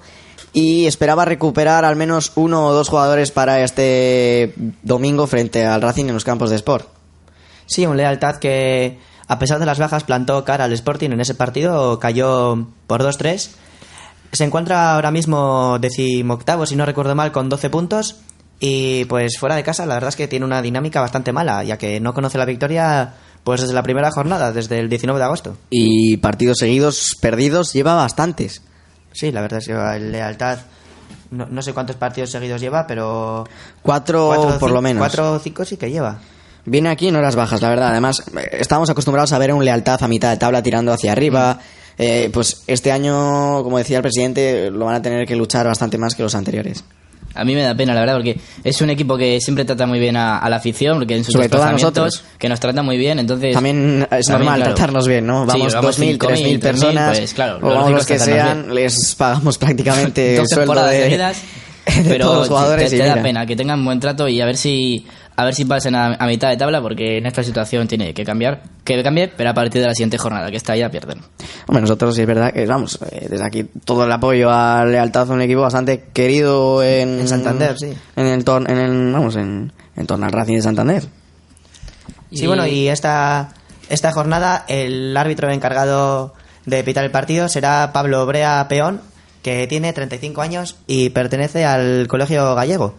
y 0.53 0.85
esperaba 0.85 1.25
recuperar 1.25 1.85
al 1.85 1.95
menos 1.95 2.31
uno 2.35 2.67
o 2.67 2.73
dos 2.73 2.89
jugadores 2.89 3.31
para 3.31 3.63
este 3.63 4.53
domingo 4.81 5.27
frente 5.27 5.65
al 5.65 5.81
Racing 5.81 6.05
en 6.05 6.13
los 6.13 6.23
campos 6.23 6.49
de 6.49 6.55
Sport. 6.57 6.87
Sí, 7.65 7.85
un 7.85 7.97
lealtad 7.97 8.37
que, 8.37 8.99
a 9.27 9.39
pesar 9.39 9.59
de 9.59 9.65
las 9.65 9.79
bajas, 9.79 10.03
plantó 10.03 10.43
cara 10.43 10.65
al 10.65 10.73
Sporting 10.73 11.11
en 11.11 11.21
ese 11.21 11.33
partido, 11.35 11.99
cayó 11.99 12.67
por 12.87 13.03
2-3. 13.03 13.49
Se 14.33 14.43
encuentra 14.43 14.95
ahora 14.95 15.11
mismo 15.11 15.77
decimoctavo, 15.79 16.65
si 16.65 16.75
no 16.75 16.85
recuerdo 16.85 17.15
mal, 17.15 17.31
con 17.31 17.49
12 17.49 17.69
puntos. 17.69 18.17
Y 18.59 19.05
pues 19.05 19.37
fuera 19.39 19.55
de 19.55 19.63
casa, 19.63 19.85
la 19.85 19.95
verdad 19.95 20.09
es 20.09 20.15
que 20.15 20.27
tiene 20.27 20.45
una 20.45 20.61
dinámica 20.61 21.01
bastante 21.01 21.31
mala, 21.31 21.63
ya 21.63 21.77
que 21.77 21.99
no 21.99 22.13
conoce 22.13 22.37
la 22.37 22.45
victoria 22.45 23.13
pues 23.43 23.61
desde 23.61 23.73
la 23.73 23.83
primera 23.83 24.09
jornada, 24.11 24.51
desde 24.51 24.79
el 24.79 24.89
19 24.89 25.19
de 25.19 25.25
agosto. 25.25 25.57
Y 25.69 26.17
partidos 26.17 26.57
seguidos 26.59 27.15
perdidos 27.21 27.73
lleva 27.73 27.93
bastantes. 27.93 28.61
Sí, 29.11 29.31
la 29.31 29.41
verdad 29.41 29.59
es 29.59 29.67
que 29.67 29.99
lealtad. 29.99 30.59
No, 31.31 31.45
no 31.47 31.61
sé 31.61 31.73
cuántos 31.73 31.95
partidos 31.95 32.31
seguidos 32.31 32.61
lleva, 32.61 32.87
pero. 32.87 33.45
Cuatro, 33.81 34.57
por 34.59 34.71
lo 34.71 34.81
menos. 34.81 34.99
Cuatro 34.99 35.33
o 35.33 35.39
cinco 35.39 35.65
sí 35.65 35.77
que 35.77 35.91
lleva. 35.91 36.19
Viene 36.65 36.89
aquí 36.89 37.09
en 37.09 37.15
horas 37.15 37.35
bajas, 37.35 37.61
la 37.61 37.69
verdad. 37.69 37.89
Además, 37.89 38.23
eh, 38.37 38.49
estábamos 38.53 38.89
acostumbrados 38.89 39.33
a 39.33 39.37
ver 39.37 39.53
un 39.53 39.65
lealtad 39.65 40.01
a 40.01 40.07
mitad 40.07 40.31
de 40.31 40.37
tabla 40.37 40.63
tirando 40.63 40.93
hacia 40.93 41.11
arriba. 41.11 41.59
Eh, 41.97 42.29
pues 42.33 42.63
este 42.67 42.91
año, 42.91 43.63
como 43.63 43.77
decía 43.77 43.97
el 43.97 44.03
presidente, 44.03 44.71
lo 44.71 44.85
van 44.85 44.95
a 44.95 45.01
tener 45.01 45.25
que 45.27 45.35
luchar 45.35 45.65
bastante 45.67 45.97
más 45.97 46.15
que 46.15 46.23
los 46.23 46.33
anteriores. 46.35 46.83
A 47.35 47.43
mí 47.45 47.55
me 47.55 47.63
da 47.63 47.73
pena, 47.73 47.95
la 47.95 48.01
verdad, 48.01 48.15
porque 48.15 48.37
es 48.63 48.79
un 48.81 48.91
equipo 48.91 49.17
que 49.17 49.39
siempre 49.41 49.65
trata 49.65 49.87
muy 49.87 49.97
bien 49.99 50.15
a, 50.15 50.37
a 50.37 50.49
la 50.51 50.57
afición, 50.57 50.99
porque 50.99 51.15
en 51.15 51.23
sus 51.23 51.33
Sobre 51.33 51.49
todo 51.49 51.63
a 51.63 51.71
nosotros. 51.71 52.23
que 52.37 52.47
nos 52.47 52.59
trata 52.59 52.83
muy 52.83 52.95
bien, 52.95 53.17
entonces... 53.17 53.53
También 53.55 54.03
es 54.11 54.25
También, 54.27 54.31
normal 54.45 54.59
claro. 54.59 54.75
tratarnos 54.75 55.07
bien, 55.07 55.25
¿no? 55.25 55.41
Sí, 55.45 55.47
Vamos 55.47 55.73
vamos 55.73 55.99
2.000, 55.99 56.17
5.000, 56.19 56.27
3.000 56.29 56.59
personas, 56.59 57.17
pues, 57.17 57.33
claro, 57.33 57.57
o 57.59 57.69
vamos 57.69 57.91
los 57.91 58.05
que 58.05 58.19
sean, 58.19 58.63
bien. 58.65 58.75
les 58.75 59.15
pagamos 59.15 59.57
prácticamente 59.59 60.31
el 60.33 60.37
dos 60.41 60.49
sueldo 60.49 60.61
temporadas 60.73 60.91
de, 60.91 61.03
seguidas, 61.03 61.37
de 62.03 62.03
pero 62.09 62.25
todos 62.25 62.37
los 62.39 62.47
jugadores. 62.49 62.89
te, 62.91 62.97
da 62.99 63.03
mira. 63.13 63.23
pena 63.23 63.45
que 63.47 63.55
tengan 63.55 63.83
buen 63.83 63.99
trato 63.99 64.27
y 64.27 64.39
a 64.39 64.45
ver 64.45 64.55
si 64.57 65.07
a 65.35 65.45
ver 65.45 65.53
si 65.55 65.65
pasen 65.65 65.95
a, 65.95 66.13
a 66.15 66.27
mitad 66.27 66.49
de 66.49 66.57
tabla 66.57 66.81
porque 66.81 67.17
en 67.17 67.25
esta 67.25 67.43
situación 67.43 67.87
tiene 67.87 68.13
que 68.13 68.23
cambiar 68.23 68.61
que 68.83 69.01
cambie 69.03 69.27
pero 69.35 69.49
a 69.49 69.53
partir 69.53 69.81
de 69.81 69.87
la 69.87 69.93
siguiente 69.93 70.17
jornada 70.17 70.49
que 70.51 70.57
está 70.57 70.75
ya 70.75 70.89
pierden 70.89 71.19
Hombre, 71.67 71.81
nosotros 71.81 72.13
sí 72.15 72.21
es 72.21 72.27
verdad 72.27 72.51
que, 72.53 72.65
vamos, 72.65 72.99
eh, 73.11 73.27
desde 73.29 73.45
aquí 73.45 73.63
todo 73.85 74.03
el 74.05 74.11
apoyo 74.11 74.49
a 74.51 74.85
lealtad 74.85 75.29
un 75.29 75.41
equipo 75.41 75.61
bastante 75.61 76.05
querido 76.13 76.83
en... 76.83 77.19
En 77.21 77.27
Santander, 77.27 77.77
sí. 77.79 77.93
En 78.15 78.25
el, 78.27 78.43
tor- 78.45 78.69
en 78.69 78.77
el 78.77 79.11
vamos, 79.13 79.35
en, 79.37 79.71
en 79.95 80.05
torno 80.07 80.25
al 80.25 80.31
Racing 80.31 80.55
de 80.55 80.61
Santander. 80.61 81.03
Sí, 82.31 82.43
Y- 82.43 82.47
bueno, 82.47 82.65
y 82.67 82.87
esta, 82.89 83.49
esta 83.89 84.11
jornada 84.11 84.65
el 84.67 85.15
árbitro 85.15 85.49
encargado 85.51 86.33
de 86.65 86.83
pitar 86.83 87.03
el 87.05 87.11
partido 87.11 87.47
será 87.47 87.91
Pablo 87.93 88.25
Brea 88.25 88.65
Peón, 88.67 89.01
que 89.41 89.67
tiene 89.67 89.93
35 89.93 90.41
años 90.41 90.77
y 90.87 91.09
pertenece 91.09 91.65
al 91.65 92.07
Colegio 92.07 92.55
Gallego. 92.55 92.95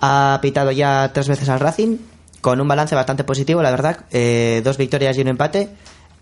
Ha 0.00 0.38
pitado 0.42 0.70
ya 0.72 1.10
tres 1.12 1.28
veces 1.28 1.48
al 1.48 1.60
Racing, 1.60 1.96
con 2.40 2.60
un 2.60 2.68
balance 2.68 2.94
bastante 2.94 3.24
positivo, 3.24 3.62
la 3.62 3.70
verdad. 3.70 4.04
eh, 4.10 4.60
dos 4.64 4.76
victorias 4.76 5.16
y 5.16 5.20
un 5.22 5.28
empate. 5.28 5.70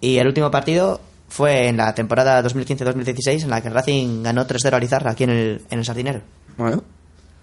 Y 0.01 0.19
el 0.19 0.27
último 0.27 0.51
partido 0.51 1.01
fue 1.29 1.69
en 1.69 1.77
la 1.77 1.95
temporada 1.95 2.43
2015-2016, 2.45 3.43
en 3.43 3.51
la 3.51 3.61
que 3.61 3.69
el 3.69 3.75
Racing 3.75 4.23
ganó 4.23 4.47
3-0 4.47 4.73
a 4.73 4.79
Lizarra, 4.79 5.11
aquí 5.13 5.25
en 5.25 5.31
el, 5.31 5.63
en 5.71 5.79
el 5.79 5.85
Sardinero. 5.85 6.21
Bueno. 6.57 6.83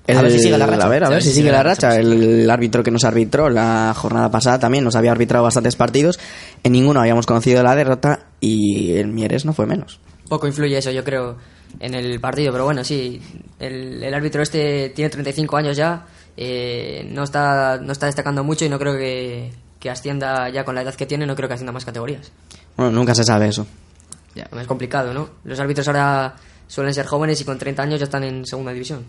A 0.07 0.21
ver 0.21 0.31
si 0.31 0.39
sigue 0.39 0.57
la 0.57 0.65
racha. 0.65 0.85
A 0.85 0.89
ver, 0.89 1.03
a 1.03 1.09
ver 1.09 1.21
si 1.21 1.31
sigue 1.31 1.51
la 1.51 1.63
racha. 1.63 1.95
El, 1.95 2.49
árbitro 2.49 2.83
que 2.83 2.89
nos 2.89 3.03
arbitró 3.03 3.49
la 3.49 3.93
jornada 3.95 4.31
pasada 4.31 4.59
también 4.59 4.83
nos 4.83 4.95
había 4.95 5.11
arbitrado 5.11 5.43
bastantes 5.43 5.75
partidos. 5.75 6.19
En 6.63 6.71
ninguno 6.71 7.01
habíamos 7.01 7.25
conocido 7.25 7.61
la 7.63 7.75
derrota 7.75 8.27
y 8.39 8.93
el 8.93 9.07
Mieres 9.09 9.45
no 9.45 9.53
fue 9.53 9.67
menos. 9.67 9.99
Poco 10.27 10.47
influye 10.47 10.77
eso, 10.77 10.91
yo 10.91 11.03
creo, 11.03 11.37
en 11.79 11.93
el 11.93 12.19
partido, 12.19 12.51
pero 12.51 12.65
bueno, 12.65 12.83
sí, 12.83 13.21
el, 13.59 14.01
el 14.01 14.13
árbitro 14.13 14.41
este 14.41 14.89
tiene 14.89 15.09
35 15.09 15.57
años 15.57 15.77
ya, 15.77 16.05
eh, 16.37 17.07
no, 17.09 17.23
está, 17.23 17.79
no 17.81 17.91
está 17.91 18.05
destacando 18.05 18.43
mucho 18.43 18.65
y 18.65 18.69
no 18.69 18.79
creo 18.79 18.97
que, 18.97 19.51
que 19.79 19.89
ascienda 19.89 20.49
ya 20.49 20.63
con 20.63 20.75
la 20.75 20.81
edad 20.81 20.95
que 20.95 21.05
tiene, 21.05 21.25
no 21.25 21.35
creo 21.35 21.47
que 21.47 21.55
ascienda 21.55 21.71
más 21.71 21.85
categorías. 21.85 22.31
Bueno, 22.77 22.91
nunca 22.91 23.15
se 23.15 23.23
sabe 23.23 23.47
eso. 23.47 23.67
Ya, 24.35 24.47
es 24.59 24.67
complicado, 24.67 25.13
¿no? 25.13 25.29
Los 25.43 25.59
árbitros 25.59 25.87
ahora 25.87 26.35
suelen 26.67 26.93
ser 26.93 27.05
jóvenes 27.05 27.41
y 27.41 27.43
con 27.43 27.57
30 27.57 27.83
años 27.83 27.99
ya 27.99 28.05
están 28.05 28.23
en 28.23 28.45
segunda 28.45 28.71
división. 28.71 29.03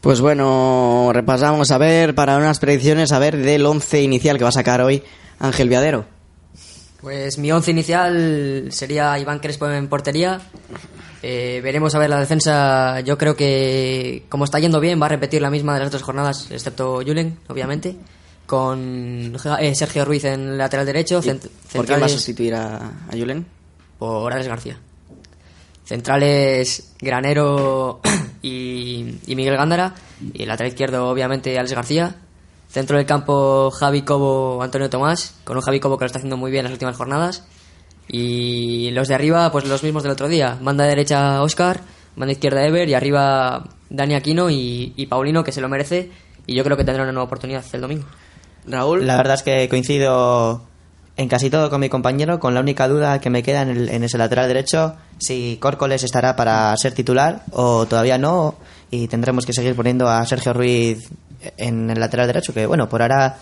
Pues 0.00 0.20
bueno, 0.20 1.10
repasamos 1.12 1.70
a 1.70 1.78
ver 1.78 2.14
para 2.16 2.36
unas 2.36 2.58
predicciones, 2.58 3.12
a 3.12 3.20
ver 3.20 3.36
del 3.36 3.64
11 3.64 4.02
inicial 4.02 4.36
que 4.36 4.42
va 4.42 4.48
a 4.48 4.52
sacar 4.52 4.80
hoy 4.80 5.04
Ángel 5.38 5.68
Viadero. 5.68 6.06
Pues 7.00 7.38
mi 7.38 7.50
once 7.50 7.70
inicial 7.70 8.68
sería 8.70 9.18
Iván 9.18 9.40
Crespo 9.40 9.68
en 9.68 9.88
portería. 9.88 10.40
Eh, 11.22 11.60
veremos 11.62 11.94
a 11.94 11.98
ver 11.98 12.10
la 12.10 12.18
defensa. 12.18 13.00
Yo 13.00 13.16
creo 13.16 13.36
que, 13.36 14.24
como 14.28 14.44
está 14.44 14.58
yendo 14.58 14.80
bien, 14.80 15.00
va 15.00 15.06
a 15.06 15.10
repetir 15.10 15.40
la 15.40 15.50
misma 15.50 15.74
de 15.74 15.80
las 15.80 15.88
otras 15.88 16.02
jornadas, 16.02 16.48
excepto 16.50 16.96
Julen, 17.06 17.38
obviamente. 17.48 17.96
Con 18.46 19.36
eh, 19.60 19.74
Sergio 19.74 20.04
Ruiz 20.04 20.24
en 20.24 20.58
lateral 20.58 20.84
derecho. 20.84 21.22
cent- 21.22 21.48
¿Por 21.72 21.86
quién 21.86 22.00
va 22.02 22.06
a 22.06 22.08
sustituir 22.08 22.54
a, 22.54 22.76
a 23.08 23.12
Julen? 23.16 23.46
por 23.98 24.32
Alex 24.32 24.48
García. 24.48 24.78
Centrales 25.84 26.92
Granero 27.00 28.00
y, 28.42 29.18
y 29.26 29.36
Miguel 29.36 29.56
Gándara. 29.56 29.94
Y 30.34 30.42
el 30.42 30.48
lateral 30.48 30.72
izquierdo, 30.72 31.08
obviamente, 31.08 31.58
Alex 31.58 31.72
García. 31.74 32.16
Centro 32.68 32.96
del 32.96 33.04
campo, 33.06 33.70
Javi 33.70 34.02
Cobo, 34.02 34.62
Antonio 34.62 34.88
Tomás. 34.90 35.34
Con 35.44 35.56
un 35.56 35.62
Javi 35.62 35.78
Cobo 35.80 35.98
que 35.98 36.04
lo 36.04 36.06
está 36.06 36.18
haciendo 36.18 36.36
muy 36.36 36.50
bien 36.50 36.60
en 36.60 36.64
las 36.64 36.72
últimas 36.72 36.96
jornadas. 36.96 37.44
Y 38.12 38.90
los 38.92 39.08
de 39.08 39.14
arriba, 39.14 39.50
pues 39.50 39.64
los 39.66 39.82
mismos 39.82 40.02
del 40.04 40.12
otro 40.12 40.28
día. 40.28 40.56
Banda 40.60 40.84
derecha, 40.84 41.42
Oscar. 41.42 41.80
Banda 42.14 42.32
izquierda, 42.32 42.64
Ever. 42.64 42.88
Y 42.88 42.94
arriba, 42.94 43.64
Dani 43.90 44.14
Aquino 44.14 44.50
y, 44.50 44.92
y 44.94 45.06
Paulino, 45.06 45.42
que 45.42 45.50
se 45.50 45.60
lo 45.60 45.68
merece. 45.68 46.10
Y 46.46 46.54
yo 46.54 46.62
creo 46.62 46.76
que 46.76 46.84
tendrá 46.84 47.02
una 47.02 47.12
nueva 47.12 47.24
oportunidad 47.24 47.64
el 47.72 47.80
domingo. 47.80 48.04
Raúl. 48.66 49.06
La 49.06 49.16
verdad 49.16 49.34
es 49.34 49.42
que 49.42 49.68
coincido 49.68 50.62
en 51.16 51.28
casi 51.28 51.50
todo 51.50 51.68
con 51.70 51.80
mi 51.80 51.88
compañero, 51.88 52.38
con 52.38 52.54
la 52.54 52.60
única 52.60 52.86
duda 52.86 53.20
que 53.20 53.30
me 53.30 53.42
queda 53.42 53.62
en, 53.62 53.70
el- 53.70 53.88
en 53.88 54.04
ese 54.04 54.18
lateral 54.18 54.46
derecho, 54.48 54.94
si 55.18 55.56
Córcoles 55.60 56.02
estará 56.04 56.36
para 56.36 56.74
ser 56.76 56.92
titular 56.94 57.42
o 57.52 57.86
todavía 57.86 58.18
no, 58.18 58.54
y 58.90 59.08
tendremos 59.08 59.44
que 59.46 59.52
seguir 59.52 59.74
poniendo 59.74 60.08
a 60.08 60.24
Sergio 60.26 60.52
Ruiz 60.52 61.10
en 61.56 61.90
el 61.90 61.98
lateral 62.00 62.26
derecho, 62.28 62.54
que 62.54 62.66
bueno, 62.66 62.88
por 62.88 63.02
ahora 63.02 63.36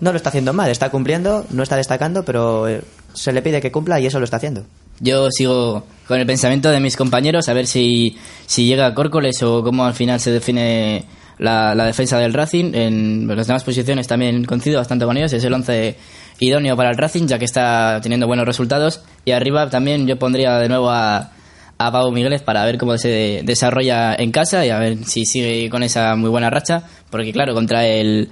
no 0.00 0.10
lo 0.10 0.16
está 0.16 0.28
haciendo 0.28 0.52
mal, 0.52 0.70
está 0.70 0.90
cumpliendo, 0.90 1.46
no 1.50 1.62
está 1.62 1.76
destacando, 1.76 2.22
pero 2.24 2.68
eh, 2.68 2.82
se 3.16 3.32
le 3.32 3.42
pide 3.42 3.60
que 3.60 3.72
cumpla 3.72 3.98
y 4.00 4.06
eso 4.06 4.18
lo 4.18 4.24
está 4.24 4.36
haciendo. 4.36 4.64
yo 5.00 5.30
sigo 5.30 5.84
con 6.06 6.20
el 6.20 6.26
pensamiento 6.26 6.70
de 6.70 6.80
mis 6.80 6.96
compañeros 6.96 7.48
a 7.48 7.52
ver 7.52 7.66
si, 7.66 8.16
si 8.46 8.66
llega 8.66 8.94
Córcoles 8.94 9.42
o 9.42 9.62
cómo 9.62 9.84
al 9.84 9.94
final 9.94 10.20
se 10.20 10.30
define 10.30 11.04
la, 11.38 11.74
la 11.74 11.84
defensa 11.84 12.18
del 12.18 12.32
Racing 12.32 12.74
en 12.74 13.26
las 13.28 13.46
demás 13.46 13.64
posiciones 13.64 14.06
también 14.06 14.44
coincido 14.44 14.78
bastante 14.78 15.04
con 15.04 15.16
ellos 15.16 15.32
es 15.32 15.44
el 15.44 15.52
11 15.52 15.96
idóneo 16.38 16.76
para 16.76 16.90
el 16.90 16.96
Racing 16.96 17.26
ya 17.26 17.38
que 17.38 17.44
está 17.44 18.00
teniendo 18.02 18.26
buenos 18.26 18.46
resultados 18.46 19.02
y 19.24 19.32
arriba 19.32 19.68
también 19.68 20.06
yo 20.06 20.18
pondría 20.18 20.58
de 20.58 20.68
nuevo 20.68 20.90
a 20.90 21.32
a 21.78 21.92
Pau 21.92 22.10
Migueles 22.10 22.42
para 22.42 22.64
ver 22.64 22.78
cómo 22.78 22.96
se 22.96 23.42
desarrolla 23.44 24.14
en 24.14 24.32
casa 24.32 24.64
y 24.64 24.70
a 24.70 24.78
ver 24.78 25.04
si 25.04 25.26
sigue 25.26 25.68
con 25.70 25.82
esa 25.82 26.16
muy 26.16 26.30
buena 26.30 26.50
racha, 26.50 26.84
porque 27.10 27.32
claro, 27.32 27.54
contra 27.54 27.86
el 27.86 28.30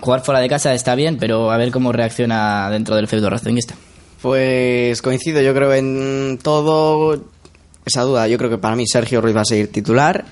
jugar 0.00 0.20
fuera 0.22 0.40
de 0.40 0.48
casa 0.48 0.74
está 0.74 0.94
bien, 0.94 1.18
pero 1.18 1.50
a 1.50 1.56
ver 1.56 1.70
cómo 1.70 1.92
reacciona 1.92 2.70
dentro 2.70 2.96
del 2.96 3.08
feudo 3.08 3.30
racinguista. 3.30 3.74
Pues 4.24 5.02
coincido, 5.02 5.42
yo 5.42 5.52
creo 5.52 5.74
en 5.74 6.38
todo 6.42 7.22
esa 7.84 8.00
duda. 8.04 8.26
Yo 8.26 8.38
creo 8.38 8.48
que 8.48 8.56
para 8.56 8.74
mí 8.74 8.84
Sergio 8.86 9.20
Ruiz 9.20 9.36
va 9.36 9.42
a 9.42 9.44
seguir 9.44 9.70
titular. 9.70 10.24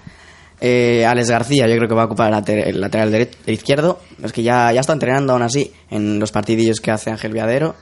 Eh, 0.62 1.04
Alex 1.04 1.28
García, 1.28 1.68
yo 1.68 1.76
creo 1.76 1.88
que 1.90 1.94
va 1.94 2.04
a 2.04 2.06
ocupar 2.06 2.28
el 2.28 2.32
later- 2.32 2.68
el 2.68 2.80
lateral 2.80 3.12
derecho, 3.12 3.36
el 3.44 3.52
izquierdo. 3.52 4.00
Es 4.24 4.32
que 4.32 4.42
ya, 4.42 4.72
ya 4.72 4.80
está 4.80 4.94
entrenando 4.94 5.34
aún 5.34 5.42
así 5.42 5.70
en 5.90 6.18
los 6.18 6.32
partidillos 6.32 6.80
que 6.80 6.90
hace 6.90 7.10
Ángel 7.10 7.34
Viadero. 7.34 7.74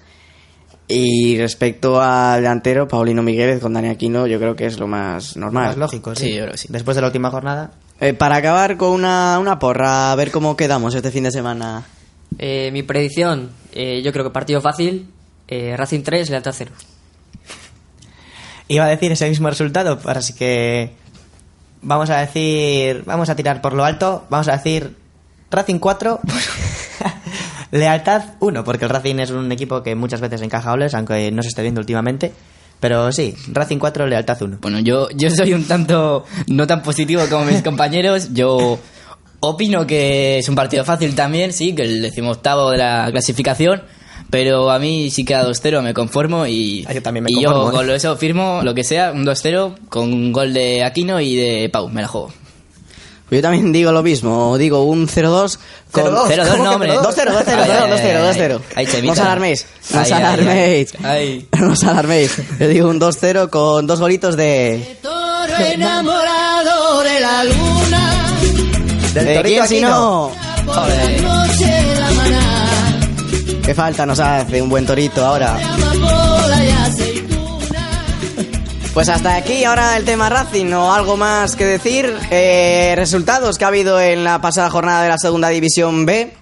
Y 0.89 1.39
respecto 1.39 2.01
al 2.03 2.41
delantero, 2.43 2.89
Paulino 2.89 3.23
Migueles 3.23 3.61
con 3.61 3.73
Dani 3.73 3.91
Aquino, 3.91 4.27
yo 4.27 4.41
creo 4.41 4.57
que 4.57 4.67
es 4.67 4.81
lo 4.81 4.89
más 4.89 5.37
normal. 5.37 5.67
Más 5.69 5.77
lógico, 5.77 6.13
sí. 6.17 6.25
Sí, 6.25 6.31
yo 6.35 6.41
creo 6.41 6.51
que 6.55 6.59
sí. 6.59 6.67
Después 6.73 6.97
de 6.97 7.03
la 7.03 7.07
última 7.07 7.31
jornada, 7.31 7.71
Eh, 8.01 8.15
para 8.15 8.35
acabar 8.35 8.77
con 8.77 8.91
una, 8.91 9.39
una 9.39 9.61
porra, 9.61 10.11
a 10.11 10.17
ver 10.17 10.33
cómo 10.33 10.57
quedamos 10.57 10.93
este 10.97 11.13
fin 11.13 11.23
de 11.23 11.31
semana. 11.31 11.85
Eh, 12.37 12.71
mi 12.73 12.83
predicción, 12.83 13.51
eh, 13.73 14.03
yo 14.03 14.11
creo 14.11 14.25
que 14.25 14.31
partido 14.33 14.61
fácil. 14.61 15.07
Eh, 15.51 15.77
Racing 15.77 16.03
3, 16.03 16.31
Lealtad 16.31 16.55
0. 16.57 16.71
Iba 18.69 18.85
a 18.85 18.89
decir 18.89 19.11
ese 19.11 19.29
mismo 19.29 19.51
resultado, 19.51 19.99
así 20.07 20.33
que 20.33 20.93
vamos 21.83 22.09
a 22.11 22.19
decir, 22.19 23.03
vamos 23.05 23.29
a 23.29 23.37
tirar 23.37 23.61
por 23.61 23.73
lo 23.73 23.85
alto, 23.85 24.27
vamos 24.31 24.49
a 24.49 24.53
decir 24.53 24.97
Racing 25.51 25.81
4, 25.81 26.21
Lealtad 27.73 28.23
1, 28.39 28.65
porque 28.65 28.85
el 28.85 28.91
Racing 28.91 29.19
es 29.19 29.31
un 29.31 29.51
equipo 29.51 29.83
que 29.83 29.95
muchas 29.97 30.21
veces 30.21 30.41
encaja 30.43 30.71
goles, 30.71 30.95
aunque 30.95 31.33
no 31.33 31.43
se 31.43 31.49
esté 31.49 31.63
viendo 31.63 31.81
últimamente. 31.81 32.33
Pero 32.79 33.13
sí, 33.13 33.35
Racing 33.49 33.79
4, 33.79 34.07
Lealtad 34.07 34.41
1. 34.41 34.59
Bueno, 34.61 34.79
yo, 34.79 35.09
yo 35.11 35.31
soy 35.31 35.53
un 35.53 35.67
tanto 35.67 36.25
no 36.47 36.67
tan 36.67 36.83
positivo 36.83 37.23
como 37.29 37.45
mis 37.45 37.63
compañeros. 37.65 38.33
Yo 38.33 38.79
opino 39.41 39.87
que 39.87 40.39
es 40.39 40.49
un 40.49 40.55
partido 40.55 40.85
fácil 40.85 41.15
también, 41.15 41.53
sí, 41.53 41.75
que 41.75 41.83
el 41.83 42.01
decimoctavo 42.01 42.71
de 42.71 42.79
la 42.79 43.09
clasificación. 43.11 43.83
Pero 44.31 44.71
a 44.71 44.79
mí 44.79 45.11
sí 45.11 45.25
queda 45.25 45.45
2-0, 45.47 45.83
me 45.83 45.93
conformo 45.93 46.47
y, 46.47 46.85
Ah, 46.89 46.93
yo 46.93 47.03
también 47.03 47.25
me 47.25 47.31
y 47.33 47.35
conformo, 47.43 47.67
yo 47.67 47.73
con 47.73 47.87
lo- 47.87 47.95
eso 47.95 48.17
firmo 48.17 48.61
lo 48.63 48.75
que 48.75 48.85
sea, 48.85 49.11
un 49.13 49.25
2-0 49.25 49.75
con 49.89 50.13
un 50.13 50.33
gol 50.33 50.53
de 50.55 50.85
Aquino 50.85 51.21
y 51.21 51.35
de 51.37 51.69
Pau, 51.69 51.89
me 51.89 52.03
la 52.03 52.09
juego. 52.09 52.33
Yo 53.33 53.41
también 53.43 53.73
digo 53.73 53.93
lo 53.93 54.03
mismo, 54.03 54.59
digo 54.59 54.83
un 54.83 55.07
0-2 55.07 55.59
con 55.93 56.03
0-2, 56.05 56.27
0-2, 56.29 56.49
¿cómo 56.51 56.65
no, 56.65 56.71
que 56.71 56.75
hombre. 56.75 56.93
2-0, 56.99 57.03
2-0, 57.03 57.45
Ay, 57.47 57.71
ay, 57.71 57.91
2-0, 57.91 58.61
ay, 58.75 58.87
2-0. 58.87 58.97
ay, 58.97 59.03
No 59.05 59.13
os 59.13 59.19
alarméis, 59.21 59.67
no 59.93 60.01
os 60.03 60.11
alarméis. 60.13 60.95
No 61.61 61.73
os 61.73 61.85
alarméis. 61.85 62.37
Yo 62.59 62.69
digo 62.69 62.89
un 62.89 63.01
2-0 63.01 63.49
con 63.51 63.87
dos 63.87 64.01
golitos 64.01 64.37
de... 64.37 64.97
Toro 65.01 65.57
enamorado 65.65 67.03
de 67.05 67.21
la 67.21 67.45
luna, 67.45 68.37
Del 69.15 69.25
¿De 69.27 69.35
Torito 69.37 69.43
quién 69.43 69.69
si 69.69 69.75
Aquino. 69.77 69.91
no? 69.91 70.33
Joder. 70.73 71.21
¿Qué 73.71 73.75
falta 73.77 74.05
nos 74.05 74.19
hace 74.19 74.61
un 74.61 74.69
buen 74.69 74.85
torito 74.85 75.25
ahora? 75.25 75.57
Pues 78.93 79.09
hasta 79.09 79.37
aquí 79.37 79.63
ahora 79.63 79.97
el 79.97 80.05
tema 80.05 80.29
Racing, 80.29 80.73
o 80.73 80.93
algo 80.93 81.17
más 81.17 81.55
que 81.55 81.65
decir. 81.65 82.13
Eh, 82.33 82.95
resultados 82.97 83.57
que 83.57 83.65
ha 83.65 83.69
habido 83.69 84.01
en 84.01 84.25
la 84.25 84.41
pasada 84.41 84.71
jornada 84.71 85.05
de 85.05 85.09
la 85.11 85.19
segunda 85.19 85.49
división 85.51 86.05
B. 86.05 86.35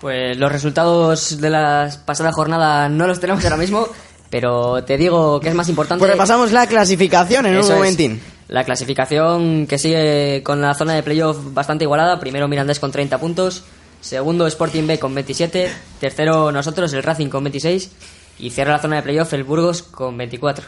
Pues 0.00 0.38
los 0.38 0.50
resultados 0.50 1.42
de 1.42 1.50
la 1.50 1.90
pasada 2.06 2.32
jornada 2.32 2.88
no 2.88 3.06
los 3.06 3.20
tenemos 3.20 3.44
ahora 3.44 3.58
mismo, 3.58 3.86
pero 4.30 4.82
te 4.84 4.96
digo 4.96 5.40
que 5.40 5.50
es 5.50 5.54
más 5.54 5.68
importante. 5.68 5.98
Pues 5.98 6.10
repasamos 6.10 6.52
la 6.52 6.66
clasificación 6.66 7.44
en 7.44 7.56
Eso 7.58 7.66
un 7.66 7.72
es. 7.72 7.76
momentín. 7.76 8.22
La 8.48 8.64
clasificación 8.64 9.66
que 9.66 9.76
sigue 9.76 10.42
con 10.42 10.62
la 10.62 10.72
zona 10.72 10.94
de 10.94 11.02
playoff 11.02 11.36
bastante 11.52 11.84
igualada. 11.84 12.18
Primero 12.18 12.48
Mirandés 12.48 12.80
con 12.80 12.90
30 12.90 13.18
puntos. 13.18 13.64
Segundo 14.00 14.46
Sporting 14.46 14.86
B 14.86 14.98
con 14.98 15.14
27. 15.14 15.70
Tercero 16.00 16.50
nosotros, 16.52 16.92
el 16.92 17.02
Racing 17.02 17.28
con 17.28 17.44
26. 17.44 17.90
Y 18.38 18.50
cierra 18.50 18.72
la 18.72 18.78
zona 18.78 18.96
de 18.96 19.02
playoff 19.02 19.32
el 19.34 19.44
Burgos 19.44 19.82
con 19.82 20.16
24. 20.16 20.64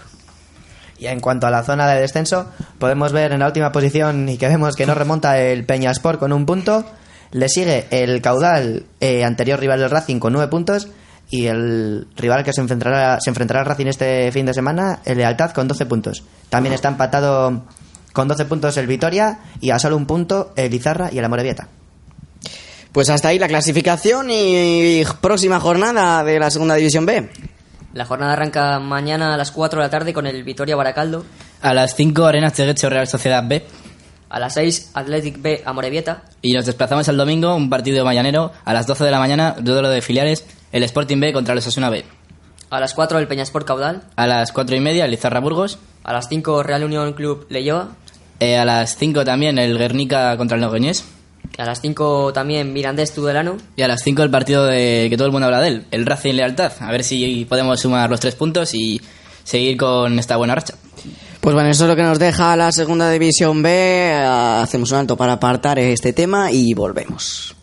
Y 0.99 1.07
en 1.07 1.21
cuanto 1.21 1.47
a 1.47 1.51
la 1.51 1.65
zona 1.65 1.89
de 1.89 2.01
descenso, 2.01 2.47
podemos 2.79 3.13
ver 3.13 3.33
en 3.33 3.41
la 3.41 3.47
última 3.47 3.73
posición 3.73 4.29
y 4.29 4.37
que 4.37 4.47
vemos 4.47 4.77
que 4.77 4.87
no 4.87 4.95
remonta 4.95 5.41
el 5.41 5.65
Peñasport 5.65 6.21
con 6.21 6.33
un 6.33 6.47
punto. 6.47 6.85
Le 7.31 7.49
sigue 7.49 7.87
el 7.91 8.21
caudal 8.21 8.85
eh, 9.01 9.25
anterior 9.25 9.59
rival 9.59 9.81
del 9.81 9.91
Racing 9.91 10.19
con 10.19 10.35
nueve 10.35 10.49
puntos. 10.49 10.89
Y 11.31 11.47
el 11.47 12.07
rival 12.15 12.45
que 12.45 12.53
se 12.53 12.61
enfrentará, 12.61 13.19
se 13.21 13.31
enfrentará 13.31 13.61
al 13.61 13.67
Racing 13.67 13.87
este 13.87 14.31
fin 14.33 14.45
de 14.45 14.53
semana, 14.53 15.01
el 15.07 15.17
Lealtad, 15.17 15.53
con 15.53 15.67
12 15.67 15.87
puntos. 15.87 16.25
También 16.51 16.75
está 16.75 16.89
empatado 16.89 17.65
con 18.13 18.29
12 18.29 18.45
puntos 18.45 18.77
el 18.77 18.87
Vitoria 18.87 19.39
y 19.61 19.71
a 19.71 19.79
solo 19.79 19.97
un 19.97 20.05
punto 20.05 20.53
el 20.57 20.75
Izarra 20.75 21.09
y 21.11 21.19
el 21.19 21.25
Amorebieta. 21.25 21.69
Pues 22.93 23.09
hasta 23.09 23.29
ahí 23.29 23.39
la 23.39 23.49
clasificación 23.49 24.29
y 24.31 25.03
próxima 25.23 25.59
jornada 25.61 26.23
de 26.25 26.39
la 26.39 26.51
segunda 26.51 26.75
división 26.75 27.07
B. 27.07 27.31
La 27.95 28.05
jornada 28.05 28.35
arranca 28.35 28.79
mañana 28.81 29.33
a 29.33 29.37
las 29.39 29.51
4 29.51 29.81
de 29.81 29.87
la 29.87 29.91
tarde 29.91 30.13
con 30.13 30.27
el 30.27 30.45
Vitoria 30.45 30.77
Baracaldo. 30.77 31.25
A 31.63 31.73
las 31.73 31.95
5 31.95 32.27
Arenas 32.27 32.53
Teguecho 32.53 32.91
Real 32.91 33.07
Sociedad 33.07 33.43
B. 33.47 33.65
A 34.29 34.39
las 34.39 34.55
6 34.55 34.91
Athletic 34.93 35.41
B 35.41 35.63
Amorebieta. 35.65 36.25
Y 36.43 36.53
nos 36.53 36.67
desplazamos 36.67 37.09
al 37.09 37.17
domingo, 37.17 37.55
un 37.55 37.71
partido 37.71 38.05
mañanero, 38.05 38.53
a 38.63 38.75
las 38.75 38.87
12 38.87 39.05
de 39.05 39.11
la 39.11 39.19
mañana, 39.19 39.57
duelo 39.59 39.89
de 39.89 40.03
filiales, 40.03 40.45
el 40.71 40.83
Sporting 40.83 41.19
B 41.19 41.33
contra 41.33 41.53
el 41.53 41.59
Osasuna 41.59 41.89
B. 41.89 42.05
A 42.69 42.79
las 42.81 42.93
4 42.93 43.19
el 43.19 43.29
Peñasport 43.29 43.67
Caudal. 43.67 44.03
A 44.17 44.27
las 44.27 44.53
4 44.53 44.77
y 44.77 44.81
media, 44.81 45.07
el 45.07 45.11
Lizarra 45.11 45.41
Burgos. 45.41 45.79
A 46.05 46.13
las 46.13 46.29
5 46.29 46.63
Real 46.63 46.85
Unión 46.85 47.15
Club 47.15 47.47
Leyoa. 47.49 47.89
Eh, 48.41 48.59
a 48.59 48.67
las 48.67 48.97
5 48.97 49.25
también 49.25 49.59
el 49.59 49.79
Guernica 49.79 50.37
contra 50.37 50.57
el 50.57 50.63
Logroñés. 50.63 51.05
A 51.59 51.65
las 51.65 51.81
5 51.81 52.33
también 52.33 52.73
Mirandés 52.73 53.13
Tudelano. 53.13 53.57
Y 53.77 53.83
a 53.83 53.89
las 53.89 54.03
5 54.03 54.23
el 54.23 54.31
partido 54.31 54.65
de 54.65 55.07
que 55.11 55.17
todo 55.17 55.27
el 55.27 55.33
mundo 55.33 55.47
habla 55.47 55.61
de 55.61 55.69
él, 55.69 55.87
el 55.91 56.07
Racing 56.07 56.35
Lealtad. 56.35 56.73
A 56.81 56.91
ver 56.91 57.05
si 57.05 57.45
podemos 57.49 57.81
sumar 57.81 58.11
los 58.11 58.21
tres 58.21 58.35
puntos 58.35 58.75
y 58.75 59.01
seguir 59.45 59.77
con 59.77 60.19
esta 60.19 60.37
buena 60.37 60.55
racha. 60.55 60.75
Pues 61.41 61.55
bueno, 61.55 61.71
eso 61.71 61.85
es 61.85 61.91
lo 61.91 61.97
que 61.97 62.03
nos 62.03 62.19
deja 62.19 62.57
la 62.57 62.71
segunda 62.71 63.11
división 63.11 63.63
B. 63.63 64.13
Hacemos 64.15 64.93
un 64.93 64.99
alto 64.99 65.17
para 65.17 65.33
apartar 65.33 65.79
este 65.79 66.13
tema 66.13 66.53
y 66.53 66.73
volvemos. 66.73 67.57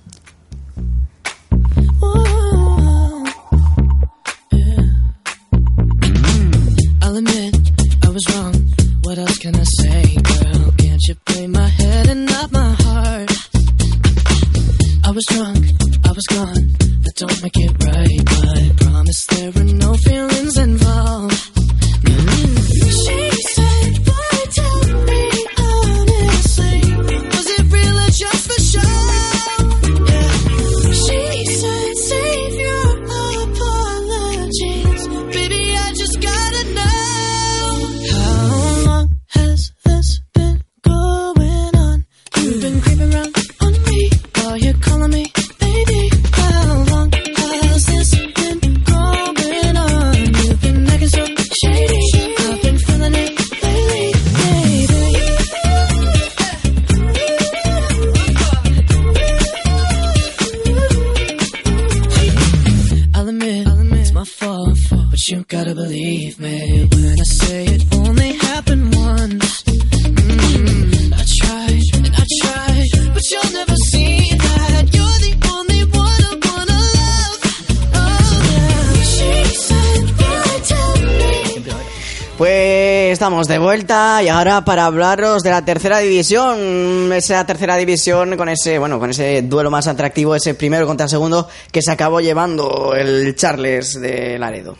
Vuelta 83.69 84.23
y 84.23 84.29
ahora 84.29 84.65
para 84.65 84.87
hablaros 84.87 85.43
de 85.43 85.51
la 85.51 85.63
tercera 85.63 85.99
división, 85.99 87.13
esa 87.13 87.45
tercera 87.45 87.75
división 87.75 88.35
con 88.35 88.49
ese, 88.49 88.79
bueno, 88.79 88.97
con 88.97 89.11
ese 89.11 89.43
duelo 89.43 89.69
más 89.69 89.87
atractivo, 89.87 90.33
ese 90.33 90.55
primero 90.55 90.87
contra 90.87 91.03
el 91.03 91.09
segundo 91.11 91.47
que 91.71 91.83
se 91.83 91.91
acabó 91.91 92.19
llevando 92.19 92.95
el 92.95 93.35
Charles 93.35 94.01
de 94.01 94.39
Laredo. 94.39 94.75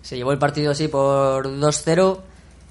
Se 0.00 0.16
llevó 0.16 0.32
el 0.32 0.38
partido 0.38 0.70
así 0.70 0.88
por 0.88 1.46
2-0 1.46 2.20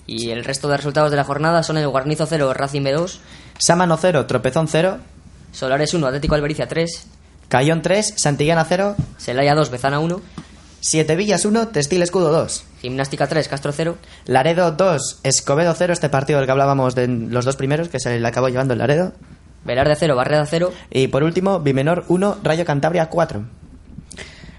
y 0.07 0.31
el 0.31 0.43
resto 0.43 0.67
de 0.67 0.77
resultados 0.77 1.11
de 1.11 1.17
la 1.17 1.23
jornada 1.23 1.61
son 1.61 1.77
el 1.77 1.87
Guarnizo 1.89 2.25
0, 2.25 2.51
Racing 2.51 2.81
B2, 2.81 3.19
Sámano 3.59 3.97
0, 4.01 4.25
Tropezón 4.25 4.67
0, 4.67 4.97
Solares 5.51 5.93
1, 5.93 6.07
Atlético 6.07 6.33
Albericia 6.33 6.67
3, 6.67 7.07
Cayón 7.49 7.83
3, 7.83 8.15
Santillana 8.17 8.65
0, 8.67 8.95
Celaya 9.19 9.53
2, 9.53 9.69
Bezana 9.69 9.99
1, 9.99 10.21
Siete 10.87 11.15
Villas 11.15 11.43
1, 11.45 11.69
Textil 11.69 12.03
Escudo 12.03 12.31
2. 12.31 12.63
Gimnástica 12.79 13.25
3, 13.25 13.47
Castro 13.47 13.71
0, 13.71 13.97
Laredo 14.27 14.71
2, 14.71 15.21
Escobedo 15.23 15.73
0, 15.75 15.93
este 15.93 16.09
partido 16.09 16.37
del 16.37 16.45
que 16.45 16.51
hablábamos 16.51 16.93
de 16.93 17.07
los 17.07 17.43
dos 17.43 17.55
primeros, 17.55 17.89
que 17.89 17.99
se 17.99 18.19
le 18.19 18.27
acabó 18.27 18.49
llevando 18.49 18.73
el 18.73 18.79
Laredo. 18.79 19.11
Velarde 19.63 19.95
0, 19.97 20.15
Barreda 20.15 20.45
0, 20.45 20.71
Y 20.91 21.07
por 21.07 21.23
último, 21.23 21.59
Bimenor 21.59 22.05
1, 22.07 22.37
Rayo 22.43 22.65
Cantabria 22.65 23.07
4. 23.07 23.43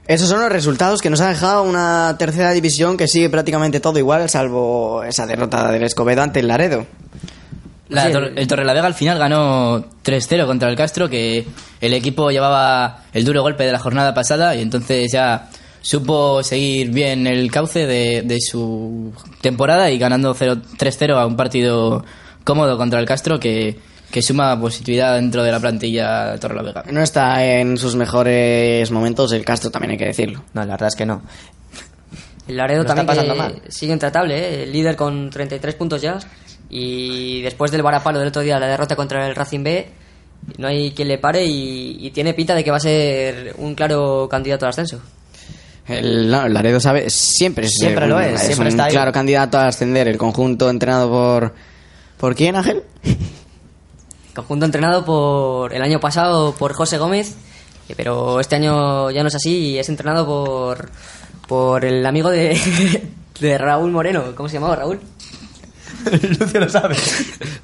Esos 0.08 0.28
son 0.28 0.40
los 0.40 0.50
resultados 0.50 1.00
que 1.00 1.10
nos 1.10 1.20
ha 1.20 1.28
dejado 1.28 1.62
una 1.62 2.16
tercera 2.18 2.50
división 2.50 2.96
que 2.96 3.06
sigue 3.06 3.30
prácticamente 3.30 3.78
todo 3.78 3.96
igual, 4.00 4.28
salvo 4.28 5.04
esa 5.04 5.26
derrota 5.26 5.70
del 5.70 5.84
Escobedo 5.84 6.22
ante 6.22 6.40
el 6.40 6.48
Laredo. 6.48 6.86
La 7.88 8.06
Sí, 8.06 8.12
Tor- 8.12 8.24
el- 8.32 8.38
el 8.38 8.48
Torrelavega 8.48 8.86
al 8.88 8.94
final 8.94 9.16
ganó 9.20 9.84
3-0 10.02 10.44
contra 10.46 10.68
el 10.68 10.74
Castro, 10.76 11.08
que 11.08 11.46
el 11.80 11.94
equipo 11.94 12.32
llevaba 12.32 13.04
el 13.12 13.24
duro 13.24 13.42
golpe 13.42 13.62
de 13.64 13.70
la 13.70 13.78
jornada 13.78 14.12
pasada 14.12 14.56
y 14.56 14.62
entonces 14.62 15.12
ya 15.12 15.50
supo 15.86 16.42
seguir 16.42 16.90
bien 16.90 17.28
el 17.28 17.48
cauce 17.48 17.86
de, 17.86 18.22
de 18.22 18.40
su 18.40 19.12
temporada 19.40 19.88
y 19.88 19.98
ganando 19.98 20.34
0 20.34 20.56
3-0 20.76 21.14
a 21.16 21.24
un 21.26 21.36
partido 21.36 22.04
cómodo 22.42 22.76
contra 22.76 22.98
el 22.98 23.06
Castro 23.06 23.38
que, 23.38 23.78
que 24.10 24.20
suma 24.20 24.60
positividad 24.60 25.14
dentro 25.14 25.44
de 25.44 25.52
la 25.52 25.60
plantilla 25.60 26.32
de 26.32 26.38
Torrelavega. 26.38 26.82
No 26.90 27.00
está 27.00 27.44
en 27.44 27.78
sus 27.78 27.94
mejores 27.94 28.90
momentos 28.90 29.30
el 29.30 29.44
Castro, 29.44 29.70
también 29.70 29.92
hay 29.92 29.98
que 29.98 30.06
decirlo. 30.06 30.42
No, 30.54 30.62
la 30.62 30.72
verdad 30.72 30.88
es 30.88 30.96
que 30.96 31.06
no. 31.06 31.22
El 32.48 32.56
Laredo 32.56 32.82
Lo 32.82 32.88
está 32.88 32.96
también 32.96 33.06
que 33.06 33.20
pasando 33.20 33.34
mal. 33.36 33.62
sigue 33.68 33.92
intratable, 33.92 34.38
¿eh? 34.38 34.62
el 34.64 34.72
líder 34.72 34.96
con 34.96 35.30
33 35.30 35.72
puntos 35.76 36.02
ya. 36.02 36.18
Y 36.68 37.42
después 37.42 37.70
del 37.70 37.82
varapalo 37.84 38.18
del 38.18 38.28
otro 38.28 38.42
día, 38.42 38.58
la 38.58 38.66
derrota 38.66 38.96
contra 38.96 39.24
el 39.28 39.36
Racing 39.36 39.62
B, 39.62 39.88
no 40.58 40.66
hay 40.66 40.90
quien 40.90 41.06
le 41.06 41.18
pare 41.18 41.44
y, 41.44 41.96
y 42.00 42.10
tiene 42.10 42.34
pinta 42.34 42.56
de 42.56 42.64
que 42.64 42.72
va 42.72 42.78
a 42.78 42.80
ser 42.80 43.54
un 43.58 43.76
claro 43.76 44.26
candidato 44.28 44.66
al 44.66 44.70
ascenso. 44.70 45.00
El, 45.88 46.30
no, 46.30 46.44
el 46.46 46.52
Laredo 46.54 46.80
sabe, 46.80 47.08
siempre, 47.10 47.66
es- 47.66 47.74
Siempre 47.78 48.06
lo 48.08 48.18
es, 48.20 48.40
siempre 48.40 48.62
un 48.62 48.68
está 48.68 48.84
ahí. 48.86 48.92
claro 48.92 49.12
candidato 49.12 49.56
a 49.58 49.68
ascender. 49.68 50.08
El 50.08 50.18
conjunto 50.18 50.68
entrenado 50.68 51.08
por. 51.08 51.54
¿Por 52.18 52.34
quién, 52.34 52.56
Ángel? 52.56 52.82
Conjunto 54.34 54.66
entrenado 54.66 55.04
por 55.04 55.72
el 55.72 55.80
año 55.82 55.98
pasado 56.00 56.54
por 56.54 56.74
José 56.74 56.98
Gómez, 56.98 57.34
eh, 57.88 57.94
pero 57.96 58.38
este 58.40 58.56
año 58.56 59.10
ya 59.10 59.22
no 59.22 59.28
es 59.28 59.34
así 59.34 59.50
y 59.70 59.78
es 59.78 59.88
entrenado 59.88 60.26
por, 60.26 60.90
por 61.48 61.84
el 61.86 62.04
amigo 62.04 62.28
de, 62.30 62.60
de 63.40 63.58
Raúl 63.58 63.90
Moreno. 63.92 64.34
¿Cómo 64.36 64.48
se 64.48 64.54
llamaba 64.56 64.76
Raúl? 64.76 65.00
Lucio 66.38 66.60
lo 66.60 66.68
sabe. 66.68 66.96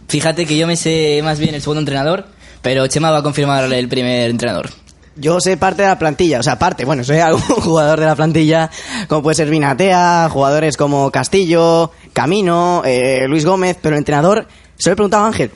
Fíjate 0.08 0.46
que 0.46 0.56
yo 0.56 0.66
me 0.66 0.76
sé 0.76 1.20
más 1.22 1.38
bien 1.38 1.54
el 1.54 1.60
segundo 1.60 1.80
entrenador, 1.80 2.26
pero 2.62 2.86
Chema 2.86 3.10
va 3.10 3.18
a 3.18 3.22
confirmar 3.22 3.70
el 3.70 3.88
primer 3.88 4.30
entrenador. 4.30 4.70
Yo 5.16 5.40
sé 5.40 5.56
parte 5.56 5.82
de 5.82 5.88
la 5.88 5.98
plantilla, 5.98 6.40
o 6.40 6.42
sea, 6.42 6.58
parte, 6.58 6.84
bueno, 6.84 7.04
soy 7.04 7.18
algún 7.20 7.42
jugador 7.42 8.00
de 8.00 8.06
la 8.06 8.16
plantilla, 8.16 8.70
como 9.08 9.22
puede 9.22 9.34
ser 9.36 9.50
Vinatea, 9.50 10.28
jugadores 10.30 10.76
como 10.76 11.10
Castillo, 11.10 11.92
Camino, 12.12 12.82
eh, 12.84 13.26
Luis 13.28 13.44
Gómez, 13.44 13.76
pero 13.80 13.94
el 13.94 13.98
entrenador, 13.98 14.46
se 14.76 14.90
lo 14.90 14.94
he 14.94 14.96
preguntado 14.96 15.24
a 15.24 15.26
Ángel. 15.28 15.50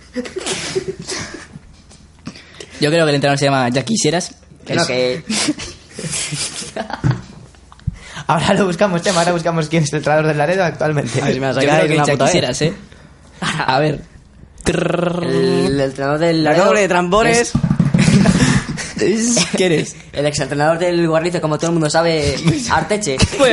Yo 2.81 2.91
creo 2.91 3.05
que 3.07 3.11
el 3.11 3.15
entrenador 3.15 3.39
se 3.39 3.47
llama 3.47 3.69
Jackie 3.71 3.97
Sieras. 3.97 4.35
Que 4.67 4.75
no, 4.75 4.87
que 4.87 5.25
Ahora 8.27 8.55
lo 8.55 8.67
buscamos, 8.67 9.03
Chema, 9.03 9.21
ahora 9.21 9.33
buscamos 9.33 9.69
quién 9.69 9.85
es 9.85 9.93
el 9.93 9.99
entrenador 9.99 10.27
del 10.27 10.39
Laredo 10.39 10.65
actualmente. 10.65 11.23
A 11.23 11.27
ver 11.27 11.35
si 11.35 11.41
me 11.41 11.47
la 11.47 11.53
Yo 11.53 11.61
sacáis 11.61 11.79
creo 11.79 11.89
que 11.89 11.95
una 11.95 12.03
Jackie 12.03 12.13
puta 12.13 12.25
vez. 12.25 12.33
Sieras, 12.33 12.63
¿eh? 12.63 12.75
A 13.41 13.79
ver. 13.79 14.01
el, 14.67 15.23
el 15.67 15.81
entrenador 15.81 16.19
del 16.19 16.43
La 16.43 16.51
Laredo 16.51 16.67
doble 16.67 16.81
de 16.81 16.89
tambores. 16.89 17.53
¿Quién 18.97 19.73
eres? 19.73 19.97
El 20.13 20.27
exentrenador 20.27 20.79
del 20.79 21.07
Guarnizo, 21.07 21.41
como 21.41 21.59
todo 21.59 21.69
el 21.69 21.73
mundo 21.75 21.91
sabe, 21.91 22.35
Arteche. 22.71 23.17
Muy. 23.39 23.51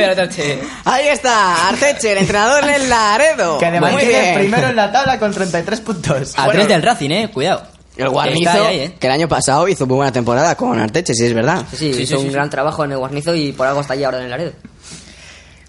Ahí 0.84 1.08
está, 1.08 1.68
Arteche, 1.68 2.12
el 2.12 2.18
entrenador 2.18 2.64
del 2.64 2.88
Laredo. 2.88 3.58
Que 3.58 3.66
además 3.66 3.96
bien. 3.96 4.34
primero 4.34 4.68
en 4.68 4.76
la 4.76 4.90
tabla 4.90 5.18
con 5.18 5.32
33 5.32 5.80
puntos. 5.80 6.34
A 6.36 6.48
tres 6.48 6.68
del 6.68 6.82
Racing, 6.82 7.10
eh. 7.10 7.30
Cuidado. 7.32 7.66
El 7.96 8.08
Guarnizo, 8.08 8.66
ahí, 8.66 8.78
eh. 8.80 8.94
que 8.98 9.06
el 9.06 9.12
año 9.12 9.28
pasado 9.28 9.68
hizo 9.68 9.86
muy 9.86 9.96
buena 9.96 10.10
temporada 10.10 10.56
con 10.56 10.78
Arteche, 10.80 11.14
si 11.14 11.26
es 11.26 11.32
verdad. 11.32 11.64
Sí, 11.70 11.76
sí, 11.76 11.94
Sí, 11.94 12.02
hizo 12.02 12.16
sí, 12.16 12.22
un 12.22 12.28
sí, 12.28 12.32
gran 12.34 12.50
trabajo 12.50 12.84
en 12.84 12.92
el 12.92 12.98
Guarnizo 12.98 13.34
y 13.34 13.52
por 13.52 13.66
algo 13.66 13.82
está 13.82 13.92
allí 13.92 14.02
ahora 14.02 14.18
en 14.18 14.24
el 14.24 14.30
Laredo. 14.30 14.52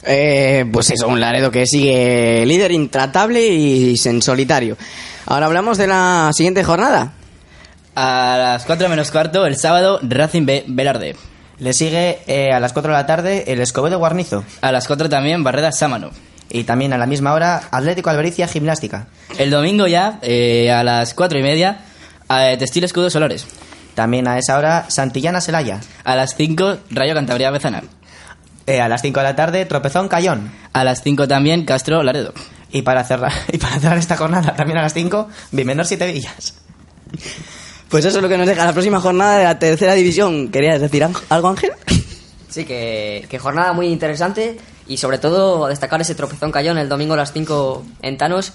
Eh, 0.07 0.65
pues 0.71 0.91
eso, 0.91 1.07
un 1.07 1.19
Laredo 1.19 1.51
que 1.51 1.65
sigue 1.67 2.45
líder 2.45 2.71
intratable 2.71 3.45
y 3.45 3.99
en 4.05 4.21
solitario. 4.21 4.77
Ahora 5.27 5.47
hablamos 5.47 5.77
de 5.77 5.87
la 5.87 6.31
siguiente 6.33 6.63
jornada. 6.63 7.13
A 7.95 8.35
las 8.37 8.65
4 8.65 8.89
menos 8.89 9.09
cuarto, 9.09 9.45
el 9.45 9.55
sábado, 9.55 9.99
Racing 10.03 10.45
B, 10.45 10.65
Velarde. 10.67 11.15
Le 11.59 11.71
sigue 11.71 12.19
eh, 12.27 12.51
a 12.51 12.59
las 12.59 12.73
4 12.73 12.91
de 12.91 12.97
la 12.97 13.05
tarde 13.05 13.45
el 13.47 13.61
Escobedo 13.61 13.97
Guarnizo. 13.99 14.43
A 14.59 14.73
las 14.73 14.87
4 14.87 15.07
también, 15.07 15.45
Barreda 15.45 15.71
Sámano. 15.71 16.11
Y 16.49 16.65
también 16.65 16.91
a 16.91 16.97
la 16.97 17.05
misma 17.05 17.33
hora 17.33 17.63
Atlético 17.71 18.09
Albericia 18.09 18.49
Gimnástica. 18.49 19.07
El 19.37 19.49
domingo 19.49 19.87
ya, 19.87 20.19
eh, 20.21 20.71
a 20.71 20.83
las 20.83 21.13
4 21.13 21.39
y 21.39 21.43
media, 21.43 21.79
eh, 22.29 22.57
Textil 22.59 22.83
Escudo 22.83 23.09
Solares. 23.09 23.47
También 23.93 24.27
a 24.27 24.37
esa 24.37 24.57
hora 24.57 24.85
Santillana 24.89 25.39
Celaya. 25.39 25.79
A 26.03 26.17
las 26.17 26.35
5, 26.35 26.79
Rayo 26.91 27.13
Cantabria 27.13 27.49
Bezana. 27.49 27.83
Eh, 28.67 28.81
a 28.81 28.89
las 28.89 29.01
5 29.01 29.21
de 29.21 29.23
la 29.23 29.35
tarde 29.37 29.65
Tropezón 29.65 30.09
Cayón. 30.09 30.51
A 30.73 30.83
las 30.83 31.01
5 31.01 31.29
también, 31.29 31.63
Castro 31.63 32.03
Laredo. 32.03 32.33
Y 32.71 32.81
para 32.81 33.05
cerrar, 33.05 33.31
y 33.53 33.57
para 33.57 33.79
cerrar 33.79 33.97
esta 33.97 34.17
jornada 34.17 34.53
también 34.53 34.79
a 34.79 34.81
las 34.81 34.93
5, 34.93 35.29
Bimenor 35.51 35.85
Siete 35.85 36.11
Villas. 36.11 36.55
Pues 37.89 38.03
eso 38.05 38.17
es 38.17 38.23
lo 38.23 38.29
que 38.29 38.37
nos 38.37 38.47
deja 38.47 38.65
la 38.65 38.73
próxima 38.73 38.99
jornada 38.99 39.37
de 39.37 39.43
la 39.43 39.59
tercera 39.59 39.93
división. 39.93 40.49
¿Querías 40.49 40.81
decir 40.81 41.07
algo, 41.29 41.47
Ángel? 41.47 41.71
Sí, 42.49 42.65
que, 42.65 43.25
que 43.29 43.39
jornada 43.39 43.73
muy 43.73 43.87
interesante 43.87 44.57
y 44.87 44.97
sobre 44.97 45.17
todo 45.17 45.65
a 45.65 45.69
destacar 45.69 45.99
ese 46.01 46.15
tropezón 46.15 46.51
Cayón 46.51 46.77
el 46.77 46.89
domingo 46.89 47.13
a 47.13 47.17
las 47.17 47.33
5 47.33 47.85
en 48.01 48.17
Tanos, 48.17 48.53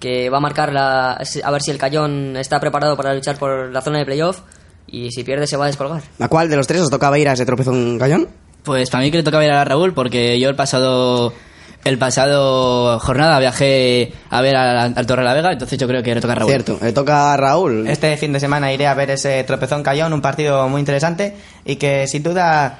que 0.00 0.30
va 0.30 0.38
a 0.38 0.40
marcar 0.40 0.72
la, 0.72 1.12
a 1.12 1.50
ver 1.50 1.62
si 1.62 1.70
el 1.70 1.78
Cayón 1.78 2.36
está 2.36 2.60
preparado 2.60 2.96
para 2.96 3.14
luchar 3.14 3.38
por 3.38 3.70
la 3.72 3.80
zona 3.80 3.98
de 3.98 4.04
playoff 4.04 4.40
y 4.86 5.10
si 5.10 5.24
pierde 5.24 5.46
se 5.46 5.56
va 5.56 5.64
a 5.64 5.68
descolgar. 5.68 6.02
¿A 6.18 6.28
cuál 6.28 6.48
de 6.48 6.56
los 6.56 6.66
tres 6.66 6.80
os 6.82 6.90
tocaba 6.90 7.18
ir 7.18 7.28
a 7.28 7.32
ese 7.32 7.46
tropezón 7.46 7.98
gallón? 7.98 8.28
Pues 8.64 8.90
para 8.90 9.02
mí 9.04 9.10
que 9.10 9.18
le 9.18 9.22
toca 9.22 9.38
ver 9.38 9.50
a 9.52 9.64
Raúl, 9.64 9.94
porque 9.94 10.38
yo 10.40 10.48
el 10.48 10.56
pasado 10.56 11.32
el 11.88 11.98
pasado 11.98 12.98
jornada 13.00 13.38
viajé 13.38 14.12
a 14.30 14.40
ver 14.40 14.56
al, 14.56 14.92
al 14.96 15.06
Torre 15.06 15.24
la 15.24 15.34
Vega, 15.34 15.52
entonces 15.52 15.78
yo 15.78 15.88
creo 15.88 16.02
que 16.02 16.14
le 16.14 16.20
toca 16.20 16.32
a 16.32 16.36
Raúl. 16.36 16.50
Cierto, 16.50 16.78
le 16.82 16.92
toca 16.92 17.32
a 17.32 17.36
Raúl. 17.36 17.86
Este 17.88 18.16
fin 18.16 18.32
de 18.32 18.40
semana 18.40 18.72
iré 18.72 18.86
a 18.86 18.94
ver 18.94 19.10
ese 19.10 19.42
Tropezón 19.44 19.82
Cayón, 19.82 20.12
un 20.12 20.20
partido 20.20 20.68
muy 20.68 20.80
interesante 20.80 21.36
y 21.64 21.76
que 21.76 22.06
sin 22.06 22.22
duda 22.22 22.78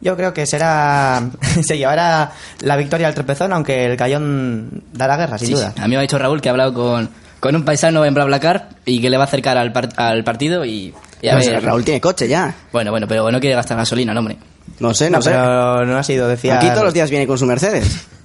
yo 0.00 0.16
creo 0.16 0.34
que 0.34 0.46
será 0.46 1.22
se 1.62 1.78
llevará 1.78 2.32
la 2.60 2.76
victoria 2.76 3.06
al 3.08 3.14
Tropezón, 3.14 3.52
aunque 3.52 3.84
el 3.86 3.96
Cayón 3.96 4.82
dará 4.92 5.16
guerra, 5.16 5.38
sin 5.38 5.48
Sí, 5.48 5.54
duda. 5.54 5.72
sí. 5.74 5.80
A 5.82 5.84
mí 5.84 5.90
me 5.90 5.98
ha 5.98 6.02
dicho 6.02 6.18
Raúl 6.18 6.40
que 6.40 6.48
ha 6.48 6.52
hablado 6.52 6.74
con, 6.74 7.08
con 7.40 7.56
un 7.56 7.64
paisano 7.64 8.04
en 8.04 8.14
BlaBlaCar 8.14 8.68
y 8.84 9.00
que 9.00 9.10
le 9.10 9.16
va 9.16 9.24
a 9.24 9.26
acercar 9.26 9.56
al, 9.58 9.72
par- 9.72 9.90
al 9.96 10.24
partido 10.24 10.64
y, 10.64 10.94
y 11.22 11.28
a 11.28 11.32
Pues 11.34 11.48
ver. 11.48 11.62
Raúl 11.64 11.84
tiene 11.84 12.00
coche 12.00 12.28
ya. 12.28 12.54
Bueno, 12.72 12.90
bueno, 12.90 13.06
pero 13.08 13.30
no 13.30 13.40
quiere 13.40 13.56
gastar 13.56 13.76
gasolina, 13.78 14.12
no, 14.12 14.20
hombre. 14.20 14.36
No 14.80 14.92
sé, 14.92 15.08
no, 15.10 15.18
No, 15.18 15.22
sé. 15.22 15.30
pero 15.30 15.84
no 15.86 15.96
ha 15.98 16.02
sido, 16.02 16.26
decía... 16.26 16.56
Aquí 16.56 16.68
todos 16.70 16.84
los 16.84 16.94
días 16.94 17.08
viene 17.10 17.26
con 17.26 17.38
su 17.38 17.46
Mercedes. 17.46 18.06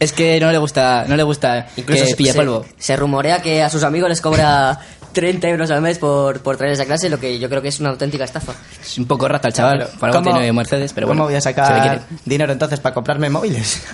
Es 0.00 0.12
que 0.12 0.40
no 0.40 0.50
le 0.50 0.58
gusta, 0.58 1.04
no 1.06 1.14
le 1.14 1.22
gusta 1.22 1.68
Incluso 1.76 2.04
que 2.06 2.14
pille 2.16 2.32
se- 2.32 2.38
polvo. 2.38 2.64
se 2.78 2.96
rumorea 2.96 3.40
que 3.42 3.62
a 3.62 3.68
sus 3.70 3.84
amigos 3.84 4.08
les 4.08 4.20
cobra 4.20 4.80
30 5.12 5.48
euros 5.48 5.70
al 5.70 5.82
mes 5.82 5.98
por, 5.98 6.40
por 6.40 6.56
traer 6.56 6.72
esa 6.72 6.86
clase, 6.86 7.08
lo 7.10 7.20
que 7.20 7.38
yo 7.38 7.48
creo 7.48 7.60
que 7.60 7.68
es 7.68 7.80
una 7.80 7.90
auténtica 7.90 8.24
estafa. 8.24 8.54
Es 8.82 8.96
un 8.98 9.06
poco 9.06 9.28
rata 9.28 9.48
el 9.48 9.54
chaval, 9.54 9.88
por 9.98 10.08
algo 10.08 10.22
¿Cómo- 10.22 10.36
tiene 10.36 10.52
Mercedes, 10.52 10.92
pero 10.94 11.06
¿Cómo 11.06 11.18
bueno. 11.18 11.28
voy 11.30 11.34
a 11.36 11.40
sacar 11.40 12.02
dinero 12.24 12.52
entonces 12.52 12.80
para 12.80 12.94
comprarme 12.94 13.28
móviles? 13.30 13.82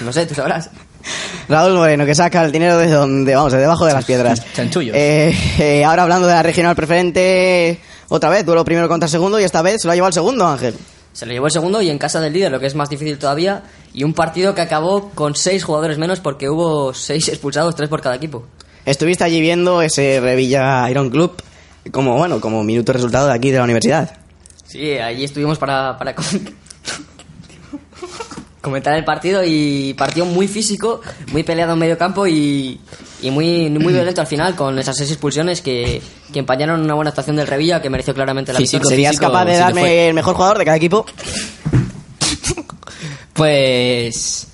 No 0.00 0.14
sé, 0.14 0.24
tú 0.24 0.34
sabrás. 0.34 0.70
Raúl 1.46 1.74
Moreno, 1.74 2.06
que 2.06 2.14
saca 2.14 2.42
el 2.42 2.50
dinero 2.52 2.78
de 2.78 2.88
donde, 2.90 3.34
vamos, 3.34 3.52
de 3.52 3.58
debajo 3.58 3.84
de 3.84 3.92
las 3.92 4.06
piedras. 4.06 4.42
Chanchullos. 4.54 4.96
Eh, 4.96 5.36
eh, 5.58 5.84
ahora 5.84 6.04
hablando 6.04 6.26
de 6.26 6.32
la 6.32 6.42
regional 6.42 6.74
preferente, 6.74 7.78
otra 8.08 8.30
vez, 8.30 8.46
duelo 8.46 8.64
primero 8.64 8.88
contra 8.88 9.08
segundo 9.10 9.38
y 9.38 9.44
esta 9.44 9.60
vez 9.60 9.82
se 9.82 9.86
lo 9.88 9.92
ha 9.92 9.94
llevado 9.94 10.08
el 10.08 10.14
segundo, 10.14 10.46
Ángel. 10.46 10.74
Se 11.12 11.26
lo 11.26 11.32
llevó 11.32 11.46
el 11.48 11.52
segundo 11.52 11.82
y 11.82 11.90
en 11.90 11.98
casa 11.98 12.18
del 12.20 12.32
líder, 12.32 12.50
lo 12.50 12.58
que 12.60 12.66
es 12.66 12.74
más 12.74 12.88
difícil 12.88 13.18
todavía. 13.18 13.62
Y 13.92 14.04
un 14.04 14.14
partido 14.14 14.54
que 14.54 14.60
acabó 14.60 15.10
con 15.10 15.34
seis 15.34 15.64
jugadores 15.64 15.98
menos 15.98 16.20
porque 16.20 16.48
hubo 16.48 16.94
seis 16.94 17.28
expulsados, 17.28 17.74
tres 17.74 17.88
por 17.88 18.00
cada 18.00 18.14
equipo. 18.14 18.44
Estuviste 18.86 19.24
allí 19.24 19.40
viendo 19.40 19.82
ese 19.82 20.20
Revilla 20.20 20.88
Iron 20.90 21.10
Club 21.10 21.32
como, 21.92 22.16
bueno, 22.16 22.40
como 22.40 22.62
minuto 22.62 22.92
resultado 22.92 23.26
de 23.26 23.34
aquí 23.34 23.50
de 23.50 23.58
la 23.58 23.64
universidad. 23.64 24.16
Sí, 24.66 24.92
allí 24.92 25.24
estuvimos 25.24 25.58
para, 25.58 25.98
para 25.98 26.14
com- 26.14 26.24
comentar 28.60 28.94
el 28.96 29.04
partido 29.04 29.42
y 29.44 29.94
partido 29.94 30.26
muy 30.26 30.46
físico, 30.46 31.00
muy 31.32 31.42
peleado 31.42 31.72
en 31.72 31.78
medio 31.78 31.96
campo 31.96 32.26
y, 32.26 32.78
y 33.22 33.30
muy, 33.30 33.70
muy 33.70 33.92
violento 33.92 34.20
al 34.20 34.26
final 34.26 34.54
con 34.54 34.78
esas 34.78 34.96
seis 34.96 35.10
expulsiones 35.10 35.62
que, 35.62 36.02
que 36.32 36.38
empañaron 36.38 36.80
una 36.82 36.94
buena 36.94 37.08
actuación 37.08 37.36
del 37.36 37.46
Revilla 37.46 37.80
que 37.80 37.88
mereció 37.90 38.14
claramente 38.14 38.52
la 38.52 38.58
victoria. 38.58 38.86
¿Serías 38.88 39.12
físico, 39.12 39.26
capaz 39.32 39.46
de 39.46 39.56
darme 39.56 40.08
el 40.08 40.14
mejor 40.14 40.34
jugador 40.36 40.58
de 40.58 40.64
cada 40.66 40.76
equipo? 40.76 41.06
Pues 43.44 44.46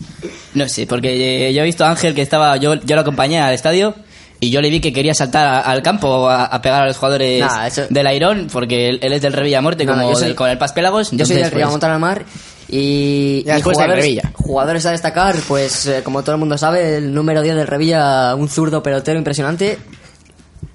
no 0.54 0.68
sé, 0.68 0.86
porque 0.86 1.52
yo 1.52 1.60
he 1.62 1.64
visto 1.64 1.84
a 1.84 1.90
Ángel 1.90 2.14
que 2.14 2.22
estaba, 2.22 2.56
yo, 2.56 2.74
yo 2.76 2.94
lo 2.94 3.02
acompañé 3.02 3.40
al 3.40 3.52
estadio 3.52 3.94
y 4.40 4.50
yo 4.50 4.60
le 4.60 4.70
vi 4.70 4.80
que 4.80 4.92
quería 4.92 5.12
saltar 5.12 5.46
a- 5.46 5.60
al 5.60 5.82
campo 5.82 6.28
a, 6.28 6.44
a 6.46 6.62
pegar 6.62 6.82
a 6.82 6.86
los 6.86 6.96
jugadores 6.96 7.40
Nah, 7.40 7.66
eso- 7.66 7.86
del 7.90 8.06
Airón, 8.06 8.48
porque 8.52 8.88
él, 8.88 8.98
él 9.02 9.12
es 9.12 9.22
del 9.22 9.32
Revilla 9.32 9.60
Muerte, 9.60 9.84
No, 9.84 9.94
como 9.94 10.08
yo 10.10 10.14
soy- 10.16 10.28
del- 10.28 10.36
con 10.36 10.48
el 10.48 10.56
Paz 10.58 10.72
Pelagos. 10.72 11.10
Yo 11.10 11.26
soy 11.26 11.36
del 11.36 11.50
Rivera 11.50 11.66
pues, 11.68 12.24
y, 12.68 13.40
y 13.40 13.42
del 13.44 13.62
jugadores, 13.62 14.04
Revilla. 14.04 14.30
jugadores 14.34 14.86
a 14.86 14.90
destacar, 14.92 15.36
pues 15.46 15.86
eh, 15.86 16.00
como 16.02 16.22
todo 16.22 16.32
el 16.36 16.38
mundo 16.40 16.56
sabe, 16.56 16.96
el 16.96 17.12
número 17.12 17.42
10 17.42 17.54
del 17.56 17.66
Revilla, 17.66 18.34
un 18.34 18.48
zurdo 18.48 18.82
pelotero 18.82 19.18
impresionante. 19.18 19.78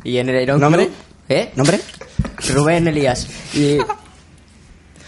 Y 0.03 0.17
en 0.17 0.29
el 0.29 0.35
Airón 0.37 0.59
¿Nombre? 0.59 0.85
Club- 0.87 0.95
¿Eh? 1.29 1.49
¿Nombre? 1.55 1.79
Rubén 2.53 2.87
Elías. 2.87 3.27
Y 3.53 3.77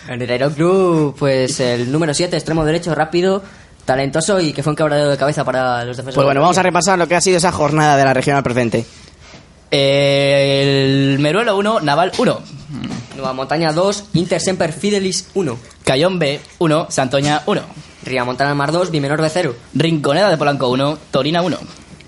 en 0.07 0.21
el 0.21 0.29
Aero 0.29 0.51
Club, 0.51 1.15
pues 1.17 1.59
el 1.59 1.91
número 1.91 2.13
7, 2.13 2.35
extremo 2.35 2.65
derecho, 2.65 2.93
rápido, 2.95 3.43
talentoso 3.85 4.39
y 4.39 4.53
que 4.53 4.63
fue 4.63 4.71
un 4.71 4.75
quebradero 4.77 5.09
de 5.09 5.17
cabeza 5.17 5.43
para 5.43 5.79
los 5.85 5.97
defensores. 5.97 6.15
Pues 6.15 6.25
bueno, 6.25 6.41
vamos 6.41 6.57
a 6.57 6.63
repasar 6.63 6.97
lo 6.99 7.07
que 7.07 7.15
ha 7.15 7.21
sido 7.21 7.37
esa 7.37 7.51
jornada 7.51 7.97
de 7.97 8.03
la 8.05 8.13
regional 8.13 8.43
preferente. 8.43 8.85
eh, 9.71 11.11
el 11.13 11.19
Meruelo 11.19 11.57
1, 11.57 11.79
Naval 11.81 12.11
1. 12.17 12.39
Nueva 13.15 13.33
Montaña 13.33 13.71
2, 13.71 14.05
Inter 14.13 14.41
Semper 14.41 14.73
Fidelis 14.73 15.29
1. 15.33 15.57
Cayón 15.83 16.19
B 16.19 16.39
1, 16.59 16.87
Santoña 16.89 17.43
1. 17.45 17.61
Riamontana 18.05 18.53
Mar 18.53 18.71
2, 18.71 18.91
Bimenor 18.91 19.21
B 19.21 19.29
0. 19.29 19.55
Rinconeda 19.73 20.29
de 20.29 20.37
Polanco 20.37 20.69
1, 20.69 20.97
Torina 21.11 21.41
1. 21.41 21.57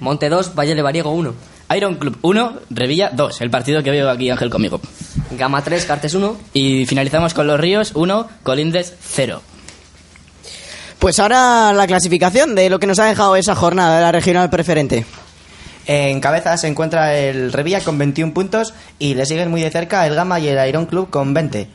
Monte 0.02 0.30
2, 0.30 0.56
Valle 0.56 0.76
de 0.76 0.82
Bariego 0.82 1.12
1. 1.12 1.34
Iron 1.76 1.96
Club 1.96 2.18
1, 2.22 2.54
Revilla 2.70 3.10
2. 3.14 3.42
El 3.42 3.50
partido 3.50 3.82
que 3.82 3.92
veo 3.92 4.10
aquí 4.10 4.30
Ángel 4.30 4.50
conmigo. 4.50 4.80
Gama 5.32 5.64
3, 5.64 5.86
Cartes 5.86 6.14
1. 6.14 6.38
Y 6.54 6.86
finalizamos 6.86 7.34
con 7.34 7.48
Los 7.48 7.60
Ríos 7.60 7.92
1, 7.96 8.28
Colindres 8.44 8.94
0. 9.02 9.42
Pues 11.00 11.20
ahora 11.20 11.74
la 11.74 11.88
clasificación 11.88 12.56
de 12.56 12.70
lo 12.70 12.80
que 12.80 12.88
nos 12.88 13.00
ha 13.00 13.06
dejado 13.06 13.36
esa 13.36 13.56
jornada 13.56 13.98
de 13.98 14.02
la 14.02 14.12
regional 14.12 14.50
preferente. 14.50 15.06
En 15.88 16.20
cabeza 16.20 16.58
se 16.58 16.68
encuentra 16.68 17.16
el 17.16 17.54
Revilla 17.54 17.82
con 17.82 17.98
21 17.98 18.34
puntos 18.34 18.74
y 18.98 19.14
le 19.14 19.26
siguen 19.26 19.52
muy 19.52 19.62
de 19.62 19.70
cerca 19.70 20.08
el 20.08 20.16
Gama 20.16 20.40
y 20.40 20.48
el 20.48 20.68
Iron 20.68 20.88
Club 20.88 21.10
con 21.10 21.34
20. 21.34 21.68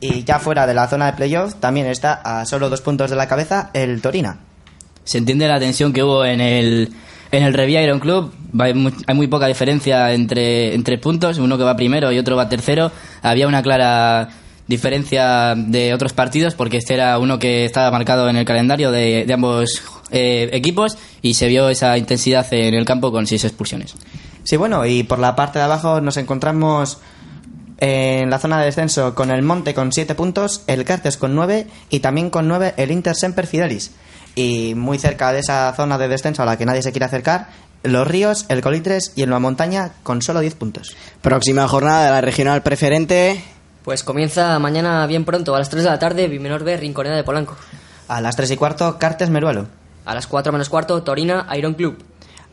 Y 0.00 0.24
ya 0.24 0.38
fuera 0.38 0.66
de 0.66 0.74
la 0.74 0.88
zona 0.88 1.06
de 1.06 1.12
playoff 1.14 1.54
también 1.54 1.86
está 1.86 2.12
a 2.12 2.44
solo 2.44 2.68
dos 2.68 2.82
puntos 2.82 3.08
de 3.08 3.16
la 3.16 3.28
cabeza 3.28 3.70
el 3.72 4.02
Torina. 4.02 4.40
Se 5.04 5.18
entiende 5.18 5.48
la 5.48 5.58
tensión 5.58 5.92
que 5.92 6.02
hubo 6.02 6.24
en 6.24 6.40
el, 6.40 6.92
en 7.30 7.42
el 7.42 7.54
Revilla 7.54 7.82
Iron 7.82 8.00
Club. 8.00 8.32
Hay 8.58 8.74
muy, 8.74 9.26
poca 9.26 9.46
diferencia 9.46 10.12
entre, 10.12 10.74
entre 10.74 10.98
puntos, 10.98 11.38
uno 11.38 11.58
que 11.58 11.64
va 11.64 11.76
primero 11.76 12.12
y 12.12 12.18
otro 12.18 12.36
va 12.36 12.48
tercero. 12.48 12.90
Había 13.22 13.46
una 13.48 13.62
clara 13.62 14.28
diferencia 14.66 15.54
de 15.56 15.94
otros 15.94 16.12
partidos 16.12 16.54
porque 16.54 16.78
este 16.78 16.94
era 16.94 17.18
uno 17.18 17.38
que 17.38 17.64
estaba 17.64 17.90
marcado 17.90 18.28
en 18.28 18.36
el 18.36 18.44
calendario 18.44 18.90
de, 18.90 19.24
de 19.24 19.32
ambos 19.32 19.82
eh, 20.10 20.48
equipos 20.52 20.96
y 21.22 21.34
se 21.34 21.48
vio 21.48 21.68
esa 21.68 21.96
intensidad 21.98 22.46
en 22.52 22.74
el 22.74 22.84
campo 22.84 23.12
con 23.12 23.26
seis 23.26 23.44
expulsiones. 23.44 23.94
Sí, 24.44 24.56
bueno, 24.56 24.86
y 24.86 25.02
por 25.02 25.18
la 25.18 25.34
parte 25.34 25.58
de 25.58 25.64
abajo 25.64 26.00
nos 26.00 26.16
encontramos 26.16 26.98
en 27.78 28.30
la 28.30 28.38
zona 28.38 28.58
de 28.58 28.66
descenso 28.66 29.14
con 29.14 29.30
el 29.30 29.42
Monte 29.42 29.74
con 29.74 29.92
7 29.92 30.14
puntos, 30.14 30.62
el 30.66 30.84
Cartes 30.84 31.16
con 31.16 31.34
9 31.34 31.66
y 31.90 32.00
también 32.00 32.30
con 32.30 32.48
9 32.48 32.74
el 32.76 32.90
Inter 32.90 33.14
Semper 33.14 33.46
Fidelis. 33.46 33.92
Y 34.36 34.74
muy 34.76 34.98
cerca 34.98 35.32
de 35.32 35.40
esa 35.40 35.72
zona 35.74 35.98
de 35.98 36.06
descenso 36.06 36.42
a 36.42 36.46
la 36.46 36.56
que 36.56 36.66
nadie 36.66 36.82
se 36.82 36.92
quiere 36.92 37.06
acercar, 37.06 37.48
los 37.82 38.06
Ríos, 38.06 38.46
el 38.48 38.60
Colitres 38.60 39.12
y 39.16 39.22
el 39.22 39.30
Nueva 39.30 39.40
Montaña 39.40 39.92
con 40.02 40.20
solo 40.22 40.40
10 40.40 40.54
puntos. 40.56 40.96
Próxima 41.22 41.66
jornada 41.66 42.04
de 42.04 42.10
la 42.10 42.20
regional 42.20 42.62
preferente. 42.62 43.42
Pues 43.82 44.02
comienza 44.04 44.58
mañana 44.58 45.06
bien 45.06 45.24
pronto, 45.24 45.54
a 45.54 45.58
las 45.58 45.70
3 45.70 45.84
de 45.84 45.90
la 45.90 45.98
tarde, 45.98 46.28
Bimenor 46.28 46.64
B, 46.64 46.76
Rinconeda 46.76 47.16
de 47.16 47.24
Polanco. 47.24 47.56
A 48.08 48.20
las 48.20 48.36
3 48.36 48.50
y 48.50 48.56
cuarto, 48.56 48.98
Cartes 48.98 49.30
Meruelo. 49.30 49.68
A 50.04 50.14
las 50.14 50.26
4 50.26 50.52
menos 50.52 50.68
cuarto, 50.68 51.02
Torina, 51.02 51.46
Iron 51.56 51.74
Club. 51.74 52.04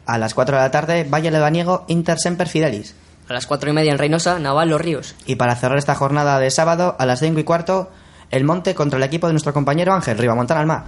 A 0.05 0.17
las 0.17 0.33
4 0.33 0.55
de 0.55 0.61
la 0.61 0.71
tarde, 0.71 1.03
Valle 1.03 1.31
Lebaniego, 1.31 1.85
Inter 1.87 2.17
Semper 2.17 2.47
Fidelis. 2.47 2.95
A 3.27 3.33
las 3.33 3.45
4 3.47 3.69
y 3.69 3.73
media 3.73 3.91
en 3.91 3.97
Reynosa, 3.97 4.39
Naval, 4.39 4.69
Los 4.69 4.81
Ríos. 4.81 5.15
Y 5.25 5.35
para 5.35 5.55
cerrar 5.55 5.77
esta 5.77 5.95
jornada 5.95 6.39
de 6.39 6.51
sábado, 6.51 6.95
a 6.99 7.05
las 7.05 7.19
5 7.19 7.39
y 7.39 7.43
cuarto, 7.43 7.89
el 8.31 8.43
Monte 8.43 8.75
contra 8.75 8.97
el 8.97 9.03
equipo 9.03 9.27
de 9.27 9.33
nuestro 9.33 9.53
compañero 9.53 9.93
Ángel, 9.93 10.17
Ribamontana 10.17 10.59
Alma. 10.59 10.85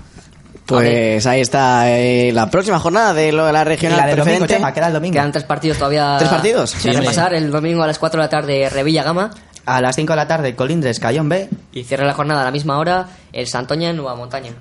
Pues 0.65 1.25
ahí 1.27 1.41
está 1.41 1.91
eh, 1.91 2.31
la 2.33 2.49
próxima 2.49 2.79
jornada 2.79 3.13
de 3.13 3.31
lo 3.31 3.45
de 3.45 3.53
la 3.53 3.61
Y 3.61 3.65
regional 3.65 3.99
la 3.99 4.07
del 4.07 4.17
domingo. 4.17 4.47
Chema, 4.47 4.73
queda 4.73 4.87
el 4.87 4.93
domingo. 4.93 5.13
Quedan 5.13 5.31
tres 5.31 5.43
partidos 5.43 5.77
todavía. 5.77 6.15
¿Tres 6.17 6.29
partidos? 6.29 6.71
Sí, 6.71 6.79
Sí, 6.79 6.91
repasar. 6.91 7.33
El 7.33 7.51
domingo 7.51 7.83
a 7.83 7.87
las 7.87 7.99
4 7.99 8.19
de 8.19 8.25
la 8.25 8.29
tarde, 8.29 8.69
Revilla 8.69 9.03
Gama. 9.03 9.29
A 9.65 9.81
las 9.81 9.95
5 9.95 10.13
de 10.13 10.17
la 10.17 10.27
tarde, 10.27 10.55
Colindres, 10.55 10.99
Cayón 10.99 11.29
B. 11.29 11.49
Y 11.73 11.83
cierra 11.83 12.05
la 12.05 12.13
jornada 12.13 12.41
a 12.41 12.45
la 12.45 12.51
misma 12.51 12.77
hora, 12.79 13.07
el 13.31 13.47
Santoña 13.47 13.89
en 13.89 13.97
Nueva 13.97 14.15
Montaña. 14.15 14.51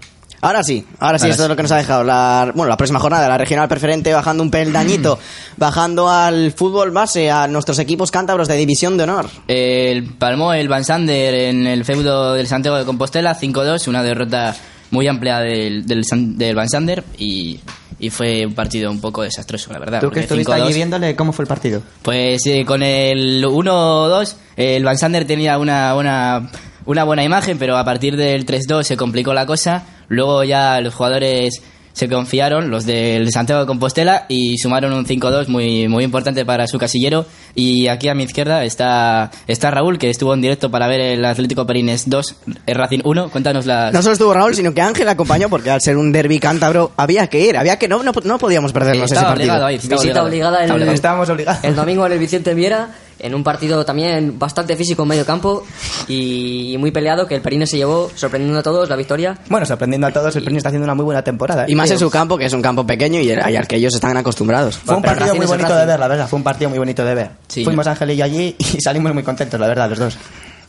Ahora 0.41 0.63
sí, 0.63 0.87
ahora 0.99 1.19
sí, 1.19 1.25
Ahora 1.25 1.31
esto 1.33 1.43
es 1.45 1.49
lo 1.49 1.57
que 1.57 1.63
nos 1.63 1.73
ha 1.73 1.79
dejado 1.79 2.05
la, 2.05 2.53
bueno, 2.55 2.69
la 2.69 2.77
próxima 2.77 3.01
jornada 3.01 3.23
de 3.23 3.31
la 3.31 3.39
regional 3.39 3.67
preferente, 3.67 4.13
bajando 4.13 4.43
un 4.43 4.51
peldañito, 4.51 5.19
bajando 5.57 6.11
al 6.11 6.53
fútbol 6.53 6.91
base, 6.91 7.31
a 7.31 7.49
nuestros 7.49 7.79
equipos 7.79 8.11
cántabros 8.11 8.47
de 8.47 8.57
división 8.57 8.99
de 8.99 9.05
honor. 9.05 9.31
El 9.49 10.05
palmó 10.05 10.53
el 10.53 10.69
Van 10.69 10.85
Sander 10.85 11.35
en 11.35 11.67
el 11.67 11.87
feudo 11.87 12.35
del 12.35 12.47
Santiago 12.47 12.77
de 12.77 12.85
Compostela 12.85 13.39
5-2, 13.39 13.89
una 13.89 14.03
derrota 14.03 14.55
muy 14.91 15.09
amplia 15.09 15.41
del, 15.41 15.87
del, 15.87 16.05
del 16.37 16.55
Van 16.55 16.69
Sander 16.69 17.05
y, 17.19 17.61
y 17.99 18.11
fue 18.11 18.47
un 18.47 18.55
partido 18.55 18.91
un 18.91 19.01
poco 19.01 19.23
desastroso, 19.23 19.73
la 19.73 19.79
verdad. 19.79 20.01
Tú 20.01 20.11
que 20.11 20.21
estuviste 20.21 20.53
5-2 20.53 20.63
allí 20.63 20.75
viéndole, 20.75 21.17
¿cómo 21.17 21.33
fue 21.33 21.45
el 21.45 21.49
partido? 21.49 21.83
Pues 22.03 22.45
eh, 22.47 22.65
con 22.65 22.83
el 22.83 23.45
1-2, 23.45 24.37
el 24.57 24.85
Van 24.85 24.99
Sander 24.99 25.27
tenía 25.27 25.59
una, 25.59 25.95
una, 25.95 26.51
una 26.87 27.05
buena 27.05 27.25
imagen, 27.25 27.59
pero 27.59 27.77
a 27.77 27.85
partir 27.85 28.17
del 28.17 28.45
3-2 28.47 28.83
se 28.83 28.97
complicó 28.97 29.33
la 29.33 29.47
cosa. 29.47 29.85
Luego 30.09 30.45
ya 30.45 30.81
los 30.81 30.95
jugadores 30.95 31.63
se 31.95 32.09
confiaron, 32.09 32.71
los 32.71 32.85
del 32.85 33.31
Santiago 33.31 33.63
de 33.63 33.67
Compostela, 33.67 34.27
y 34.29 34.59
sumaron 34.59 34.93
un 34.93 35.07
5-2 35.07 35.47
muy, 35.47 35.89
muy 35.89 36.05
importante 36.05 36.45
para 36.45 36.67
su 36.67 36.77
casillero. 36.77 37.25
Y 37.55 37.87
aquí 37.87 38.09
a 38.09 38.15
mi 38.15 38.25
izquierda 38.25 38.65
está, 38.65 39.31
está 39.47 39.71
Raúl, 39.71 39.97
que 39.97 40.11
estuvo 40.11 40.35
en 40.35 40.41
directo 40.43 40.71
para 40.73 40.89
ver 40.89 41.01
el 41.01 41.25
Atlético 41.25 41.65
Perines 41.67 42.11
2, 42.11 42.37
el 42.67 42.75
Racing 42.75 43.01
1. 43.05 43.31
Cuéntanos 43.31 43.65
las... 43.65 43.95
No 43.95 44.03
solo 44.03 44.15
estuvo 44.15 44.35
Raúl, 44.35 44.55
sino 44.57 44.75
que 44.75 44.83
Ángel 44.83 45.09
acompañó, 45.09 45.49
porque 45.49 45.71
al 45.71 45.81
ser 45.81 45.97
un 45.97 46.11
derby 46.11 46.41
cántabro 46.41 46.91
había 46.97 47.29
que 47.29 47.41
ir, 47.41 47.57
había 47.57 47.79
que 47.79 47.87
no, 47.87 48.03
no, 48.03 48.13
no 48.25 48.39
podíamos 48.39 48.73
perdernos 48.73 49.05
ese 49.05 49.15
Estaba 49.15 49.29
partido. 49.29 49.53
obligado 49.53 49.67
a 49.67 49.73
ir, 49.73 49.81
estaba 49.81 50.03
Visita 50.03 50.23
obligada 50.25 50.63
Estaba 50.63 50.81
el. 50.83 50.89
Estábamos 50.89 51.31
obligados. 51.31 51.65
el 51.65 51.77
domingo 51.77 52.07
en 52.07 52.13
el 52.13 52.19
Vicente 52.19 52.55
Viera, 52.55 52.89
en 53.19 53.35
un 53.35 53.43
partido 53.43 53.85
también 53.85 54.39
bastante 54.39 54.77
físico 54.77 55.03
en 55.03 55.09
medio 55.09 55.25
campo 55.25 55.65
y 56.09 56.77
muy 56.79 56.91
peleado, 56.91 57.27
que 57.27 57.35
el 57.35 57.43
Perines 57.43 57.71
se 57.71 57.77
llevó, 57.77 58.11
sorprendiendo 58.15 58.59
a 58.59 58.63
todos, 58.63 58.89
la 58.89 58.97
victoria. 58.97 59.39
Bueno, 59.49 59.67
sorprendiendo 59.67 60.07
a 60.07 60.13
todos, 60.13 60.35
el 60.37 60.45
Perni 60.45 60.59
está 60.59 60.69
haciendo 60.69 60.85
una 60.85 60.95
muy 60.95 61.05
buena 61.05 61.23
temporada. 61.23 61.65
Y 61.69 61.75
más 61.75 61.91
en 61.91 61.99
su 61.99 62.11
campo, 62.11 62.37
que 62.37 62.47
es 62.47 62.53
un 62.53 62.63
campo 62.63 62.87
pequeño 62.87 63.21
y, 63.21 63.31
al 63.31 63.67
que 63.67 63.77
ellos 63.77 63.95
están 63.95 64.17
acostumbrados. 64.17 64.77
Fue 64.79 64.97
un 64.97 65.03
Pero 65.03 65.15
partido 65.15 65.35
muy 65.37 65.47
bonito 65.47 65.75
de 65.75 65.87
ver, 65.87 65.99
la 65.99 66.09
verdad. 66.09 66.29
Fue 66.29 66.37
un 66.37 66.43
partido 66.43 66.71
muy 66.71 66.79
bonito 66.79 67.05
de 67.05 67.15
ver. 67.15 67.31
Sí. 67.49 67.65
Fuimos 67.65 67.87
Ángel 67.87 68.11
y 68.11 68.17
yo 68.17 68.25
allí 68.25 68.57
y 68.59 68.65
salimos 68.81 69.13
muy 69.15 69.23
contentos, 69.23 69.59
la 69.59 69.67
verdad, 69.67 69.89
los 69.89 69.99
dos. 69.99 70.19